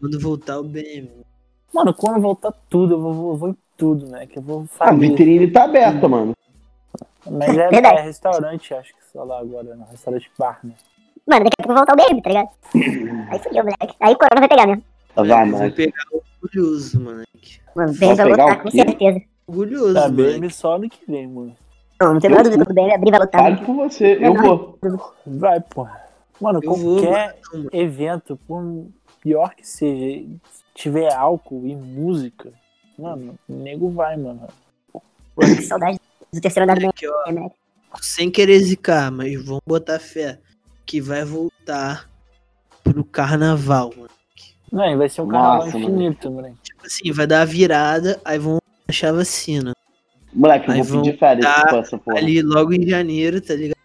Quando 0.00 0.20
voltar 0.20 0.58
o 0.60 0.64
BM. 0.64 1.10
Mano, 1.74 1.94
quando 1.94 2.20
voltar 2.20 2.52
tudo, 2.68 2.94
eu 2.94 3.00
vou, 3.00 3.12
vou, 3.14 3.36
vou 3.36 3.48
em 3.48 3.56
tudo, 3.78 4.06
né? 4.06 4.26
Que 4.26 4.38
eu 4.38 4.42
vou 4.42 4.62
A 4.62 4.66
fazer. 4.86 4.98
vitrine 4.98 5.50
tá 5.50 5.64
aberta, 5.64 6.06
mano. 6.08 6.36
Mas 7.30 7.56
é, 7.56 7.68
Verdade. 7.70 7.98
é 7.98 8.02
restaurante, 8.02 8.74
acho 8.74 8.92
que 8.94 9.02
só 9.12 9.24
lá 9.24 9.38
agora, 9.40 9.74
no 9.74 9.84
restaurante 9.86 10.30
bar, 10.38 10.60
né? 10.62 10.74
Mano, 11.26 11.44
daqui 11.44 11.54
a 11.58 11.62
pouco 11.62 11.74
vai 11.74 11.86
voltar 11.86 11.92
o 11.92 11.96
BM, 11.96 12.22
tá 12.22 12.28
ligado? 12.30 12.48
Aí 13.30 13.38
fudeu, 13.38 13.62
moleque. 13.64 13.96
Aí 14.00 14.12
o 14.12 14.18
Corona 14.18 14.40
vai 14.40 14.48
pegar 14.48 14.66
mesmo. 14.66 14.84
Vai, 15.14 15.24
eu 15.24 15.36
vou 15.36 15.46
moleque. 15.58 15.76
pegar 15.76 16.02
o 16.12 16.22
orgulhoso, 16.42 17.00
moleque. 17.00 17.60
Mano, 17.76 17.92
o 17.92 17.94
BM 17.94 18.14
vai 18.14 18.28
lutar, 18.30 18.62
com 18.62 18.70
certeza. 18.70 19.22
Orgulhoso, 19.46 19.94
Tá 19.94 20.08
moleque. 20.08 20.40
bem 20.40 20.50
só 20.50 20.76
ano 20.76 20.88
que 20.88 20.98
vem, 21.10 21.28
mano. 21.28 21.56
Não, 22.00 22.14
não 22.14 22.20
tem 22.20 22.28
a 22.28 22.30
menor 22.30 22.44
dúvida 22.44 22.64
que 22.64 22.70
o 22.72 22.74
BM 22.74 22.92
abrir 22.94 23.10
vai 23.10 23.20
lutar. 23.20 23.40
Fale 23.42 23.64
por 23.64 23.74
você, 23.76 24.18
eu 24.20 24.34
vou. 24.34 24.78
Vai, 25.26 25.60
porra. 25.60 26.02
Mano, 26.40 26.60
Eu 26.62 26.74
vou, 26.74 27.00
qualquer 27.00 27.36
mano. 27.52 27.68
evento, 27.72 28.36
por 28.48 28.86
pior 29.22 29.54
que 29.54 29.64
seja, 29.66 30.26
tiver 30.74 31.12
álcool 31.14 31.64
e 31.66 31.76
música, 31.76 32.52
mano, 32.98 33.36
o 33.48 33.52
nego 33.54 33.90
vai, 33.90 34.16
mano. 34.16 34.48
Pô, 34.92 35.00
que 35.36 35.62
saudade 35.62 36.00
do 36.32 36.40
terceiro 36.40 36.64
andar 36.64 36.80
do 36.80 36.92
BM, 36.92 37.38
moleque. 37.38 37.54
sem 38.00 38.28
querer 38.28 38.58
zicar, 38.58 39.12
mas 39.12 39.32
vamos 39.44 39.60
botar 39.64 40.00
fé 40.00 40.38
que 40.84 41.00
vai 41.00 41.24
voltar 41.24 42.08
pro 42.82 43.04
carnaval, 43.04 43.92
mano. 43.96 44.10
Não, 44.70 44.96
vai 44.96 45.08
ser 45.08 45.22
um 45.22 45.28
carnaval 45.28 45.66
Nossa, 45.66 45.78
infinito, 45.78 46.30
mano. 46.30 46.56
Tipo 46.62 46.86
assim, 46.86 47.12
vai 47.12 47.26
dar 47.26 47.42
a 47.42 47.44
virada, 47.44 48.20
aí 48.24 48.38
vão 48.38 48.58
achar 48.88 49.10
a 49.10 49.12
vacina. 49.12 49.74
Moleque, 50.32 50.68
eu 50.68 50.74
Aí 50.74 50.82
vou 50.82 51.02
pedir 51.02 51.10
vão 51.10 51.18
férias 51.18 51.62
com 51.70 51.76
essa 51.76 51.98
porra. 51.98 52.18
Ali 52.18 52.40
logo 52.40 52.72
em 52.72 52.88
janeiro, 52.88 53.40
tá 53.40 53.54
ligado? 53.54 53.76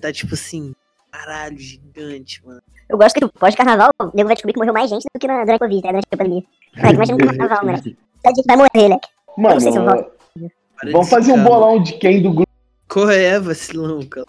Tá 0.00 0.12
tipo 0.12 0.34
assim, 0.34 0.72
caralho, 1.10 1.58
gigante, 1.58 2.44
mano. 2.46 2.62
Eu 2.88 2.96
gosto 2.96 3.14
que 3.14 3.20
tipo, 3.20 3.38
pós-carnaval, 3.38 3.90
o 4.00 4.04
nego 4.14 4.28
vai 4.28 4.34
descobrir 4.34 4.52
que 4.52 4.58
morreu 4.60 4.72
mais 4.72 4.88
gente 4.88 5.04
do 5.12 5.18
que 5.18 5.26
na, 5.26 5.44
durante 5.44 5.56
a 5.56 5.58
Covid, 5.58 5.82
né? 5.82 5.88
Durante 5.88 6.06
a 6.10 6.16
pandemia. 6.16 6.44
Moleque, 6.76 6.94
imagina 6.94 7.18
no 7.18 7.26
carnaval, 7.26 7.66
moleque. 7.66 7.96
Tá 8.22 8.30
gente 8.30 8.46
vai 8.46 8.56
morrer, 8.56 8.68
moleque. 8.74 9.08
Mano, 9.36 9.60
se 9.60 9.68
eu 9.68 10.92
vamos 10.92 11.10
fazer 11.10 11.32
um 11.32 11.42
bolão 11.42 11.82
de 11.82 11.94
quem 11.94 12.22
do 12.22 12.32
grupo. 12.32 12.48
Qual 12.88 13.10
é, 13.10 13.38
vacilão, 13.38 14.00
cara? 14.02 14.26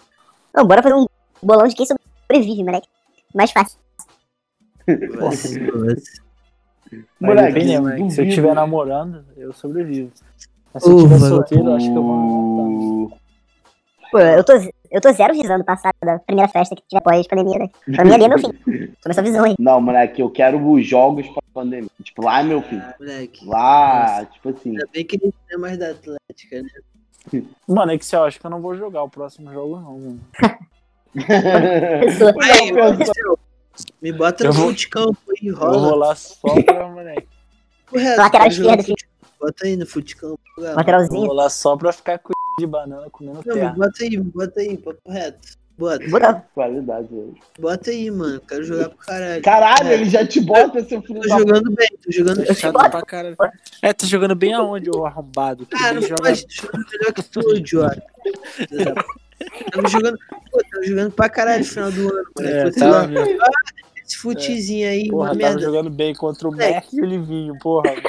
Não, 0.54 0.66
bora 0.66 0.82
fazer 0.82 0.96
um 0.96 1.06
bolão 1.42 1.68
de 1.68 1.76
quem 1.76 1.86
sobrevive, 1.86 2.64
moleque. 2.64 2.88
Mais 3.34 3.52
fácil. 3.52 3.78
Vacilão. 5.18 5.96
Moleque, 7.20 7.66
né, 7.66 7.80
moleque? 7.80 8.12
Se 8.12 8.22
eu 8.22 8.28
estiver 8.28 8.54
namorando, 8.56 9.24
eu 9.38 9.54
sobrevivo. 9.54 10.12
Mas 10.74 10.84
se 10.84 10.90
eu 10.90 10.98
estiver 10.98 11.20
solteiro, 11.20 11.66
eu 11.66 11.76
acho 11.76 11.92
que 11.92 11.98
eu 11.98 12.04
vou. 12.04 13.20
Pô, 14.12 14.20
eu 14.20 14.44
tô, 14.44 14.54
eu 14.90 15.00
tô 15.00 15.12
zero 15.12 15.34
visando 15.36 15.64
passar 15.64 15.94
da 16.04 16.18
primeira 16.20 16.50
festa 16.50 16.76
que 16.76 16.82
tiver 16.88 17.02
pós-pandemia, 17.02 17.60
né? 17.60 17.70
Pra 17.96 18.04
mim 18.04 18.14
ali 18.14 18.24
é 18.24 18.28
meu 18.28 18.40
fim. 18.40 18.52
Tô 19.02 19.08
nessa 19.08 19.22
visão 19.22 19.46
aí. 19.46 19.56
Não, 19.60 19.80
moleque, 19.80 20.20
eu 20.20 20.32
quero 20.32 20.58
os 20.72 20.86
jogos 20.86 21.28
pra 21.28 21.44
pandemia. 21.54 21.90
Tipo, 22.02 22.26
lá 22.26 22.40
é 22.40 22.44
meu 22.44 22.62
filho. 22.64 22.84
Moleque. 23.00 23.46
Lá, 23.46 24.26
tipo 24.26 24.50
assim. 24.50 24.72
Ainda 24.72 24.88
bem 24.92 25.06
que 25.06 25.16
ele 25.18 25.26
não 25.26 25.58
é 25.58 25.58
mais 25.58 25.78
da 25.78 25.92
Atlética, 25.92 26.64
né? 26.64 26.70
Mano, 27.68 27.92
é 27.92 27.98
que 28.00 28.06
você 28.06 28.16
acha 28.16 28.40
que 28.40 28.46
eu 28.46 28.50
não 28.50 28.62
vou 28.62 28.76
jogar 28.76 29.04
o 29.04 29.10
próximo 29.10 29.52
jogo, 29.54 29.80
não, 29.80 30.00
mano. 30.00 30.20
Aí, 32.42 32.72
me 34.02 34.12
bota 34.12 34.44
Eu 34.44 34.48
no 34.50 34.54
vou- 34.54 34.68
futecampo 34.70 35.18
aí, 35.32 35.48
Eu 35.48 35.56
vou 35.56 35.68
rola. 35.70 36.08
lá 36.08 36.16
só 36.16 36.62
pra, 36.64 36.88
moleque. 36.88 37.28
Correto, 37.90 38.18
Lateral 38.22 38.48
esquerda, 38.48 38.76
no 38.78 38.84
futecampo. 38.84 39.10
Bota 39.40 39.66
aí 39.66 39.76
no 39.78 39.86
futecampo. 39.88 40.40
Lateralzinho. 40.58 41.26
vou 41.28 41.34
lá 41.34 41.50
só 41.50 41.76
pra 41.78 41.92
ficar 41.94 42.20
com 42.20 42.34
de 42.60 42.68
banana 42.68 43.10
comendo 43.10 43.42
Não, 43.46 43.54
terra. 43.56 43.74
bota 43.78 44.04
aí, 44.04 44.18
bota 44.18 44.60
aí, 44.60 44.78
papo 44.78 45.00
reto. 45.12 45.60
Bota, 45.78 46.06
Bora. 46.10 46.34
Qualidade 46.54 47.08
hoje. 47.10 47.36
bota 47.58 47.90
aí, 47.90 48.12
mano. 48.12 48.42
Quero 48.42 48.64
jogar 48.66 48.90
pro 48.90 48.98
caralho. 48.98 49.42
Caralho, 49.42 49.88
ele 49.94 50.10
já 50.10 50.28
te 50.28 50.42
bota, 50.42 50.84
seu 50.84 51.02
filho 51.02 51.22
Tô 51.22 51.30
da 51.30 51.38
jogando 51.40 51.72
bem, 51.72 51.88
tô 52.04 52.12
jogando 52.12 52.46
Tá 52.46 52.54
chato 52.54 52.74
pra 52.92 53.02
caralho. 53.02 53.38
É, 53.82 53.94
tá 53.94 54.06
jogando 54.06 54.36
bem 54.36 54.54
aonde, 54.54 54.90
ô 54.90 55.06
arrombado? 55.06 55.66
Ah, 55.74 55.94
não 55.94 56.02
joga- 56.02 56.22
pode, 56.22 56.46
tô 56.48 56.54
jogando 56.66 56.86
melhor 56.92 57.14
que 57.14 57.24
tu, 57.24 57.56
idiota. 57.56 58.04
Tava 59.72 59.88
jogando, 59.88 60.18
pô, 60.52 60.62
tava 60.72 60.84
jogando 60.86 61.12
pra 61.12 61.30
caralho 61.30 61.60
no 61.60 61.66
final 61.66 61.92
do 61.92 62.02
ano, 62.14 62.30
moleque. 62.38 62.58
É, 62.58 62.72
tá 62.72 63.10
esse 64.06 64.18
futezinho 64.18 64.90
aí, 64.90 65.08
Porra, 65.08 65.30
uma 65.32 65.38
tava 65.38 65.54
merda. 65.54 65.62
jogando 65.62 65.90
bem 65.92 66.16
contra 66.16 66.48
o. 66.48 66.52
Mac 66.52 66.92
e 66.92 67.02
o 67.02 67.06
Livinho, 67.06 67.56
porra. 67.60 67.92
Bem. 67.94 68.02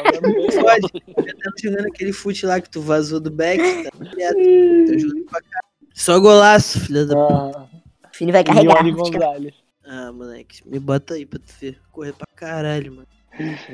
Pode. 0.61 0.89
Eu 1.09 1.37
tava 1.39 1.57
jogando 1.63 1.87
aquele 1.89 2.13
fute 2.13 2.47
lá 2.47 2.59
que 2.61 2.71
tu 2.71 2.81
vazou 2.81 3.21
do 3.21 3.31
back, 3.31 3.63
tá 3.85 3.91
ligado? 4.01 4.35
Tô 4.35 4.99
jogando 4.99 5.25
pra 5.27 5.41
caralho. 5.43 5.71
Só 5.95 6.19
golaço, 6.19 6.81
filha 6.81 7.05
da 7.05 7.15
Ah, 7.15 7.67
O 8.13 8.17
filho 8.17 8.33
vai 8.33 8.43
carregar. 8.43 8.83
Gonzalez. 8.91 9.55
Ah, 9.85 10.11
moleque, 10.13 10.63
me 10.67 10.79
bota 10.79 11.15
aí 11.15 11.27
pra 11.27 11.39
tu 11.39 11.53
ver. 11.61 11.79
Correr 11.93 12.15
pra 12.15 12.27
caralho, 12.35 12.93
mano. 12.95 13.09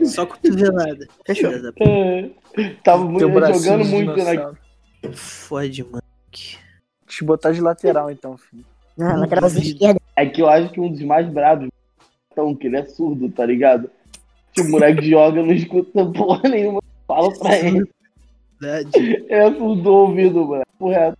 Só 0.04 0.26
cotovelada. 0.26 1.06
Fechou. 1.24 1.50
Filha 1.50 1.62
da 1.62 1.72
É, 1.80 2.30
Tava 2.82 3.04
muito, 3.04 3.20
jogando 3.28 3.84
muito, 3.84 4.16
né? 4.16 4.52
Fode, 5.12 5.84
mano. 5.84 6.02
Te 7.06 7.24
botar 7.24 7.52
de 7.52 7.60
lateral, 7.60 8.10
então, 8.10 8.36
filho. 8.36 8.64
Não, 8.96 9.20
lateralzinho 9.20 9.64
esquerda. 9.64 10.00
É 10.16 10.24
que 10.26 10.40
eu 10.40 10.48
acho 10.48 10.70
que 10.70 10.80
um 10.80 10.90
dos 10.90 11.02
mais 11.02 11.28
bravos 11.28 11.68
então, 12.32 12.54
que 12.54 12.66
ele 12.66 12.76
é 12.76 12.84
surdo, 12.84 13.30
tá 13.30 13.46
ligado? 13.46 13.90
Que 14.52 14.60
o 14.60 14.70
moleque 14.70 15.00
joga, 15.08 15.42
não 15.42 15.52
escuta 15.52 16.04
porra 16.04 16.48
nenhuma. 16.48 16.82
Fala 17.06 17.32
pra 17.38 17.56
ele. 17.56 17.88
Verdade. 18.60 18.90
Ele 18.98 19.26
é 19.30 19.50
surdo 19.52 19.82
do 19.82 19.92
ouvido, 19.92 20.46
mano. 20.46 20.64
Correto. 20.78 21.18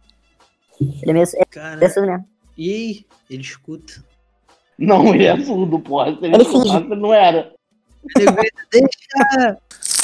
Ele 0.80 1.10
é 1.10 1.12
meio 1.12 1.24
é 1.24 1.44
Cara, 1.50 1.88
surdo 1.88 2.10
mesmo. 2.10 2.24
e 2.56 2.70
aí? 2.70 3.06
Ele 3.30 3.42
escuta. 3.42 4.04
Não, 4.78 5.14
ele 5.14 5.24
é 5.24 5.38
surdo, 5.40 5.78
porra. 5.78 6.14
Se 6.16 6.24
ele, 6.24 6.34
Ele 6.34 6.42
escutasse, 6.42 6.86
não 6.88 7.14
era. 7.14 7.52
Deixa. 8.72 9.58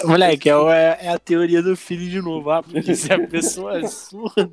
Moleque, 0.04 0.48
é, 0.50 0.52
é- 0.52 0.98
é 1.02 1.08
a 1.10 1.18
teoria 1.18 1.62
do 1.62 1.76
filho 1.76 2.08
de 2.08 2.20
novo, 2.20 2.50
ah, 2.50 2.62
porque 2.62 2.94
se 2.94 3.12
a 3.12 3.26
pessoa 3.26 3.78
é 3.78 3.86
surda, 3.88 4.50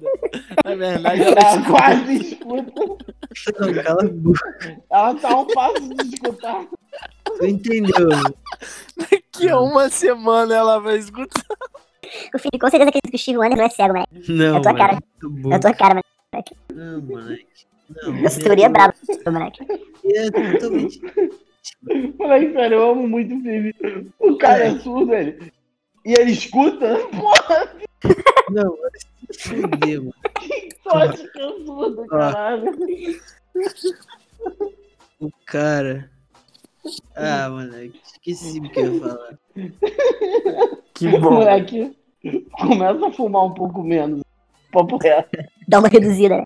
na 0.65 0.75
verdade 0.75 1.21
ela 1.23 1.39
Ela 1.39 1.65
quase 1.65 2.13
escuta. 2.17 2.73
Não, 3.59 3.83
cala 3.83 4.03
a 4.03 4.07
boca. 4.07 4.81
Ela 4.91 5.15
tá 5.15 5.37
um 5.39 5.47
passo 5.47 5.89
de 5.89 6.15
escutar. 6.15 6.65
Tu 7.37 7.45
entendeu? 7.45 8.09
daqui 8.97 9.49
a 9.49 9.59
uma 9.59 9.89
semana 9.89 10.55
ela 10.55 10.79
vai 10.79 10.97
escutar. 10.97 11.43
O 12.33 12.39
filho 12.39 12.59
com 12.59 12.69
certeza 12.69 12.89
acredita 12.89 13.09
que 13.09 13.15
o 13.15 13.19
Steve 13.19 13.37
Wonder 13.37 13.57
não 13.57 13.65
é 13.65 13.69
cego, 13.69 13.93
moleque. 13.93 14.31
Não, 14.31 14.57
É 14.57 14.61
tua 14.61 14.73
cara. 14.73 14.93
muito 14.93 15.29
bom. 15.41 15.51
É 15.51 15.55
a 15.55 15.59
tua 15.59 15.73
cara, 15.73 16.01
moleque. 16.33 16.55
Não, 16.73 17.01
moleque. 17.01 17.45
Não, 18.03 18.25
Essa 18.25 18.39
teoria 18.41 18.65
é 18.65 18.69
braba, 18.69 18.93
moleque. 19.31 19.59
É 20.05 20.31
totalmente. 20.31 21.01
Moleque, 22.17 22.53
sério, 22.53 22.75
eu 22.75 22.91
amo 22.91 23.07
muito 23.07 23.35
o 23.35 23.41
filme. 23.41 23.75
O 24.19 24.37
cara 24.37 24.65
é 24.65 24.79
surdo, 24.79 25.13
ele. 25.13 25.51
E 26.05 26.13
ele 26.19 26.31
escuta? 26.31 26.97
Porra, 27.09 27.75
Não, 28.51 28.77
se 29.31 29.49
fuder, 29.55 29.99
mano. 29.99 30.13
sorte 30.83 31.31
que 31.31 31.39
é 31.39 31.65
surdo, 31.65 32.05
caralho. 32.07 32.71
O 35.19 35.29
cara. 35.45 36.09
Ah, 37.15 37.49
moleque. 37.49 37.99
Esqueci 38.05 38.59
o 38.59 38.69
que 38.69 38.79
eu 38.79 38.93
ia 38.95 38.99
falar. 39.01 39.39
Que 40.93 41.07
bom. 41.09 41.31
Moleque, 41.31 41.97
começa 42.51 43.07
a 43.07 43.11
fumar 43.11 43.45
um 43.45 43.53
pouco 43.53 43.83
menos. 43.83 44.21
Papo 44.71 44.97
reto. 44.97 45.37
Dá 45.67 45.79
uma 45.79 45.87
reduzida? 45.89 46.43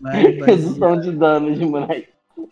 Vai, 0.00 0.36
vai. 0.36 0.50
Redução 0.50 1.00
de 1.00 1.12
danos, 1.12 1.58
moleque. 1.58 2.08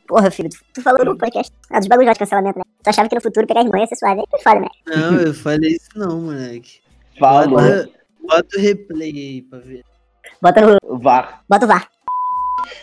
Porra, 0.06 0.30
filho, 0.30 0.50
tu, 0.74 0.82
falou 0.82 1.04
no 1.04 1.16
podcast. 1.16 1.52
Ah, 1.70 1.78
dos 1.78 1.88
bagulhos 1.88 2.12
de 2.12 2.18
cancelamento, 2.18 2.58
né? 2.58 2.64
Tu 2.82 2.90
achava 2.90 3.08
que 3.08 3.14
no 3.14 3.20
futuro 3.20 3.46
pegar 3.46 3.62
irmã 3.62 3.78
ia 3.78 3.86
ser 3.86 3.96
suave. 3.96 4.20
Aí 4.20 4.26
tu 4.30 4.42
foda, 4.42 4.60
né? 4.60 4.68
Não, 4.86 5.20
eu 5.20 5.34
falei 5.34 5.70
isso 5.70 5.88
não, 5.94 6.20
moleque. 6.20 6.80
Falou. 7.18 7.60
Bota, 7.60 7.90
bota 8.26 8.58
o 8.58 8.60
replay 8.60 9.10
aí 9.10 9.42
pra 9.42 9.58
ver. 9.58 9.84
Bota 10.40 10.60
no. 10.60 10.98
VAR. 10.98 11.44
Bota 11.48 11.64
o 11.64 11.68
VAR. 11.68 11.88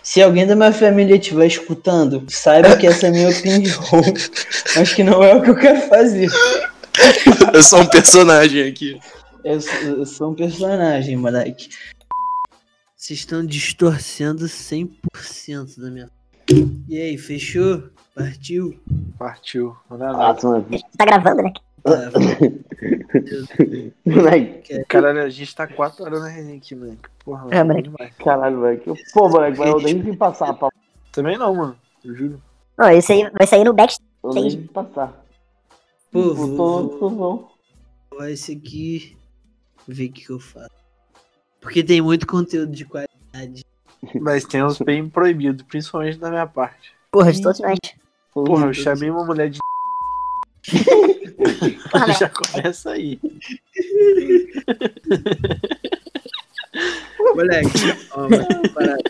Se 0.02 0.22
alguém 0.22 0.48
da 0.48 0.56
minha 0.56 0.72
família 0.72 1.16
estiver 1.16 1.48
escutando, 1.48 2.24
saiba 2.30 2.76
que 2.78 2.88
essa 2.88 3.08
é 3.08 3.10
a 3.10 3.12
minha 3.12 3.30
opinião. 3.30 3.82
Mas 4.76 4.94
que 4.94 5.04
não 5.04 5.24
é 5.24 5.36
o 5.36 5.42
que 5.42 5.50
eu 5.50 5.56
quero 5.56 5.82
fazer. 5.88 6.30
Eu 7.54 7.62
sou 7.62 7.82
um 7.82 7.86
personagem 7.86 8.68
aqui. 8.68 9.00
Eu 9.44 9.62
sou, 9.62 9.74
eu 9.82 10.06
sou 10.06 10.32
um 10.32 10.36
personagem, 10.36 11.16
moleque. 11.16 11.70
Vocês 12.96 13.20
estão 13.20 13.46
distorcendo 13.46 14.46
100% 14.46 15.80
da 15.80 15.90
minha. 15.90 16.17
E 16.88 16.98
aí, 17.02 17.18
fechou? 17.18 17.84
Partiu? 18.16 18.80
Partiu. 19.18 19.76
Olha 19.90 20.12
lá. 20.12 20.34
Nossa, 20.34 20.48
mano. 20.48 20.66
Tu 20.70 20.98
tá 20.98 21.06
gravando, 21.06 21.44
né? 21.44 21.54
Tá, 21.84 22.12
Moleque, 24.06 24.84
Caralho, 24.86 25.22
a 25.22 25.30
gente 25.30 25.56
tá 25.56 25.68
4 25.68 26.04
horas 26.04 26.22
na 26.22 26.28
resenha 26.28 26.58
aqui, 26.58 26.76
moleque. 26.76 27.02
Porra, 27.24 27.48
É, 27.52 27.64
moleque. 27.64 27.90
demais. 27.90 28.14
caralho, 28.16 28.58
moleque. 28.58 28.94
Pô, 29.14 29.30
moleque, 29.30 29.60
eu 29.62 29.80
nem 29.80 30.02
vi 30.02 30.16
passar, 30.16 30.54
papo. 30.54 30.76
Também 31.12 31.38
não, 31.38 31.54
mano. 31.56 31.78
Eu 32.04 32.16
juro. 32.16 32.42
Ó, 32.80 32.90
isso 32.90 33.12
aí 33.12 33.30
vai 33.32 33.48
sair 33.48 33.64
no 33.64 33.74
backstage. 33.74 34.08
Eu 34.24 34.34
nem 34.34 34.50
vi 34.50 34.68
passar. 34.68 35.24
Pô, 36.12 36.34
vou, 36.34 36.90
tô- 36.90 37.10
vou 37.10 37.52
gravar 38.12 38.32
esse 38.32 38.54
aqui. 38.54 39.18
Ver 39.88 40.08
o 40.10 40.12
que, 40.12 40.26
que 40.26 40.32
eu 40.32 40.40
faço. 40.40 40.70
Porque 41.62 41.84
tem 41.84 42.02
muito 42.02 42.28
conteúdo 42.28 42.72
de 42.72 42.86
qualidade. 42.86 43.64
Mas 44.20 44.46
tem 44.46 44.64
uns 44.64 44.80
bem 44.80 45.08
proibidos, 45.10 45.64
principalmente 45.64 46.18
da 46.18 46.30
minha 46.30 46.48
parte. 46.48 46.92
Porra, 47.12 47.32
de 47.32 47.42
todos 47.42 47.60
nós. 47.60 47.78
Porra, 48.34 48.68
eu 48.68 48.74
chamei 48.74 49.10
uma 49.10 49.26
mulher 49.26 49.50
de. 49.50 49.60
Já 52.20 52.30
começa 52.30 52.92
aí. 52.92 53.20
Moleque, 57.36 57.70
ó, 58.12 58.22
mano, 58.30 58.46
parada. 58.74 59.04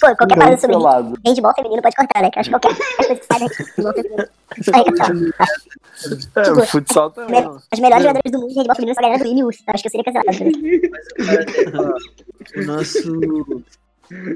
Pô, 0.00 0.16
qualquer 0.16 0.36
parada 0.36 0.56
sobre 0.58 0.76
Cancelado. 0.76 1.18
handball 1.24 1.54
feminino 1.54 1.82
pode 1.82 1.96
cortar, 1.96 2.22
né? 2.22 2.30
Que 2.30 2.38
eu 2.38 2.40
acho 2.40 2.50
que 2.50 2.58
qualquer 2.58 2.96
coisa 2.96 3.16
que 3.16 3.26
sai 3.26 3.38
de 3.38 3.44
handball 3.76 3.94
feminino. 3.94 4.28
Aí, 4.72 4.84
cancelado. 4.84 5.34
É, 6.36 6.42
Tipo, 6.42 6.60
o 6.60 6.66
futsal 6.66 7.10
também. 7.10 7.44
As 7.70 7.78
melhores 7.78 8.02
jogadoras 8.04 8.32
do 8.32 8.38
mundo 8.40 8.52
de 8.52 8.58
handball 8.58 8.76
feminino 8.76 8.94
só 8.94 9.00
ganharam 9.02 9.24
do 9.24 9.30
Ilius. 9.30 9.62
Acho 9.66 9.82
que 9.82 9.88
eu 9.88 9.90
seria 9.90 10.04
cancelado. 10.04 10.44
né? 10.44 11.44
Ó, 11.78 12.60
o 12.60 12.64
nosso. 12.64 13.64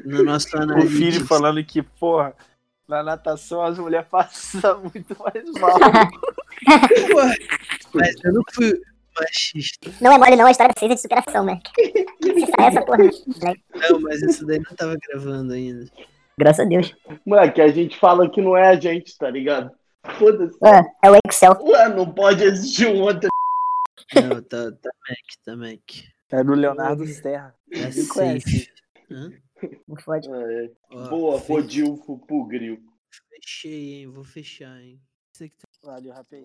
No 0.04 0.22
nosso 0.24 0.48
O 0.56 0.86
filho 0.86 1.26
falando 1.26 1.64
que, 1.64 1.82
porra, 1.82 2.34
na 2.88 3.02
natação 3.02 3.62
as 3.62 3.78
mulheres 3.78 4.06
passam 4.10 4.80
muito 4.82 5.16
mais 5.18 5.44
mal. 5.60 5.78
Mas 7.94 8.14
eu 8.24 8.32
não 8.32 8.42
fui 8.52 8.80
machista. 9.18 9.90
Não 10.00 10.12
é 10.12 10.18
mole, 10.18 10.36
não. 10.36 10.46
A 10.46 10.50
história 10.50 10.72
é 10.80 10.88
de 10.88 11.00
superação, 11.00 11.44
sai 11.44 12.68
essa 12.68 12.82
porra, 12.82 13.04
né? 13.04 13.54
Não, 13.74 14.00
mas 14.00 14.22
isso 14.22 14.46
daí 14.46 14.58
não 14.58 14.76
tava 14.76 14.96
gravando 15.08 15.52
ainda. 15.52 15.86
Graças 16.36 16.66
a 16.66 16.68
Deus. 16.68 16.94
Moleque, 17.24 17.60
a 17.60 17.68
gente 17.68 17.98
fala 17.98 18.28
que 18.28 18.42
não 18.42 18.56
é 18.56 18.68
a 18.68 18.80
gente, 18.80 19.16
tá 19.16 19.30
ligado? 19.30 19.70
Foda-se. 20.18 20.58
É, 20.64 21.06
é 21.06 21.10
o 21.10 21.18
Excel. 21.26 21.56
Ué, 21.62 21.88
não 21.88 22.12
pode 22.12 22.42
existir 22.42 22.88
um 22.88 23.02
outro. 23.02 23.28
Não, 24.14 24.42
tá, 24.42 24.70
tá 24.72 24.90
Mac, 25.08 25.44
tá 25.44 25.56
Mac. 25.56 25.80
É 26.30 26.42
do 26.42 26.54
Leonardo 26.54 27.06
Serra. 27.06 27.54
É 27.70 27.90
safe. 27.92 28.68
Hã? 29.10 29.30
Não 29.88 29.96
fode. 29.96 30.28
É, 30.30 30.70
Ó, 30.90 31.08
boa, 31.08 31.40
fe- 31.40 31.52
Rodilfo 31.52 32.18
pro 32.26 32.44
grill. 32.46 32.82
Fechei, 33.30 33.94
hein? 34.00 34.06
Vou 34.08 34.24
fechar, 34.24 34.80
hein. 34.80 35.00
Tá 35.38 35.46
Valeu, 35.82 36.12
rapaz. 36.12 36.44